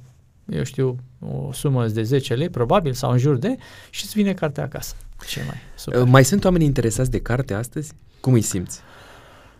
[0.49, 3.55] eu știu, o sumă de 10 lei, probabil, sau în jur de,
[3.89, 4.95] și îți vine cartea acasă.
[5.27, 6.01] Ce mai super.
[6.01, 7.91] Uh, mai sunt oameni interesați de carte astăzi?
[8.19, 8.79] Cum îi simți?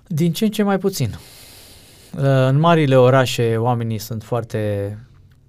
[0.08, 1.18] Din ce în ce mai puțin.
[2.18, 4.98] Uh, în marile orașe oamenii sunt foarte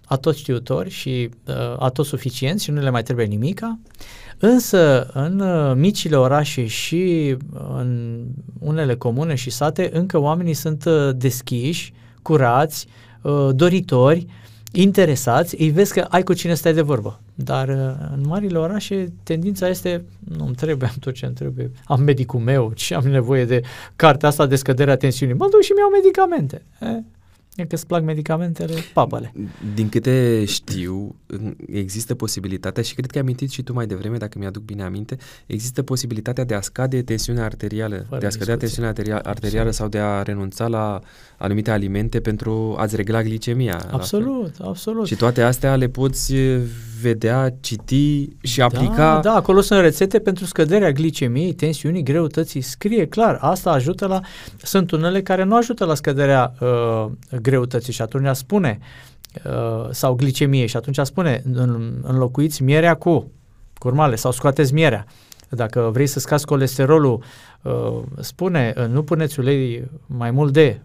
[0.05, 3.79] atot știutori și uh, atot suficienți și nu le mai trebuie nimica.
[4.39, 7.37] Însă în uh, micile orașe și
[7.79, 8.21] în
[8.59, 12.87] unele comune și sate încă oamenii sunt uh, deschiși, curați,
[13.23, 14.27] uh, doritori,
[14.73, 17.21] interesați, îi vezi că ai cu cine stai de vorbă.
[17.35, 17.69] Dar
[18.15, 20.05] în marile orașe tendința este,
[20.37, 23.61] nu-mi trebuie, am tot ce îmi trebuie, am medicul meu, ce am nevoie de
[23.97, 26.63] cartea asta de scăderea tensiunii, mă duc și mi-au medicamente.
[26.81, 26.97] Eh?
[27.57, 29.33] E că îți plac medicamentele, papale.
[29.75, 31.15] Din câte știu,
[31.67, 35.17] există posibilitatea, și cred că ai amintit și tu mai devreme, dacă mi-aduc bine aminte,
[35.47, 39.89] există posibilitatea de a scade tensiunea arterială, Fără de a scădea tensiunea arterială, arterială sau
[39.89, 41.01] de a renunța la
[41.37, 43.89] anumite alimente pentru a-ți regla glicemia.
[43.91, 45.07] Absolut, absolut.
[45.07, 46.35] Și toate astea le poți
[47.05, 49.15] vedea, citi și aplica.
[49.15, 52.61] Da, da, acolo sunt rețete pentru scăderea glicemiei, tensiunii, greutății.
[52.61, 54.21] Scrie clar, asta ajută la...
[54.63, 57.07] Sunt unele care nu ajută la scăderea uh,
[57.41, 58.79] greutății și atunci spune
[59.45, 63.31] uh, sau glicemie și atunci spune în, înlocuiți mierea cu
[63.79, 65.07] curmale sau scoateți mierea.
[65.49, 67.23] Dacă vrei să scazi colesterolul,
[67.63, 70.81] uh, spune, uh, nu puneți ulei mai mult de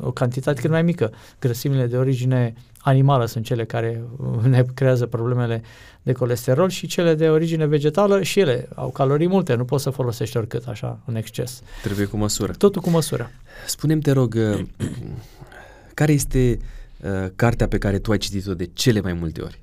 [0.00, 1.12] o cantitate cât mai mică.
[1.38, 4.04] Grăsimile de origine animală sunt cele care
[4.42, 5.62] ne creează problemele
[6.02, 9.90] de colesterol și cele de origine vegetală și ele au calorii multe, nu poți să
[9.90, 11.62] folosești oricât așa în exces.
[11.82, 12.52] Trebuie cu măsură.
[12.52, 13.30] Totul cu măsură.
[13.66, 14.66] Spune-mi, te rog, uh,
[15.94, 16.58] care este
[17.00, 19.62] uh, cartea pe care tu ai citit-o de cele mai multe ori?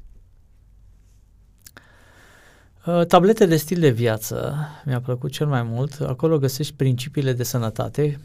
[2.86, 6.00] Uh, tablete de stil de viață mi-a plăcut cel mai mult.
[6.02, 8.20] Acolo găsești principiile de sănătate.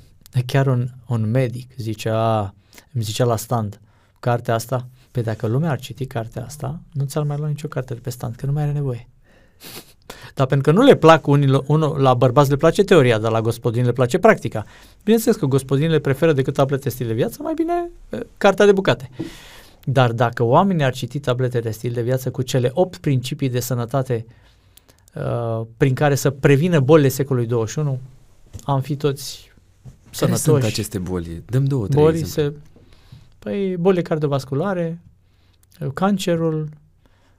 [0.46, 2.54] Chiar un, un medic zicea,
[2.92, 3.80] îmi zicea la stand,
[4.22, 7.68] cartea asta, pe păi dacă lumea ar citi cartea asta, nu ți-ar mai lua nicio
[7.68, 9.08] carte de pe stand, că nu mai are nevoie.
[10.34, 13.40] Dar pentru că nu le plac unii, unul, la bărbați le place teoria, dar la
[13.40, 14.64] gospodini le place practica.
[15.04, 17.90] Bineînțeles că gospodinile preferă decât tablete stil de viață, mai bine
[18.36, 19.10] cartea de bucate.
[19.84, 23.60] Dar dacă oamenii ar citi tablete de stil de viață cu cele opt principii de
[23.60, 24.26] sănătate
[25.14, 27.98] uh, prin care să prevină bolile secolului 21,
[28.64, 29.50] am fi toți
[30.10, 30.44] sănătoși.
[30.44, 31.42] Care sunt aceste boli?
[31.46, 32.52] Dăm două, trei boli se,
[33.42, 35.00] Păi bolile cardiovasculare,
[35.94, 36.68] cancerul,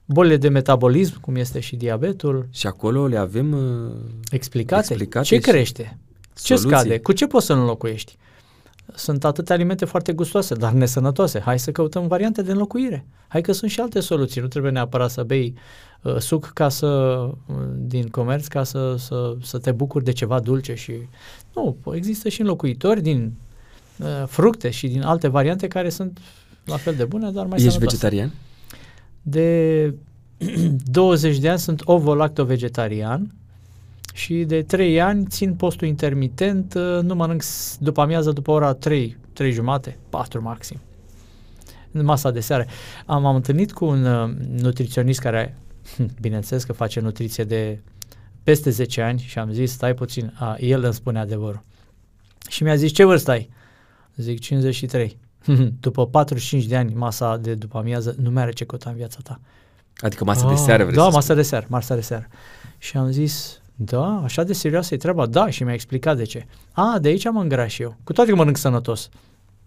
[0.05, 2.47] bolile de metabolism, cum este și diabetul.
[2.51, 3.91] Și acolo le avem uh,
[4.31, 4.93] explicate.
[4.93, 5.97] explicate ce crește?
[6.33, 6.69] Soluții.
[6.69, 6.99] Ce scade?
[6.99, 8.17] Cu ce poți să înlocuiești?
[8.95, 11.39] Sunt atâtea alimente foarte gustoase, dar nesănătoase.
[11.39, 13.05] Hai să căutăm variante de înlocuire.
[13.27, 14.41] Hai că sunt și alte soluții.
[14.41, 15.53] Nu trebuie neapărat să bei
[16.01, 20.39] uh, suc ca să, uh, din comerț ca să, să, să te bucuri de ceva
[20.39, 20.93] dulce și...
[21.55, 23.52] Nu, există și înlocuitori din uh,
[24.27, 26.19] fructe și din alte variante care sunt
[26.65, 27.95] la fel de bune, dar mai Ești sănătoase.
[28.07, 28.33] vegetarian?
[29.21, 29.93] De
[30.85, 33.33] 20 de ani sunt ovo-lacto-vegetarian
[34.13, 38.73] și de 3 ani țin postul intermitent, uh, nu mănânc s- după amiază după ora
[38.73, 40.79] 3, 3 jumate, 4 maxim.
[41.91, 42.65] În masa de seară.
[43.05, 44.29] Am, am întâlnit cu un uh,
[44.61, 45.57] nutriționist care,
[46.21, 47.79] bineînțeles că face nutriție de
[48.43, 51.63] peste 10 ani și am zis, stai puțin, a, el îmi spune adevărul.
[52.49, 53.49] Și mi-a zis, ce vârstă ai?
[54.15, 55.17] Zic, 53.
[55.79, 59.17] după 45 de ani, masa de după amiază nu mai are ce căuta în viața
[59.23, 59.39] ta.
[59.97, 61.35] Adică masă de seară vrei Da, să masă spui.
[61.35, 62.27] de seară, masă de seară.
[62.77, 65.25] Și am zis, da, așa de serioasă e treaba?
[65.25, 66.45] Da, și mi-a explicat de ce.
[66.71, 67.95] A, de aici mă îngraș eu.
[68.03, 69.09] Cu toate că mănânc sănătos.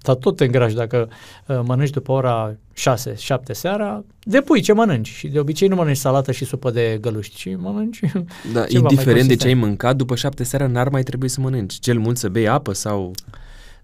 [0.02, 1.08] Dar tot te îngrași dacă
[1.46, 2.56] uh, mănânci după ora 6-7
[3.50, 5.08] seara, de pui ce mănânci.
[5.08, 8.00] Și de obicei nu mănânci salată și supă de găluști, ci mănânci
[8.52, 8.96] Da, ceva mai indiferent
[9.28, 9.60] de ce ai consistent.
[9.60, 11.74] mâncat, după șapte seara n-ar mai trebui să mănânci.
[11.78, 13.12] Cel mult să bei apă sau...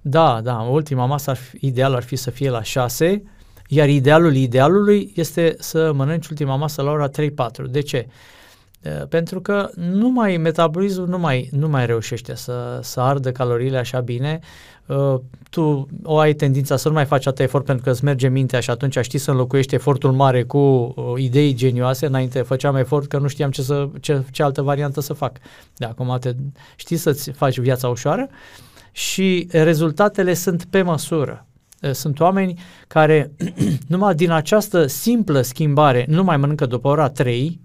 [0.02, 3.22] Da, da, ultima masă ar fi, ideal ar fi să fie la 6,
[3.68, 7.10] iar idealul idealului este să mănânci ultima masă la ora 3-4.
[7.70, 8.06] De ce?
[8.84, 13.78] Uh, Pentru că nu mai, metabolismul nu mai, nu mai reușește să, să ardă caloriile
[13.78, 14.40] așa bine.
[14.86, 15.14] Uh,
[15.50, 18.60] Tu o ai tendința să nu mai faci atât efort pentru că îți merge mintea
[18.60, 22.06] și atunci știi să înlocuiești efortul mare cu uh, idei genioase.
[22.06, 25.36] Înainte făceam efort că nu știam ce, să, ce, ce altă variantă să fac.
[25.76, 26.32] De acum te,
[26.76, 28.28] știi să-ți faci viața ușoară
[28.92, 31.46] și rezultatele sunt pe măsură.
[31.80, 33.30] Eh, Sunt oameni care
[33.88, 37.60] numai din această simplă schimbare nu mai mănâncă după ora 3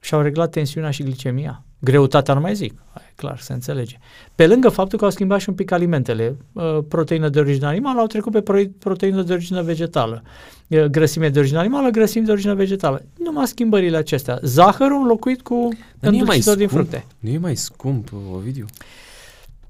[0.00, 1.62] și au reglat tensiunea și glicemia.
[1.78, 3.96] Greutatea nu mai zic, e clar, se înțelege.
[4.34, 8.00] Pe lângă faptul că au schimbat și un pic alimentele, eh, proteină de origine animală,
[8.00, 10.22] au trecut pe pro- proteină de origine vegetală,
[10.68, 13.02] Eh, grăsime de origine animală, grăsimi de origine vegetală.
[13.18, 14.38] Numai schimbările acestea.
[14.42, 15.68] Zahărul înlocuit cu
[16.00, 16.88] Dar nu e mai îndulcitor din scump.
[16.88, 17.06] fructe.
[17.18, 18.66] Nu e mai scump, Ovidiu?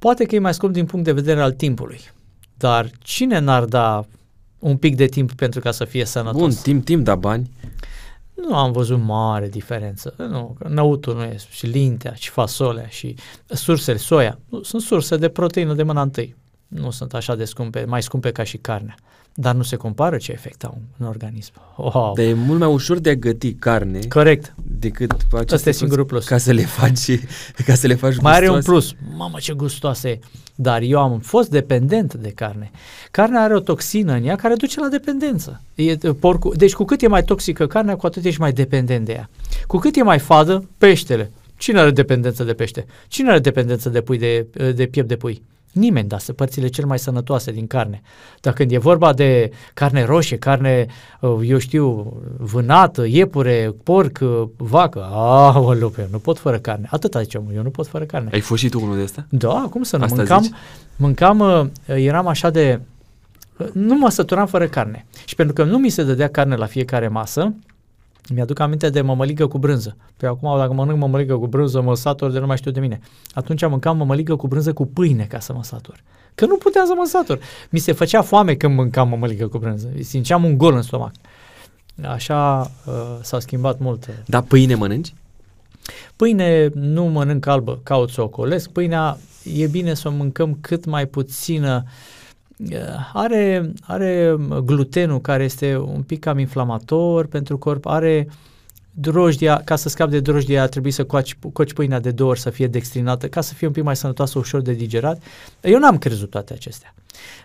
[0.04, 2.00] Poate că e mai scump din punct de vedere al timpului,
[2.56, 4.04] dar cine n-ar da
[4.58, 6.40] un pic de timp pentru ca să fie sănătos?
[6.40, 7.50] Bun, timp, timp, da bani.
[8.34, 10.14] Nu am văzut mare diferență.
[10.16, 13.16] Nu, că năutul nu e, și lintea, și fasolea, și
[13.46, 14.38] sursele, soia.
[14.48, 16.36] Nu, sunt surse de proteină de mâna întâi.
[16.68, 18.94] Nu sunt așa de scumpe, mai scumpe ca și carnea.
[19.36, 21.52] Dar nu se compară ce efect au în organism.
[21.76, 22.12] Wow.
[22.16, 24.54] Dar e mult mai ușor de a găti carne Corect.
[24.78, 26.24] decât aceste Asta e singurul plus.
[26.26, 27.18] Ca să le faci,
[27.66, 28.94] ca să le faci Mai are un gustoase.
[28.96, 29.16] plus.
[29.16, 30.18] Mamă, ce gustoasă e.
[30.54, 32.70] Dar eu am fost dependent de carne.
[33.10, 35.60] Carnea are o toxină în ea care duce la dependență.
[35.74, 39.12] E, porcul, deci cu cât e mai toxică carnea, cu atât ești mai dependent de
[39.12, 39.30] ea.
[39.66, 41.30] Cu cât e mai fadă, peștele.
[41.56, 42.86] Cine are dependență de pește?
[43.08, 45.42] Cine are dependență de pui de, de piept de pui?
[45.74, 48.02] Nimeni, dar sunt părțile cel mai sănătoase din carne.
[48.40, 50.86] Dar când e vorba de carne roșie, carne,
[51.20, 56.88] uh, eu știu, vânată, iepure, porc, uh, vacă, aoleu, pe eu nu pot fără carne.
[56.90, 58.30] Atâta zice omul, eu nu pot fără carne.
[58.32, 59.26] Ai fost și tu unul de ăsta?
[59.28, 60.02] Da, cum să nu?
[60.04, 60.52] Asta mâncam, zici?
[60.96, 62.80] mâncam, uh, eram așa de...
[63.56, 65.06] uh, Nu mă săturam fără carne.
[65.24, 67.54] Și pentru că nu mi se dădea carne la fiecare masă,
[68.28, 69.96] mi-aduc aminte de mămăligă cu brânză.
[70.16, 73.00] Pe acum, dacă mănânc mămăligă cu brânză, mă satur de nu mai știu de mine.
[73.32, 76.02] Atunci mâncam mămăligă cu brânză cu pâine ca să mă satur.
[76.34, 77.38] Că nu puteam să mă satur.
[77.70, 79.88] Mi se făcea foame când mâncam mămăligă cu brânză.
[80.00, 81.12] Simțeam un gol în stomac.
[82.02, 82.92] Așa uh,
[83.22, 84.06] s-a schimbat mult.
[84.06, 85.14] uh, Da, pâine mănânci?
[86.16, 88.70] Pâine nu mănânc albă, caut să o colesc.
[88.70, 89.18] Pâinea
[89.54, 91.84] e bine să o mâncăm cât mai puțină.
[91.84, 91.90] Eh,
[93.12, 98.28] Are, are glutenul care este un pic cam inflamator pentru corp, are
[98.94, 102.40] drojdia, ca să scapi de drojdia ar trebui să coci, coci pâinea de două ori
[102.40, 105.22] să fie dextrinată, ca să fie un pic mai sănătoasă, ușor de digerat.
[105.60, 106.94] Eu n-am crezut toate acestea.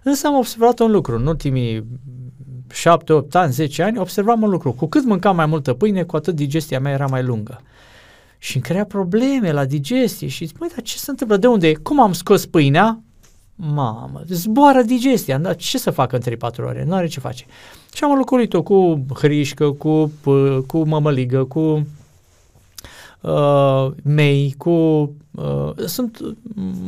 [0.03, 1.85] Însă am observat un lucru, în ultimii
[2.71, 4.71] 7, 8 ani, 10 ani, observam un lucru.
[4.71, 7.61] Cu cât mâncam mai multă pâine, cu atât digestia mea era mai lungă.
[8.37, 11.37] Și îmi crea probleme la digestie și zic, măi, dar ce se întâmplă?
[11.37, 11.73] De unde e?
[11.73, 13.03] Cum am scos pâinea?
[13.61, 16.83] Mamă, zboară digestia, dar ce să facă în 3-4 ore?
[16.87, 17.45] Nu are ce face.
[17.93, 21.87] Și am înlocuit-o cu hrișcă, cu, p- cu mămăligă, cu
[23.21, 24.69] uh, mei, cu...
[25.31, 26.19] Uh, sunt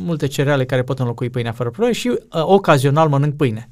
[0.04, 3.68] multe cereale care pot înlocui pâinea fără probleme și uh, ocazional mănânc pâine.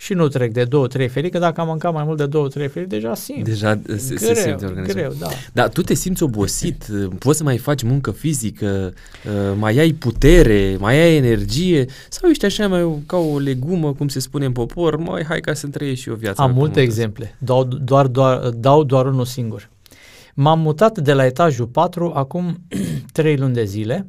[0.00, 2.48] Și nu trec de două, trei felii, că dacă am mâncat mai mult de două,
[2.48, 3.44] trei felii, deja simt.
[3.44, 4.86] Deja se, se greu, simte organismul.
[4.86, 5.28] greu, da.
[5.52, 6.86] Dar tu te simți obosit,
[7.18, 8.92] poți să mai faci muncă fizică,
[9.26, 14.08] uh, mai ai putere, mai ai energie sau ești așa mai ca o legumă, cum
[14.08, 16.42] se spune în popor, mai hai ca să-mi trăiești și eu viața.
[16.42, 17.02] Am pe multe pământ ăsta.
[17.02, 19.70] exemple, dau doar, doar, dau doar unul singur.
[20.34, 22.60] M-am mutat de la etajul 4 acum
[23.12, 24.06] 3 luni de zile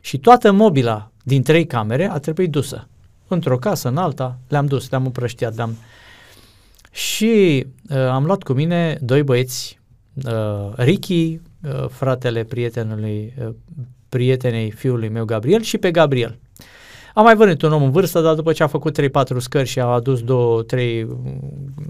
[0.00, 2.88] și toată mobila din trei camere a trebuit dusă.
[3.34, 5.76] Într-o casă, în alta, le-am dus, le-am împrăștiat, le-am...
[6.90, 9.80] Și uh, am luat cu mine doi băieți,
[10.24, 13.54] uh, Ricky, uh, fratele prietenului, uh,
[14.08, 16.38] prietenei fiului meu Gabriel și pe Gabriel.
[17.14, 19.80] Am mai venit un om în vârstă, dar după ce a făcut 3-4 scări și
[19.80, 20.24] a adus 2-3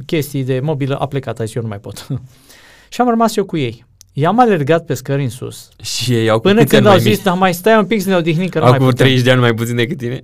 [0.06, 2.06] chestii de mobilă, a plecat, a zis eu nu mai pot.
[2.92, 3.84] și am rămas eu cu ei.
[4.12, 5.68] I-am alergat pe scări în sus.
[5.82, 8.48] Și ei au Până când au zis, dar mai stai un pic să ne odihnim
[8.48, 9.06] că nu mai Acum putem.
[9.06, 10.20] 30 de ani mai puțin decât tine.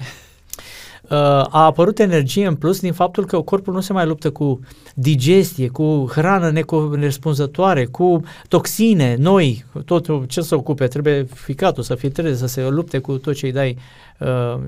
[1.11, 4.61] Uh, a apărut energie în plus din faptul că corpul nu se mai luptă cu
[4.95, 12.37] digestie, cu hrană necorespunzătoare, cu toxine noi, tot ce să ocupe, trebuie ficatul să filtreze,
[12.37, 13.77] să se lupte cu tot ce îi dai
[14.19, 14.59] uh,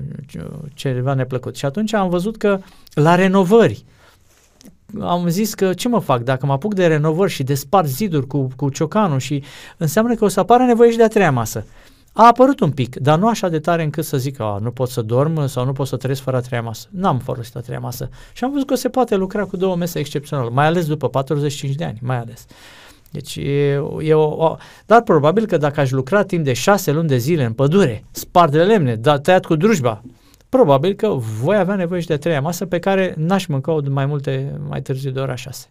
[0.73, 1.55] ceva neplăcut.
[1.55, 2.59] Și atunci am văzut că
[2.93, 3.83] la renovări,
[4.99, 8.27] am zis că ce mă fac dacă mă apuc de renovări și de spart ziduri
[8.27, 9.43] cu, cu ciocanul și
[9.77, 11.65] înseamnă că o să apară nevoie și de a treia masă.
[12.15, 14.89] A apărut un pic, dar nu așa de tare încât să zic că nu pot
[14.89, 16.87] să dorm sau nu pot să trăiesc fără a treia masă.
[16.91, 18.09] N-am folosit a treia masă.
[18.33, 21.75] Și am văzut că se poate lucra cu două mese excepțional, mai ales după 45
[21.75, 22.45] de ani, mai ales.
[23.11, 27.07] Deci e, e o, o, dar probabil că dacă aș lucra timp de șase luni
[27.07, 30.01] de zile în pădure, spart de lemne, da, tăiat cu drujba,
[30.49, 31.07] probabil că
[31.41, 34.81] voi avea nevoie și de a treia masă pe care n-aș mânca-o mai multe, mai
[34.81, 35.67] târziu de ora șase.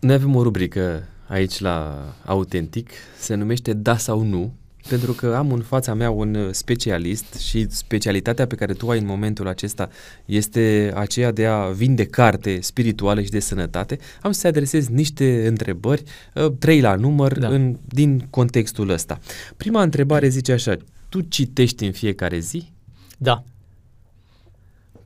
[0.00, 4.54] Noi avem o rubrică aici la Autentic, se numește Da sau Nu,
[4.88, 9.06] pentru că am în fața mea un specialist și specialitatea pe care tu ai în
[9.06, 9.88] momentul acesta
[10.24, 13.98] este aceea de a vinde carte spirituală și de sănătate.
[14.22, 16.02] Am să-ți adresez niște întrebări,
[16.36, 17.48] ă, trei la număr, da.
[17.48, 19.18] în, din contextul ăsta.
[19.56, 20.76] Prima întrebare zice așa,
[21.08, 22.72] tu citești în fiecare zi?
[23.18, 23.44] Da.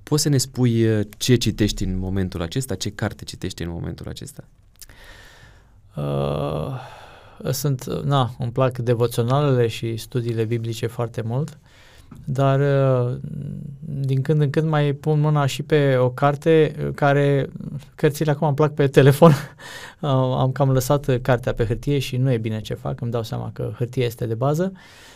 [0.02, 4.08] Poți să ne spui ă, ce citești în momentul acesta, ce carte citești în momentul
[4.08, 4.44] acesta?
[4.46, 4.62] Uh,
[7.50, 11.58] sunt, na, îmi plac devoționalele și studiile biblice foarte mult,
[12.24, 13.16] dar uh,
[13.80, 17.48] din când în când mai pun mâna și pe o carte care,
[17.94, 19.32] cărțile acum îmi plac pe telefon,
[20.40, 23.50] am cam lăsat cartea pe hârtie și nu e bine ce fac, îmi dau seama
[23.52, 24.72] că hârtia este de bază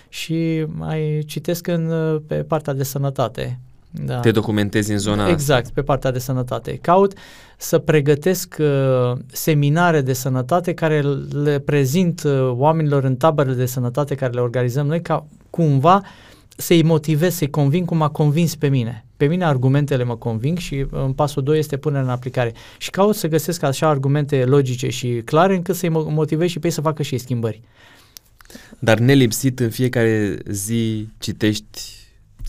[0.09, 1.93] și mai citesc în,
[2.27, 3.59] pe partea de sănătate.
[3.91, 4.21] Da.
[4.21, 5.73] Te documentezi în zona Exact, asta.
[5.75, 6.77] pe partea de sănătate.
[6.77, 7.13] Caut
[7.57, 11.03] să pregătesc uh, seminare de sănătate care
[11.33, 16.03] le prezint uh, oamenilor în taberele de sănătate care le organizăm noi ca cumva
[16.57, 19.05] să-i motivez, să-i conving cum a convins pe mine.
[19.17, 22.53] Pe mine argumentele mă conving și uh, în pasul 2 este punerea în aplicare.
[22.79, 26.73] Și caut să găsesc așa argumente logice și clare încât să-i motivez și pe ei
[26.73, 27.63] să facă și ei schimbări.
[28.79, 31.96] Dar nelipsit în fiecare zi citești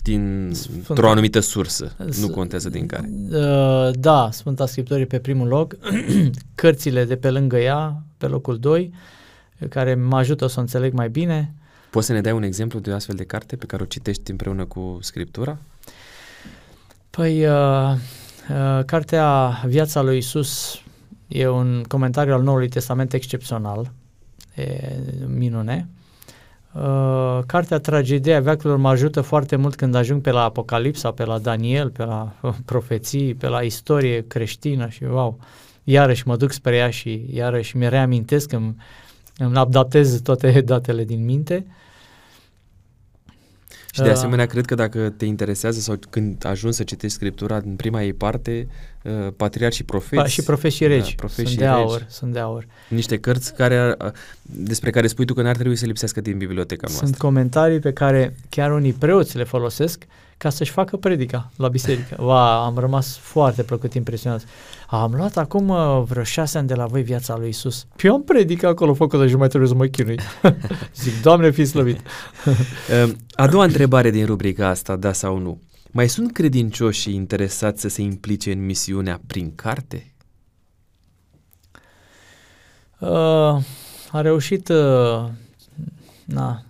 [0.08, 0.52] din
[0.88, 3.10] o anumită sursă, S- nu contează din care.
[3.30, 5.76] Uh, da, Sfânta Scriptorie pe primul loc,
[6.54, 8.92] cărțile de pe lângă ea, pe locul 2,
[9.68, 11.54] care mă ajută să o înțeleg mai bine.
[11.90, 14.30] Poți să ne dai un exemplu de o astfel de carte pe care o citești
[14.30, 15.58] împreună cu Scriptura?
[17.10, 17.92] Păi, uh,
[18.50, 20.82] uh, cartea Viața lui Isus
[21.28, 23.90] e un comentariu al Noului Testament excepțional,
[24.54, 24.64] e
[25.26, 25.88] minune.
[26.72, 31.38] Uh, cartea Tragedia veacurilor mă ajută foarte mult când ajung pe la Apocalipsa, pe la
[31.38, 35.38] Daniel, pe la uh, profeții, pe la istorie creștină și wow,
[35.84, 38.76] iarăși mă duc spre ea și iarăși mi reamintesc, îmi,
[39.36, 41.66] îmi adaptez toate datele din minte.
[44.00, 44.16] Uh, și de uh.
[44.16, 48.12] asemenea, cred că dacă te interesează sau când ajungi să citești Scriptura în prima ei
[48.12, 48.68] parte,
[49.02, 50.22] uh, patriarhi și profeți.
[50.22, 51.08] Pa, și profeți și regi.
[51.08, 51.74] Da, profeți sunt și de regi.
[51.74, 52.66] aur, sunt de aur.
[52.88, 53.96] Niște cărți care,
[54.42, 57.06] despre care spui tu că n-ar trebui să lipsească din biblioteca noastră.
[57.06, 60.06] Sunt comentarii pe care chiar unii preoți le folosesc
[60.38, 62.16] ca să-și facă predica la biserică.
[62.18, 64.44] Va, am rămas foarte plăcut impresionat.
[64.86, 67.86] Am luat acum uh, vreo șase ani de la voi viața lui Isus.
[68.02, 70.18] Eu am predicat acolo făcut și mai trebuie să mă chinui.
[71.02, 72.00] Zic, Doamne, fi slăvit.
[72.90, 75.60] Ehm, a doua întrebare din rubrica asta, da sau nu.
[75.90, 80.14] Mai sunt credincioși și interesați să se implice în misiunea prin carte?
[82.98, 83.08] Uh,
[84.10, 85.24] a reușit uh,
[86.28, 86.62] na,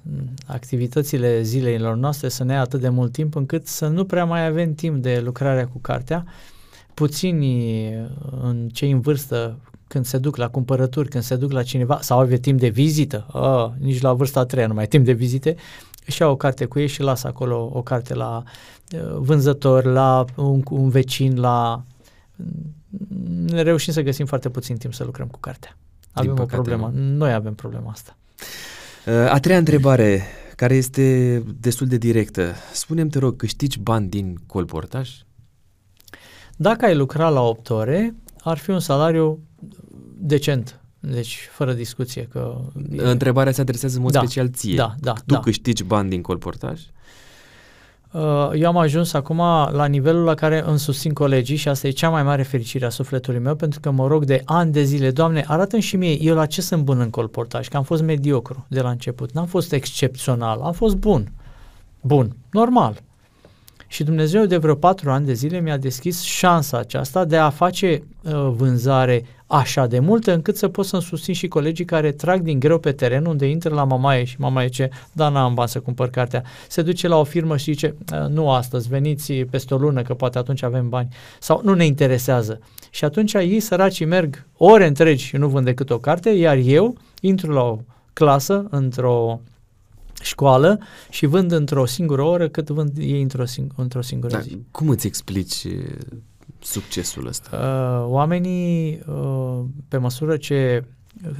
[0.47, 4.47] activitățile zilelor noastre să ne ia atât de mult timp încât să nu prea mai
[4.47, 6.25] avem timp de lucrarea cu cartea.
[6.95, 7.89] Puțini
[8.43, 12.19] în cei în vârstă când se duc la cumpărături, când se duc la cineva sau
[12.19, 15.57] au timp de vizită, oh, nici la vârsta a treia nu mai timp de vizite,
[16.07, 18.43] își iau o carte cu ei și lasă acolo o carte la
[18.93, 21.85] uh, vânzător, la un, un vecin, la...
[23.45, 25.77] Ne reușim să găsim foarte puțin timp să lucrăm cu cartea.
[26.13, 26.91] Avem o problemă.
[26.95, 28.17] Noi avem problema asta.
[29.09, 30.23] A treia întrebare,
[30.57, 32.55] care este destul de directă.
[32.73, 35.11] Spune-mi, te rog, câștigi bani din colportaj?
[36.57, 39.39] Dacă ai lucra la 8 ore, ar fi un salariu
[40.17, 40.81] decent.
[41.01, 42.61] Deci, fără discuție că...
[42.97, 44.75] Întrebarea se adresează în mod da, special ție.
[44.75, 45.13] Da, da.
[45.13, 45.41] Tu da.
[45.41, 46.81] câștigi bani din colportaj?
[46.81, 46.87] Uh,
[48.55, 49.37] eu am ajuns acum
[49.71, 52.91] la nivelul la care îmi susțin colegii și asta e cea mai mare fericire a
[52.91, 56.35] sufletului meu pentru că mă rog de ani de zile, Doamne, arată și mie eu
[56.35, 59.73] la ce sunt bun în colportaj, că am fost mediocru de la început, n-am fost
[59.73, 61.33] excepțional, am fost bun,
[62.01, 63.03] bun, normal.
[63.87, 68.03] Și Dumnezeu de vreo patru ani de zile mi-a deschis șansa aceasta de a face
[68.23, 72.59] uh, vânzare așa de multă încât să pot să-mi susțin și colegii care trag din
[72.59, 76.11] greu pe teren unde intră la mamaie și mamaie ce da, n-am bani să cumpăr
[76.11, 76.43] cartea.
[76.69, 80.15] Se duce la o firmă și zice, uh, nu astăzi, veniți peste o lună că
[80.15, 81.09] poate atunci avem bani.
[81.39, 82.61] Sau nu ne interesează.
[82.91, 86.97] Și atunci ei săracii merg ore întregi și nu vând decât o carte, iar eu
[87.21, 87.79] intru la o
[88.13, 89.41] clasă, într-o
[90.23, 90.81] școală
[91.11, 94.59] și vând într-o singură oră cât vând ei într-o, sing- într-o singură da, zi.
[94.71, 95.67] Cum îți explici
[96.59, 97.57] succesul ăsta?
[97.57, 100.85] Uh, oamenii, uh, pe măsură ce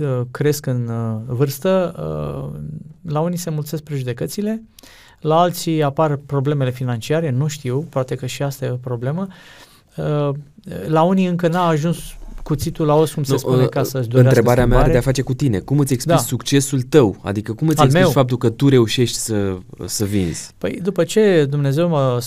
[0.01, 2.61] uh, cresc în uh, vârstă, uh,
[3.13, 4.63] la unii se mulțesc prejudecățile,
[5.21, 9.27] la alții apar problemele financiare, nu știu, poate că și asta e o problemă.
[9.97, 10.31] Uh,
[10.87, 12.18] la unii încă n-a ajuns
[12.49, 15.01] cuțitul la os, cum se spune, uh, ca să-și dorească Întrebarea mea are de a
[15.01, 15.59] face cu tine.
[15.59, 16.23] Cum îți explici da.
[16.23, 17.17] succesul tău?
[17.23, 18.13] Adică cum îți Al explici meu?
[18.13, 20.51] faptul că tu reușești să, să vinzi?
[20.59, 22.21] Păi după ce Dumnezeu mă,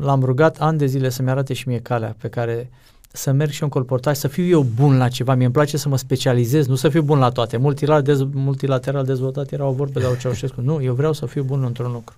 [0.00, 2.70] l-am rugat ani de zile să-mi arate și mie calea pe care
[3.12, 5.34] să merg și eu în colportaj, să fiu eu bun la ceva.
[5.34, 7.56] Mie îmi place să mă specializez, nu să fiu bun la toate.
[7.56, 10.60] Multilateral, dez, multilateral dezvoltat era o vorbă de la Ceaușescu.
[10.60, 12.14] Nu, eu vreau să fiu bun într-un lucru.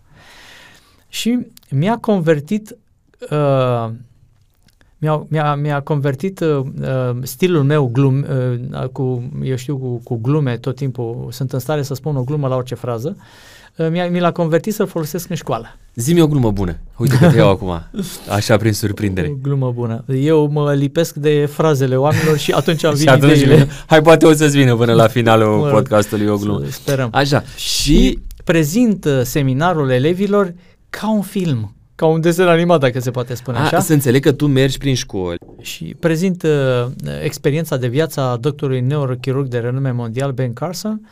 [1.08, 1.38] Și
[1.70, 2.76] mi-a convertit
[3.30, 3.90] uh,
[5.00, 8.26] mi-a, mi-a, mi-a convertit uh, uh, stilul meu glum,
[8.72, 12.22] uh, cu, eu știu, cu, cu glume tot timpul, sunt în stare să spun o
[12.22, 13.16] glumă la orice frază,
[13.76, 15.66] uh, mi-a, mi l-a convertit să-l folosesc în școală.
[15.94, 16.76] Zi-mi o glumă bună.
[16.96, 17.82] Uite că te iau acum,
[18.36, 19.28] așa prin surprindere.
[19.30, 20.04] O glumă bună.
[20.14, 23.68] Eu mă lipesc de frazele oamenilor și atunci am vin ideile.
[23.86, 26.64] Hai, poate o să-ți vină până la finalul mă, podcastului o glumă.
[26.70, 27.08] Sperăm.
[27.12, 27.42] Așa.
[27.56, 30.54] Și, și prezint uh, seminarul elevilor
[30.90, 33.80] ca un film ca un desen animat, dacă se poate spune A, așa.
[33.80, 35.38] Să înțeleg că tu mergi prin școli.
[35.60, 36.86] Și prezint uh,
[37.22, 41.08] experiența de viață a doctorului neurochirurg de renume mondial Ben Carson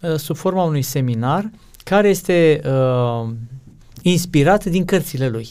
[0.00, 1.50] uh, sub forma unui seminar
[1.84, 3.28] care este uh,
[4.02, 5.48] inspirat din cărțile lui.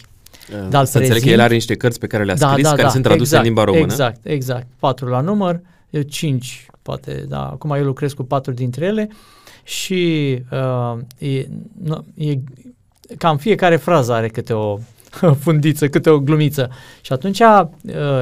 [0.53, 2.63] Uh, Dar să prezint, înțeleg că el are niște cărți pe care le-a da, scris,
[2.63, 3.83] da, care da, sunt traduse exact, în limba română.
[3.83, 4.67] Exact, exact.
[4.79, 9.09] Patru la număr, eu cinci, poate, da, acum eu lucrez cu patru dintre ele
[9.63, 11.47] și uh, e,
[11.83, 12.37] no, e
[13.17, 14.77] cam fiecare frază are câte o
[15.43, 16.69] fundiță, câte o glumiță.
[17.01, 17.65] Și atunci uh,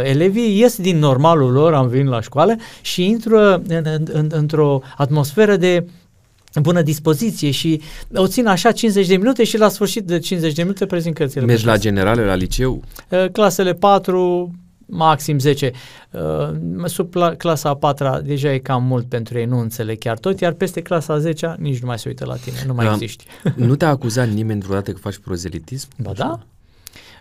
[0.03, 4.81] elevii ies din normalul lor, am venit la școală și intră în, în, în, într-o
[4.97, 5.85] atmosferă de
[6.61, 7.81] bună dispoziție și
[8.13, 11.45] o țin așa 50 de minute și la sfârșit de 50 de minute prezint cărțile.
[11.45, 12.83] Mergi la generale, la liceu?
[13.09, 14.51] Uh, clasele 4,
[14.89, 15.71] maxim 10.
[16.11, 20.17] Uh, sub la, clasa a patra deja e cam mult pentru ei, nu înțeleg chiar
[20.17, 22.85] tot, iar peste clasa a 10 nici nu mai se uită la tine, nu mai
[22.85, 22.91] da.
[22.91, 23.25] existi.
[23.55, 25.87] nu te-a acuzat nimeni vreodată că faci prozelitism?
[25.97, 26.39] Ba da.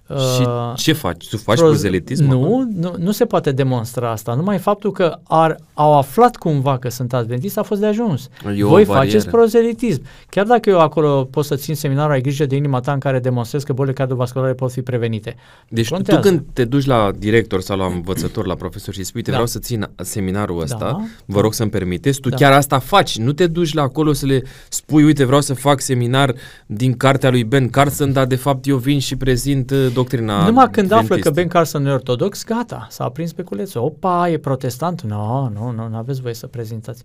[0.09, 1.29] Și uh, ce faci?
[1.29, 2.25] Tu faci proz- prozelitism?
[2.25, 4.35] Nu, nu, nu se poate demonstra asta.
[4.35, 8.29] Numai faptul că ar, au aflat cumva că sunt adventist a fost de ajuns.
[8.57, 10.03] Eu Voi faceți prozelitism.
[10.31, 13.19] Chiar dacă eu acolo pot să țin seminarul, ai grijă de inima ta în care
[13.19, 15.37] demonstrez că bolile cardiovasculare pot fi prevenite.
[15.69, 16.21] Deci Contează.
[16.21, 19.37] tu când te duci la director sau la învățător, la profesor și spui, uite, da.
[19.37, 21.05] vreau să țin seminarul ăsta, da.
[21.25, 22.37] vă rog să-mi permiteți, tu da.
[22.37, 23.19] chiar asta faci.
[23.19, 26.35] Nu te duci la acolo să le spui, uite, vreau să fac seminar
[26.67, 30.71] din cartea lui Ben Carson, dar de fapt eu vin și prezint uh, doctrina Numai
[30.71, 33.81] când află că Ben Carson e ortodox, gata, s-a aprins pe culețul.
[33.81, 35.03] Opa, e protestant?
[35.03, 37.05] Nu, no, nu, nu, nu aveți voie să prezentați.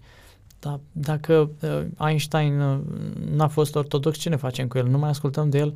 [0.59, 2.77] Dar dacă uh, Einstein uh,
[3.35, 4.87] n-a fost ortodox, ce ne facem cu el?
[4.87, 5.73] Nu mai ascultăm de el?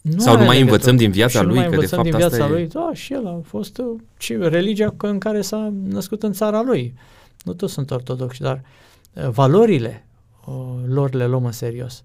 [0.00, 2.62] Nu Sau nu mai învățăm din viața lui, că de fapt din viața asta lui.
[2.62, 2.66] E...
[2.66, 6.94] Da, și el a fost uh, și religia în care s-a născut în țara lui.
[7.44, 8.62] Nu toți sunt ortodoxi, dar
[9.12, 10.06] uh, valorile
[10.46, 10.54] uh,
[10.86, 12.02] lor le luăm în serios.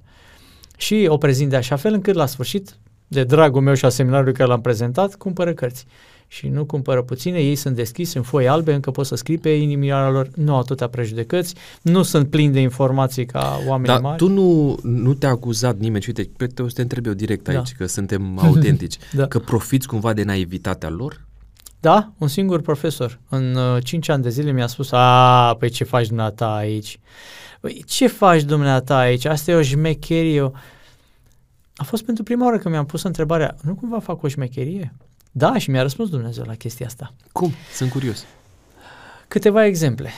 [0.77, 2.75] Și o prezint de așa fel încât la sfârșit
[3.13, 5.85] de dragul meu și a seminarului care l-am prezentat, cumpără cărți.
[6.27, 9.49] Și nu cumpără puține, ei sunt deschiși în foi albe, încă pot să scrii pe
[9.49, 14.17] inimioara lor, nu au atâtea prejudecăți, nu sunt plini de informații ca oamenii Dar mari.
[14.17, 17.51] tu nu, nu te-a acuzat nimeni, uite, te o să te întreb eu direct da.
[17.57, 19.27] aici, că suntem autentici, da.
[19.27, 21.25] că profiți cumva de naivitatea lor?
[21.79, 23.19] Da, un singur profesor.
[23.29, 26.99] În uh, 5 ani de zile mi-a spus, a, păi ce faci dumneata aici?
[27.59, 29.25] Păi, ce faci dumneata aici?
[29.25, 30.51] Asta e o șmecherie,
[31.75, 34.93] a fost pentru prima oară că mi-am pus întrebarea, nu cumva fac o șmecherie?
[35.31, 37.13] Da, și mi-a răspuns Dumnezeu la chestia asta.
[37.31, 37.51] Cum?
[37.73, 38.25] Sunt curios.
[39.27, 40.09] Câteva exemple.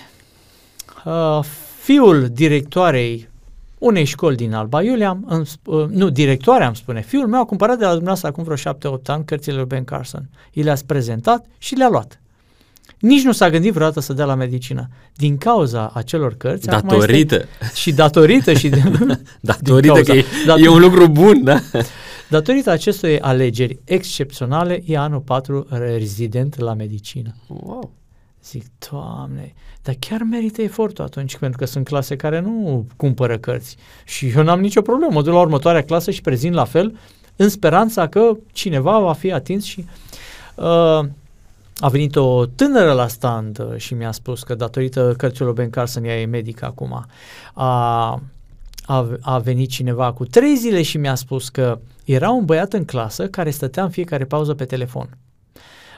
[1.06, 1.44] Uh,
[1.82, 3.30] fiul directoarei
[3.78, 7.78] unei școli din Alba Iulia, îmi, uh, nu, directoarea îmi spune, fiul meu a cumpărat
[7.78, 10.30] de la dumneavoastră acum vreo șapte-opt ani cărțile lui Ben Carson.
[10.52, 12.20] I le-ați prezentat și le-a luat.
[13.00, 14.90] Nici nu s-a gândit vreodată să dea la medicină.
[15.14, 16.68] Din cauza acelor cărți...
[16.68, 17.36] Datorită.
[17.36, 18.70] Este, și datorită și...
[18.70, 18.84] De,
[19.40, 21.60] datorită cauza, că e, dator, e un lucru bun, da?
[22.30, 27.36] Datorită acestei alegeri excepționale, e anul 4 rezident la medicină.
[27.48, 27.94] Wow!
[28.44, 33.76] Zic, Doamne, dar chiar merită efortul atunci, pentru că sunt clase care nu cumpără cărți.
[34.04, 36.98] Și eu n-am nicio problemă, mă duc la următoarea clasă și prezint la fel
[37.36, 39.86] în speranța că cineva va fi atins și
[40.56, 41.00] uh,
[41.80, 46.04] a venit o tânără la stand uh, și mi-a spus că datorită cărților Ben Carson
[46.04, 47.06] ea e medic acum.
[47.54, 48.22] A,
[48.86, 52.86] a, a venit cineva cu trei zile și mi-a spus că era un băiat în
[52.86, 55.18] clasă care stătea în fiecare pauză pe telefon.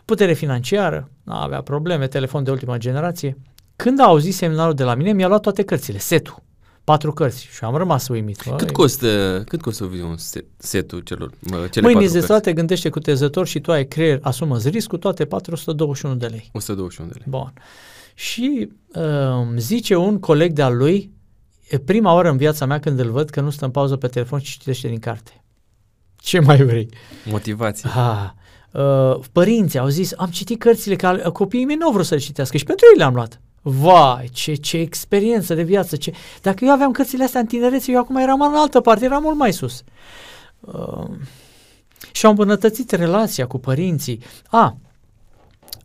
[0.06, 3.38] Putere financiară, nu avea probleme, telefon de ultima generație.
[3.76, 6.46] Când a auzit semnalul de la mine, mi-a luat toate cărțile, setul
[6.88, 8.44] patru cărți și am rămas uimit.
[8.50, 11.32] Bă, cât costă, cât costă un set, setul celor,
[11.72, 16.16] cele Mâini de state gândește cu tezător și tu ai creier, asumă riscul, toate 421
[16.16, 16.50] de lei.
[16.54, 17.28] 121 de lei.
[17.30, 17.54] Bun.
[18.14, 21.12] Și uh, zice un coleg de-al lui,
[21.70, 24.08] e prima oară în viața mea când îl văd că nu stă în pauză pe
[24.08, 25.44] telefon și citește din carte.
[26.16, 26.90] Ce mai vrei?
[27.26, 27.90] Motivație.
[27.90, 28.36] Ha.
[28.72, 32.20] Uh, părinții au zis, am citit cărțile, că copiii mei nu au vrut să le
[32.20, 33.42] citească și pentru ei le-am luat.
[33.70, 35.96] Vai, ce, ce experiență de viață.
[35.96, 36.14] Ce...
[36.42, 39.38] Dacă eu aveam cărțile astea în tinerețe, eu acum eram în altă parte, eram mult
[39.38, 39.84] mai sus.
[40.60, 41.10] Uh,
[42.12, 44.22] și au îmbunătățit relația cu părinții.
[44.48, 44.78] A,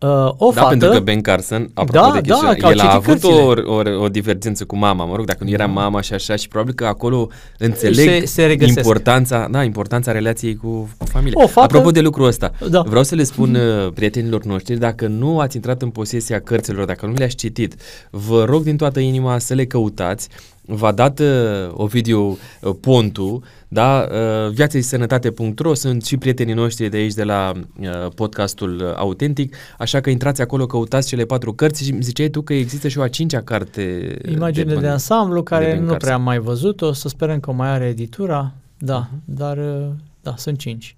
[0.02, 2.94] Uh, o da, fată, pentru că Ben Carson, apropo da, de chestia, da, el a
[2.94, 5.72] avut o, o, o divergență cu mama, mă rog, dacă nu era da.
[5.72, 10.88] mama și așa, și probabil că acolo înțeleg se, se importanța, da, importanța relației cu,
[10.98, 11.44] cu familia.
[11.44, 12.80] O fată, apropo de lucrul ăsta, da.
[12.80, 17.06] vreau să le spun uh, prietenilor noștri, dacă nu ați intrat în posesia cărților, dacă
[17.06, 17.74] nu le-ați citit,
[18.10, 20.28] vă rog din toată inima să le căutați,
[20.66, 21.26] v-a dat uh,
[21.72, 23.42] Ovidiu uh, Pontu,
[23.72, 28.74] da, uh, viața și sănătate.ro, sunt și prietenii noștri de aici de la uh, podcastul
[28.74, 32.88] uh, Autentic, așa că intrați acolo, căutați cele patru cărți și ziceai tu că există
[32.88, 34.16] și o a cincea carte.
[34.28, 37.52] Imagine de, de ansamblu, care de nu prea am mai văzut-o, să sperăm că o
[37.52, 39.24] mai are editura, da, uh-huh.
[39.24, 39.88] dar uh,
[40.22, 40.96] da, sunt cinci.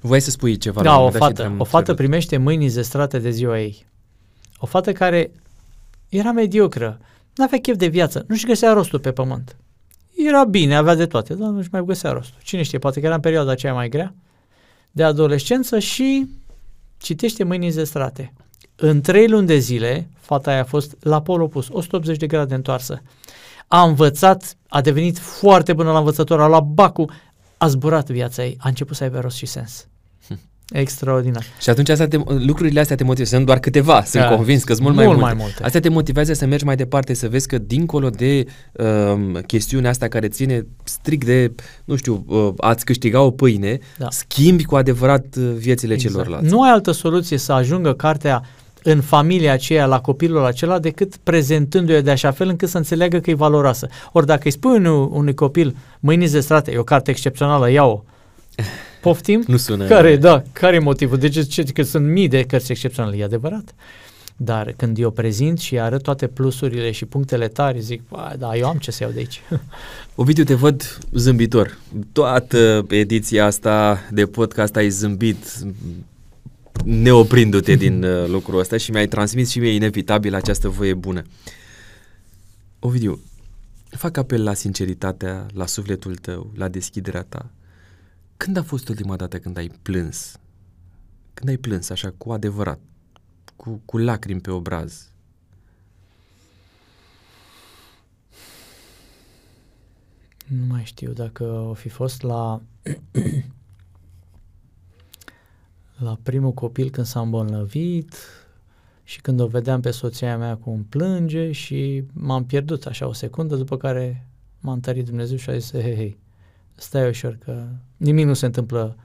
[0.00, 0.82] Voi să spui ceva?
[0.82, 3.86] Da, o fată, o fată primește mâini zestrate de ziua ei.
[4.58, 5.30] O fată care
[6.08, 6.98] era mediocră,
[7.34, 9.56] N-avea chef de viață, nu-și găsea rostul pe pământ.
[10.26, 12.40] Era bine, avea de toate, dar nu-și mai găsea rostul.
[12.42, 14.14] Cine știe, poate că era în perioada aceea mai grea
[14.90, 16.28] de adolescență și
[16.98, 18.32] citește mâini zestrate.
[18.76, 22.54] În trei luni de zile, fata aia a fost la pol opus, 180 de grade
[22.54, 23.02] întoarsă.
[23.68, 27.10] A învățat, a devenit foarte bună la învățător, a luat bacul,
[27.56, 29.88] a zburat viața ei, a început să aibă rost și sens.
[30.72, 31.44] Extraordinar.
[31.60, 34.28] Și atunci asta te, lucrurile astea te motivează, sunt doar câteva, sunt da.
[34.28, 35.34] convins că sunt mult, mult mai, multe.
[35.34, 35.62] mai multe.
[35.62, 40.08] Astea te motivează să mergi mai departe, să vezi că dincolo de uh, chestiunea asta
[40.08, 41.54] care ține strict de,
[41.84, 44.06] nu știu, uh, ați câștiga o pâine, da.
[44.10, 46.12] schimbi cu adevărat uh, viețile exact.
[46.12, 46.50] celorlalți.
[46.50, 48.42] Nu ai altă soluție să ajungă cartea
[48.82, 53.30] în familia aceea, la copilul acela, decât prezentându-i de așa fel încât să înțeleagă că
[53.30, 53.88] e valoroasă.
[54.12, 58.02] Ori dacă îi spui unui, unui copil, mâini de strate, e o carte excepțională, ia-o,
[59.04, 59.44] Poftim?
[59.46, 59.86] Nu sună.
[59.86, 61.18] Care, da, care e motivul?
[61.18, 63.74] De ce, că sunt mii de cărți excepționale, e adevărat.
[64.36, 68.02] Dar când eu prezint și arăt toate plusurile și punctele tari, zic,
[68.38, 69.42] da, eu am ce să iau de aici.
[70.14, 71.78] Ovidiu, te văd zâmbitor.
[72.12, 75.58] Toată ediția asta de podcast ai zâmbit
[76.84, 81.22] neoprindu-te din uh, lucrul ăsta și mi-ai transmis și mie inevitabil această voie bună.
[82.78, 83.20] Ovidiu,
[83.90, 87.50] fac apel la sinceritatea, la sufletul tău, la deschiderea ta.
[88.36, 90.38] Când a fost ultima dată când ai plâns?
[91.34, 92.78] Când ai plâns așa cu adevărat,
[93.56, 95.08] cu, cu lacrimi pe obraz?
[100.46, 102.60] Nu mai știu dacă o fi fost la
[105.98, 108.14] la primul copil când s-a îmbolnăvit
[109.04, 113.56] și când o vedeam pe soția mea cum plânge și m-am pierdut așa o secundă,
[113.56, 114.26] după care
[114.60, 116.18] m-a întărit Dumnezeu și a zis, hei, hei,
[116.74, 118.96] stai ușor că nimic nu se întâmplă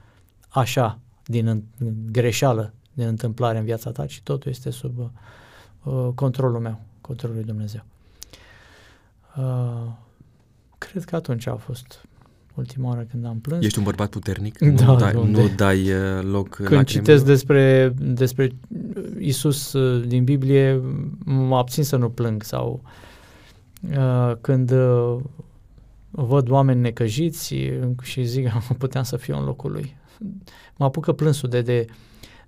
[0.48, 1.64] așa din
[2.10, 4.98] greșeală, din întâmplare în viața ta, ci totul este sub
[5.82, 7.82] uh, controlul meu, controlul lui Dumnezeu.
[9.36, 9.92] Uh,
[10.78, 12.04] cred că atunci a fost
[12.54, 13.64] ultima oară când am plâns.
[13.64, 14.58] Ești un bărbat puternic?
[14.76, 18.50] Da, nu dai, nu dai uh, loc Când la citesc despre, despre
[19.18, 20.80] Isus uh, din Biblie,
[21.24, 22.82] mă abțin să nu plâng sau
[23.96, 25.16] uh, când uh,
[26.10, 27.54] văd oameni necăjiți
[28.02, 29.96] și zic că puteam să fiu în locul lui.
[30.76, 31.86] Mă apucă plânsul de, de,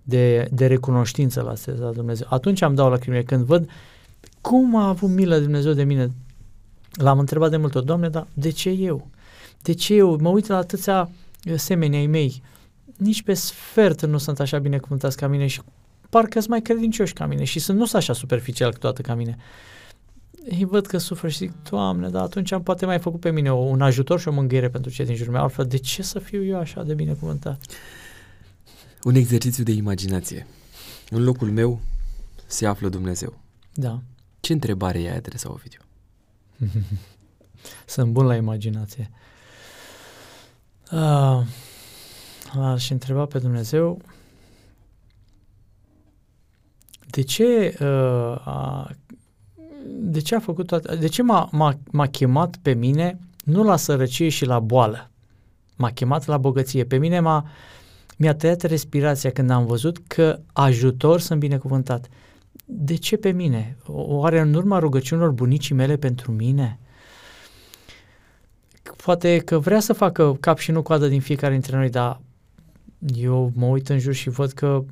[0.02, 2.26] de, de recunoștință la la Dumnezeu.
[2.30, 3.22] Atunci am dau la crimine.
[3.22, 3.68] Când văd
[4.40, 6.10] cum a avut milă Dumnezeu de mine,
[6.92, 9.10] l-am întrebat de multe ori, Doamne, dar de ce eu?
[9.62, 10.18] De ce eu?
[10.20, 11.10] Mă uit la atâția
[11.54, 12.42] semeni ai mei.
[12.96, 15.60] Nici pe sfert nu sunt așa binecuvântați ca mine și
[16.10, 19.36] parcă sunt mai credincioși ca mine și sunt, nu sunt așa superficial toată ca mine
[20.48, 23.52] îi văd că suferă și zic, Doamne, dar atunci am poate mai făcut pe mine
[23.52, 25.42] un ajutor și o mângâiere pentru cei din jurul meu.
[25.42, 27.60] Altfel, de ce să fiu eu așa de binecuvântat?
[29.02, 30.46] Un exercițiu de imaginație.
[31.10, 31.80] În locul meu
[32.46, 33.40] se află Dumnezeu.
[33.74, 34.00] Da.
[34.40, 35.80] Ce întrebare i-ai adresat Ovidiu?
[37.86, 39.10] Sunt bun la imaginație.
[40.92, 41.46] Uh,
[42.52, 44.00] L-aș întreba pe Dumnezeu
[47.10, 48.90] de ce, uh, a,
[49.86, 53.76] de ce a făcut toate, de ce m-a, m-a, m-a chemat pe mine nu la
[53.76, 55.10] sărăcie și la boală,
[55.76, 56.84] m-a chemat la bogăție.
[56.84, 57.46] Pe mine m-a,
[58.16, 62.08] mi-a tăiat respirația când am văzut că ajutor sunt binecuvântat.
[62.64, 63.76] De ce pe mine?
[63.86, 66.78] Oare în urma rugăciunilor bunicii mele pentru mine?
[68.96, 72.20] Poate că vrea să facă cap și nu coadă din fiecare dintre noi, dar
[73.14, 74.84] eu mă uit în jur și văd că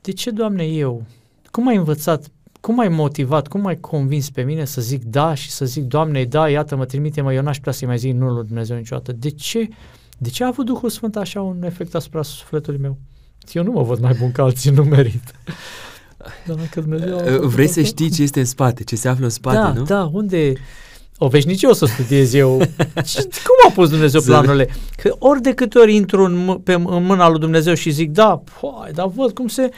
[0.00, 1.04] de ce, Doamne, eu?
[1.50, 2.28] Cum ai învățat,
[2.60, 6.24] cum ai motivat, cum ai convins pe mine să zic da și să zic, Doamne,
[6.24, 9.12] da, iată, mă trimite-mă, eu n-aș putea să-i mai zic nu lui Dumnezeu niciodată.
[9.12, 9.68] De ce?
[10.18, 12.96] De ce a avut Duhul Sfânt așa un efect asupra sufletului meu?
[13.52, 15.22] Eu nu mă văd mai bun ca alții, nu merit.
[16.46, 19.56] Dar că Dumnezeu Vrei să știi ce este în spate, ce se află în spate,
[19.56, 19.82] da, nu?
[19.82, 20.52] Da, unde...
[21.20, 22.56] O veșnicie o să studiez eu.
[23.46, 24.68] Cum a pus Dumnezeu planurile?
[24.96, 28.42] Că ori de câte ori intru în, pe, în mâna lui Dumnezeu și zic, da,
[28.60, 29.70] poi, dar văd cum se...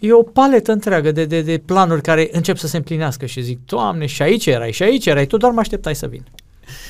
[0.00, 3.58] E o paletă întreagă de, de, de planuri care încep să se împlinească și zic,
[3.64, 6.24] Doamne, și aici erai, și aici erai, tu doar mă așteptai să vin.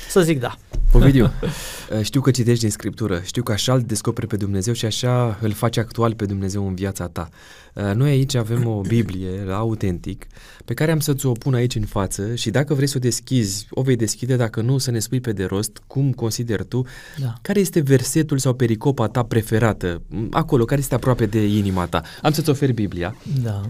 [0.09, 0.55] Să zic da.
[0.93, 1.31] Ovidiu,
[2.01, 5.51] știu că citești din Scriptură, știu că așa îl descoperi pe Dumnezeu și așa îl
[5.51, 7.29] faci actual pe Dumnezeu în viața ta.
[7.73, 10.27] Uh, noi aici avem o Biblie la autentic
[10.65, 13.67] pe care am să-ți o pun aici în față și dacă vrei să o deschizi,
[13.69, 16.85] o vei deschide, dacă nu, să ne spui pe de rost cum consideri tu,
[17.19, 17.33] da.
[17.41, 22.01] care este versetul sau pericopa ta preferată, acolo, care este aproape de inima ta.
[22.21, 23.15] Am să-ți oferi Biblia.
[23.43, 23.61] Da.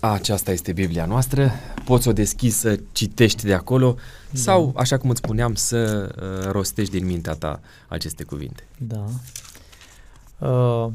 [0.00, 1.52] Aceasta este Biblia noastră,
[1.84, 3.96] poți o deschizi să citești de acolo
[4.30, 4.40] da.
[4.40, 8.66] sau, așa cum îți spuneam, să uh, rostești din mintea ta aceste cuvinte.
[8.78, 9.04] Da.
[10.48, 10.90] Uh,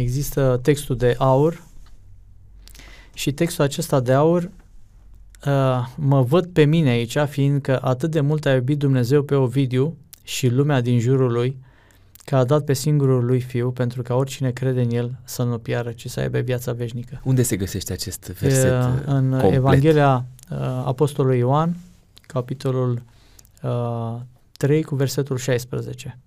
[0.00, 1.62] există textul de aur
[3.14, 4.42] și textul acesta de aur
[5.46, 9.96] uh, mă văd pe mine aici, fiindcă atât de mult a iubit Dumnezeu pe Ovidiu
[10.22, 11.56] și lumea din jurul lui,
[12.24, 15.58] că a dat pe singurul lui fiu pentru ca oricine crede în el să nu
[15.58, 17.20] piară, ci să aibă viața veșnică.
[17.24, 19.52] Unde se găsește acest verset uh, În complet?
[19.52, 21.76] Evanghelia uh, Apostolului Ioan,
[22.26, 23.02] capitolul
[23.62, 24.20] uh,
[24.56, 26.18] 3 cu versetul 16.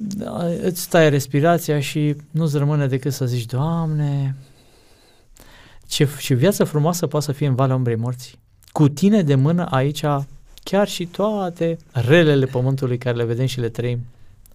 [0.00, 4.36] Da, îți stai respirația și nu-ți rămâne decât să zici, Doamne,
[5.86, 8.38] ce, ce viață frumoasă poate să fie în Valea Umbrei Morții.
[8.72, 10.04] Cu tine de mână aici
[10.62, 14.00] chiar și toate relele pământului care le vedem și le trăim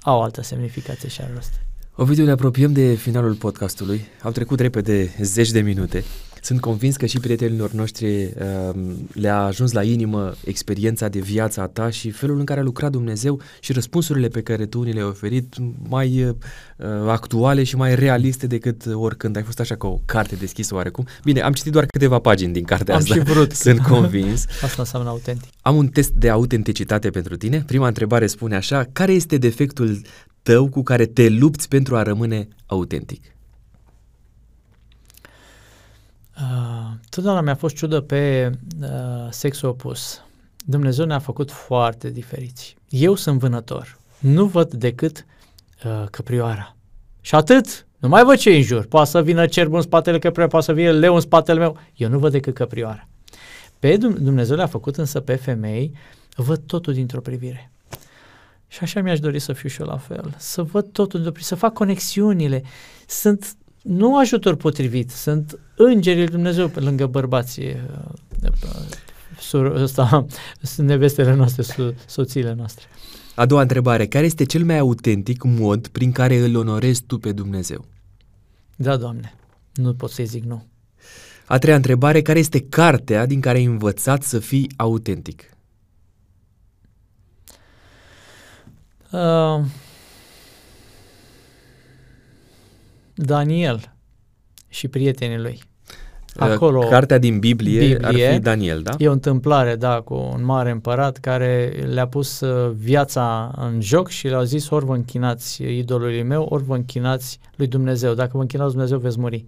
[0.01, 1.53] au altă semnificație și rost.
[1.95, 4.01] Ovidiu, ne apropiem de finalul podcastului.
[4.21, 6.03] Au trecut repede zeci de minute.
[6.43, 8.75] Sunt convins că și prietenilor noștri uh,
[9.13, 12.91] le-a ajuns la inimă experiența de viață a ta și felul în care a lucrat
[12.91, 15.55] Dumnezeu și răspunsurile pe care tu ni le-ai oferit
[15.89, 16.35] mai uh,
[17.07, 21.07] actuale și mai realiste decât oricând ai fost așa ca o carte deschisă oarecum.
[21.23, 23.13] Bine, am citit doar câteva pagini din cartea am asta.
[23.13, 23.51] Și vrut.
[23.65, 24.45] Sunt convins.
[24.61, 25.49] asta înseamnă autentic.
[25.61, 27.63] Am un test de autenticitate pentru tine.
[27.65, 30.01] Prima întrebare spune așa, care este defectul
[30.41, 33.32] tău cu care te lupți pentru a rămâne autentic?
[36.43, 38.51] Uh, totdeauna mi-a fost ciudă pe
[38.81, 38.87] uh,
[39.29, 40.21] sexul opus.
[40.65, 42.75] Dumnezeu ne-a făcut foarte diferiți.
[42.89, 43.97] Eu sunt vânător.
[44.19, 45.25] Nu văd decât
[45.85, 46.75] uh, căprioara.
[47.21, 47.85] Și atât.
[47.97, 48.85] Nu mai văd ce în jur.
[48.85, 51.77] Poate să vină cerbul în spatele căprioarei, poate să vină leu în spatele meu.
[51.95, 53.07] Eu nu văd decât căprioara.
[53.79, 55.95] Pe Dumnezeu le-a făcut însă pe femei,
[56.35, 57.71] văd totul dintr-o privire.
[58.67, 60.35] Și așa mi-aș dori să fiu și eu la fel.
[60.37, 62.63] Să văd totul dintr-o privire, să fac conexiunile.
[63.07, 67.75] Sunt nu ajutor potrivit, sunt îngerii Dumnezeu pe lângă bărbații
[69.39, 70.25] sur, ăsta,
[70.61, 72.85] sunt nevestele noastre, so, soțiile noastre.
[73.35, 77.31] A doua întrebare, care este cel mai autentic mod prin care îl onorezi tu pe
[77.31, 77.85] Dumnezeu?
[78.75, 79.33] Da, Doamne,
[79.73, 80.65] nu pot să-i zic nu.
[81.45, 85.49] A treia întrebare, care este cartea din care ai învățat să fii autentic?
[89.11, 89.65] Uh,
[93.15, 93.93] Daniel
[94.69, 95.63] și prietenii lui.
[96.39, 98.91] Uh, Acolo, Cartea din Biblie, Biblie ar fi Daniel, da?
[98.97, 104.09] E o întâmplare, da, cu un mare împărat care le-a pus uh, viața în joc
[104.09, 108.13] și le-a zis ori vă închinați idolului meu, ori vă închinați lui Dumnezeu.
[108.13, 109.45] Dacă vă închinați Dumnezeu, veți muri.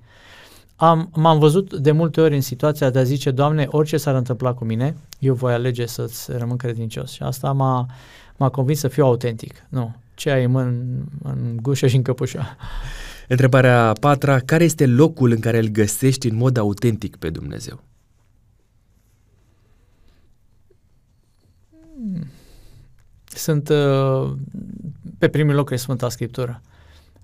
[0.75, 4.53] Am, m-am văzut de multe ori în situația de a zice, Doamne, orice s-ar întâmpla
[4.53, 7.11] cu mine, eu voi alege să-ți rămân credincios.
[7.11, 7.85] Și asta m-a,
[8.37, 9.53] m-a convins să fiu autentic.
[9.69, 10.85] Nu, ce ai în, mân,
[11.23, 12.57] în gușă și în căpușă.
[13.27, 17.84] Întrebarea a patra, care este locul în care îl găsești în mod autentic pe Dumnezeu?
[21.95, 22.27] Hmm.
[23.26, 24.34] Sunt uh,
[25.18, 26.61] pe primul loc e Sfânta Scriptură.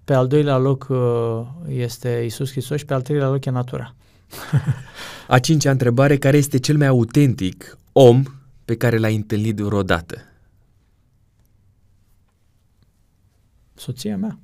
[0.04, 3.96] Pe al doilea loc uh, este Isus Hristos și pe al treilea loc e natura.
[5.28, 8.24] a cincea întrebare, care este cel mai autentic om
[8.66, 10.18] pe care l-ai întâlnit vreodată?
[13.74, 14.40] Soția mea.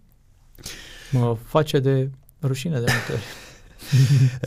[1.12, 2.10] Mă face de
[2.42, 3.24] rușine de multe ori.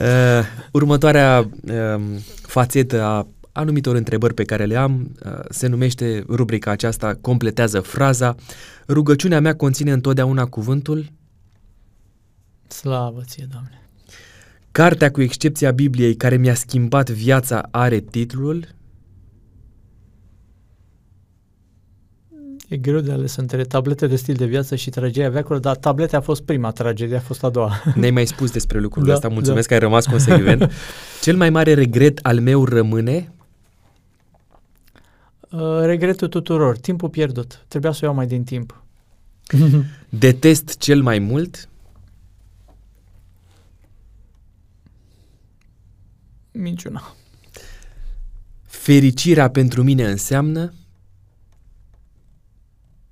[0.00, 0.46] Uh,
[0.80, 2.00] următoarea uh,
[2.42, 8.34] fațetă a anumitor întrebări pe care le am uh, se numește rubrica aceasta Completează fraza.
[8.88, 11.10] Rugăciunea mea conține întotdeauna cuvântul
[12.68, 13.74] Slavă ție, Doamne!
[14.72, 18.68] Cartea, cu excepția Bibliei, care mi-a schimbat viața, are titlul
[22.70, 26.16] E greu de ales între tablete de stil de viață și tragedia veacurilor, dar tablete
[26.16, 27.82] a fost prima, tragedia a fost a doua.
[27.94, 29.74] Ne-ai mai spus despre lucrul Da, ăsta, mulțumesc da.
[29.76, 30.70] că ai rămas consecvent.
[31.22, 33.32] Cel mai mare regret al meu rămâne
[35.50, 37.64] Uh, regretul tuturor, timpul pierdut.
[37.68, 38.82] Trebuia să o iau mai din timp.
[40.08, 41.68] detest cel mai mult
[46.52, 47.14] Minciuna.
[48.62, 50.72] fericirea pentru mine înseamnă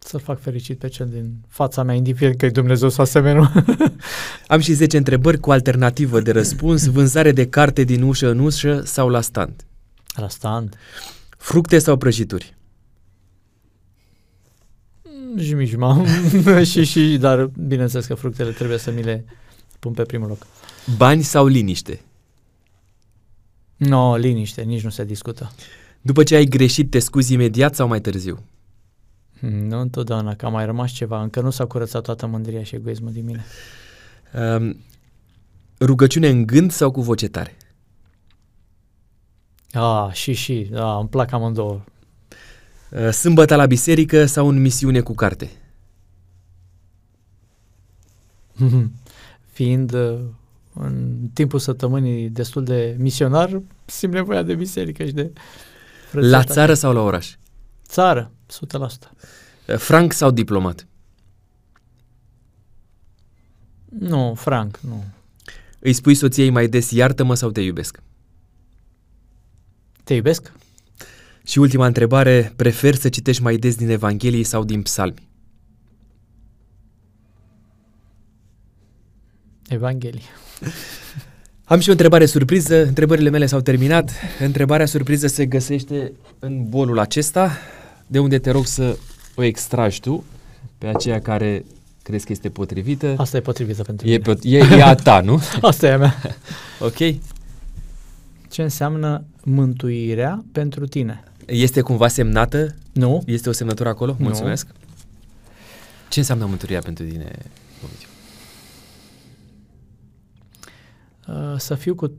[0.09, 3.53] Să-l fac fericit pe cel din fața mea, indiferent că e Dumnezeu sau asemenea.
[4.47, 8.83] Am și 10 întrebări cu alternativă de răspuns, vânzare de carte din ușă în ușă
[8.85, 9.65] sau la stand.
[10.15, 10.77] La stand.
[11.39, 12.57] Fructe sau prăjituri?
[15.37, 16.05] Jimijma.
[16.71, 19.25] și, și, dar bineînțeles că fructele trebuie să mi le
[19.79, 20.47] pun pe primul loc.
[20.97, 22.01] Bani sau liniște?
[23.77, 25.53] No, liniște, nici nu se discută.
[26.01, 28.43] După ce ai greșit, te scuzi imediat sau mai târziu?
[29.41, 31.23] Nu întotdeauna, că a mai rămas ceva.
[31.23, 33.45] Încă nu s-a curățat toată mândria și egoismul din mine.
[34.57, 34.77] Um,
[35.81, 37.57] rugăciune în gând sau cu voce tare?
[39.73, 41.81] Ah, și, și, da, îmi plac amândouă.
[42.91, 45.51] Uh, Sâmbătă la biserică sau în misiune cu carte?
[49.53, 50.19] Fiind uh,
[50.75, 55.41] în timpul săptămânii destul de misionar, simt nevoia de biserică și de La
[56.11, 56.53] frățetate.
[56.53, 57.37] țară sau la oraș?
[57.87, 59.11] Țară, 100%.
[59.67, 60.87] Uh, Franc sau diplomat?
[63.89, 65.05] Nu, Frank, nu.
[65.79, 68.03] Îi spui soției mai des iartă-mă sau te iubesc?
[70.05, 70.53] Te iubesc?
[71.45, 75.29] Și ultima întrebare, prefer să citești mai des din Evanghelie sau din Psalmi?
[79.69, 80.23] Evanghelie.
[81.65, 84.11] Am și o întrebare surpriză, întrebările mele s-au terminat.
[84.41, 87.59] Întrebarea surpriză se găsește în bolul acesta,
[88.11, 88.99] de unde te rog să
[89.35, 90.25] o extragi tu,
[90.79, 91.65] pe aceea care
[92.03, 93.15] crezi că este potrivită.
[93.17, 94.35] Asta e potrivită pentru E, mine.
[94.35, 95.41] pe, e, e a ta, nu?
[95.61, 96.15] Asta e a mea.
[96.81, 96.97] Ok.
[98.51, 101.23] Ce înseamnă mântuirea pentru tine?
[101.47, 102.75] Este cumva semnată?
[102.93, 103.23] Nu?
[103.27, 104.17] Este o semnătură acolo?
[104.19, 104.25] Nu.
[104.25, 104.67] Mulțumesc.
[106.09, 107.33] Ce înseamnă mântuirea pentru tine?
[107.85, 108.09] Ovidiu?
[111.29, 112.13] Uh, să fiu cu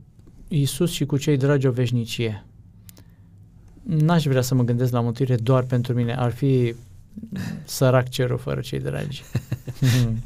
[0.47, 2.45] Isus și cu cei dragi o veșnicie.
[3.83, 6.15] N-aș vrea să mă gândesc la mântuire doar pentru mine.
[6.15, 6.75] Ar fi
[7.63, 9.23] sărac cerul fără cei dragi.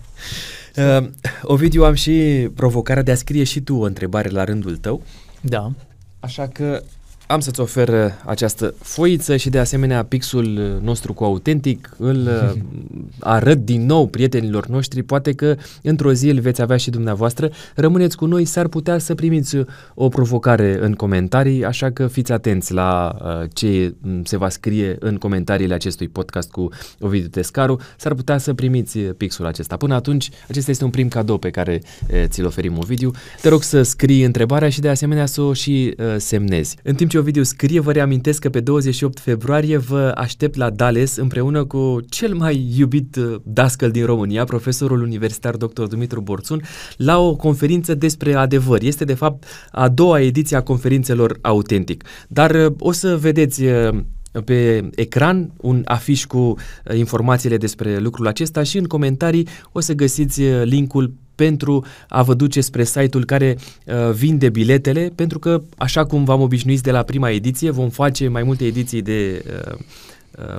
[0.78, 1.10] Uh,
[1.42, 5.02] Ovidiu, am și provocarea de a scrie și tu o întrebare la rândul tău.
[5.42, 5.72] da.
[6.20, 6.84] Așa că
[7.28, 7.96] am să-ți ofer uh,
[8.26, 12.62] această foiță și de asemenea pixul uh, nostru cu autentic îl uh,
[13.20, 17.52] arăt din nou prietenilor noștri, poate că într-o zi îl veți avea și dumneavoastră.
[17.76, 22.32] Rămâneți cu noi, s-ar putea să primiți uh, o provocare în comentarii, așa că fiți
[22.32, 26.70] atenți la uh, ce mm, se va scrie în comentariile acestui podcast cu
[27.00, 29.78] Ovidiu Tescaru, s-ar putea să primiți uh, pixul acesta.
[29.78, 33.12] Până atunci, acesta este un prim cadou pe care uh, ți-l oferim Ovidiu.
[33.42, 36.78] Te rog să scrii întrebarea și de asemenea să o și uh, semnezi.
[36.84, 41.16] În timp ce Ovidiu scrie, vă reamintesc că pe 28 februarie vă aștept la Dales
[41.16, 45.84] împreună cu cel mai iubit uh, dascăl din România, profesorul universitar dr.
[45.84, 46.62] Dumitru Borțun,
[46.98, 48.82] la o conferință despre adevăr.
[48.82, 52.04] Este de fapt a doua ediție a conferințelor Autentic.
[52.28, 54.00] Dar uh, o să vedeți uh,
[54.46, 59.94] pe ecran un afiș cu uh, informațiile despre lucrul acesta și în comentarii o să
[59.94, 65.62] găsiți uh, linkul pentru a vă duce spre site-ul care uh, vinde biletele, pentru că,
[65.78, 69.78] așa cum v-am obișnuit de la prima ediție, vom face mai multe ediții de uh,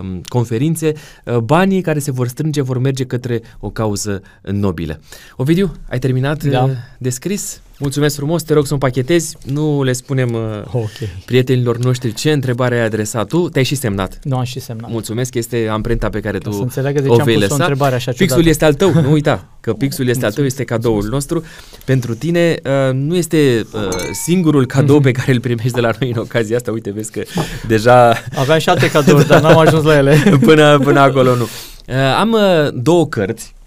[0.01, 0.93] um, conferințe,
[1.25, 5.01] uh, banii care se vor strânge vor merge către o cauză nobilă.
[5.37, 6.63] Ovidiu, ai terminat Da.
[6.63, 7.61] uh, de scris?
[7.79, 10.41] Mulțumesc frumos, te rog să împachetezi, nu le spunem uh,
[10.73, 10.91] Ok.
[11.25, 14.19] prietenilor noștri ce întrebare ai adresat tu, te-ai și semnat.
[14.23, 14.91] Nu am și semnat.
[14.91, 17.43] Mulțumesc, este amprenta pe care Ca tu să înțeleagă de o ce am vei pus
[17.43, 17.63] o lăsa.
[17.63, 18.25] întrebare așa ciudată.
[18.35, 21.45] Pixul este al tău, nu uita că pixul este al tău, este cadoul nostru.
[21.85, 23.81] Pentru tine uh, nu este uh,
[24.25, 26.71] singurul cadou pe care îl primești de la noi în ocazia asta.
[26.71, 27.23] Uite, vezi că
[27.67, 30.17] deja Aveam și alte cadouri, dar n-am ajuns la ele.
[30.47, 31.43] până, până acolo nu.
[31.43, 33.64] Uh, am uh, două cărți Uh,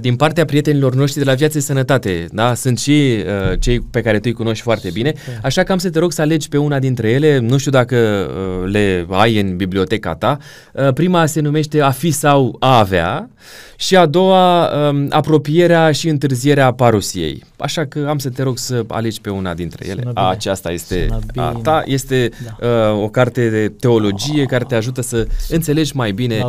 [0.00, 2.54] din partea prietenilor noștri de la Viață și Sănătate, da?
[2.54, 5.90] Sunt și uh, cei pe care tu îi cunoști foarte bine, așa că am să
[5.90, 9.56] te rog să alegi pe una dintre ele, nu știu dacă uh, le ai în
[9.56, 10.38] biblioteca ta.
[10.72, 13.28] Uh, prima se numește A fi sau A avea
[13.76, 17.44] și a doua um, apropierea și întârzierea parusiei.
[17.56, 20.02] Așa că am să te rog să alegi pe una dintre ele.
[20.14, 21.06] A, aceasta este
[21.36, 22.68] a ta, este da.
[22.68, 26.46] uh, o carte de teologie care te ajută să înțelegi mai bine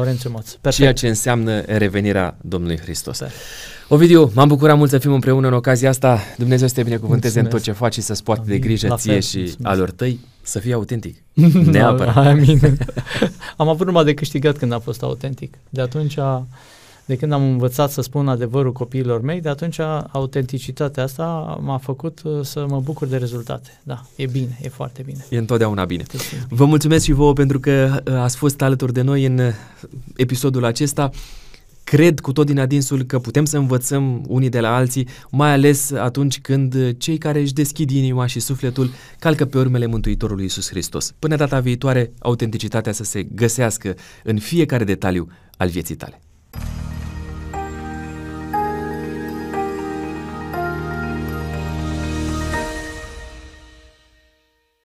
[0.69, 3.22] ceea ce înseamnă revenirea Domnului Hristos.
[3.87, 6.19] Ovidiu, m-am bucurat mult să fim împreună în ocazia asta.
[6.37, 9.11] Dumnezeu să te binecuvânteze în tot ce faci și să-ți poate de grijă La ție
[9.11, 9.73] fel, și mulțumesc.
[9.73, 11.23] alor tăi să fii autentic.
[11.71, 12.15] Neapărat.
[12.15, 12.59] Amin.
[13.57, 15.53] am avut numai de câștigat când am fost autentic.
[15.69, 16.17] De atunci
[17.05, 19.79] de când am învățat să spun adevărul copiilor mei, de atunci
[20.11, 21.23] autenticitatea asta
[21.61, 23.79] m-a făcut uh, să mă bucur de rezultate.
[23.83, 25.25] Da, e bine, e foarte bine.
[25.29, 26.03] E întotdeauna bine.
[26.11, 26.45] bine.
[26.49, 29.53] Vă mulțumesc și vouă pentru că uh, ați fost alături de noi în uh,
[30.15, 31.09] episodul acesta.
[31.83, 35.91] Cred cu tot din adinsul că putem să învățăm unii de la alții, mai ales
[35.91, 38.89] atunci când cei care își deschid inima și sufletul
[39.19, 41.13] calcă pe urmele Mântuitorului Iisus Hristos.
[41.19, 45.27] Până data viitoare, autenticitatea să se găsească în fiecare detaliu
[45.57, 46.21] al vieții tale.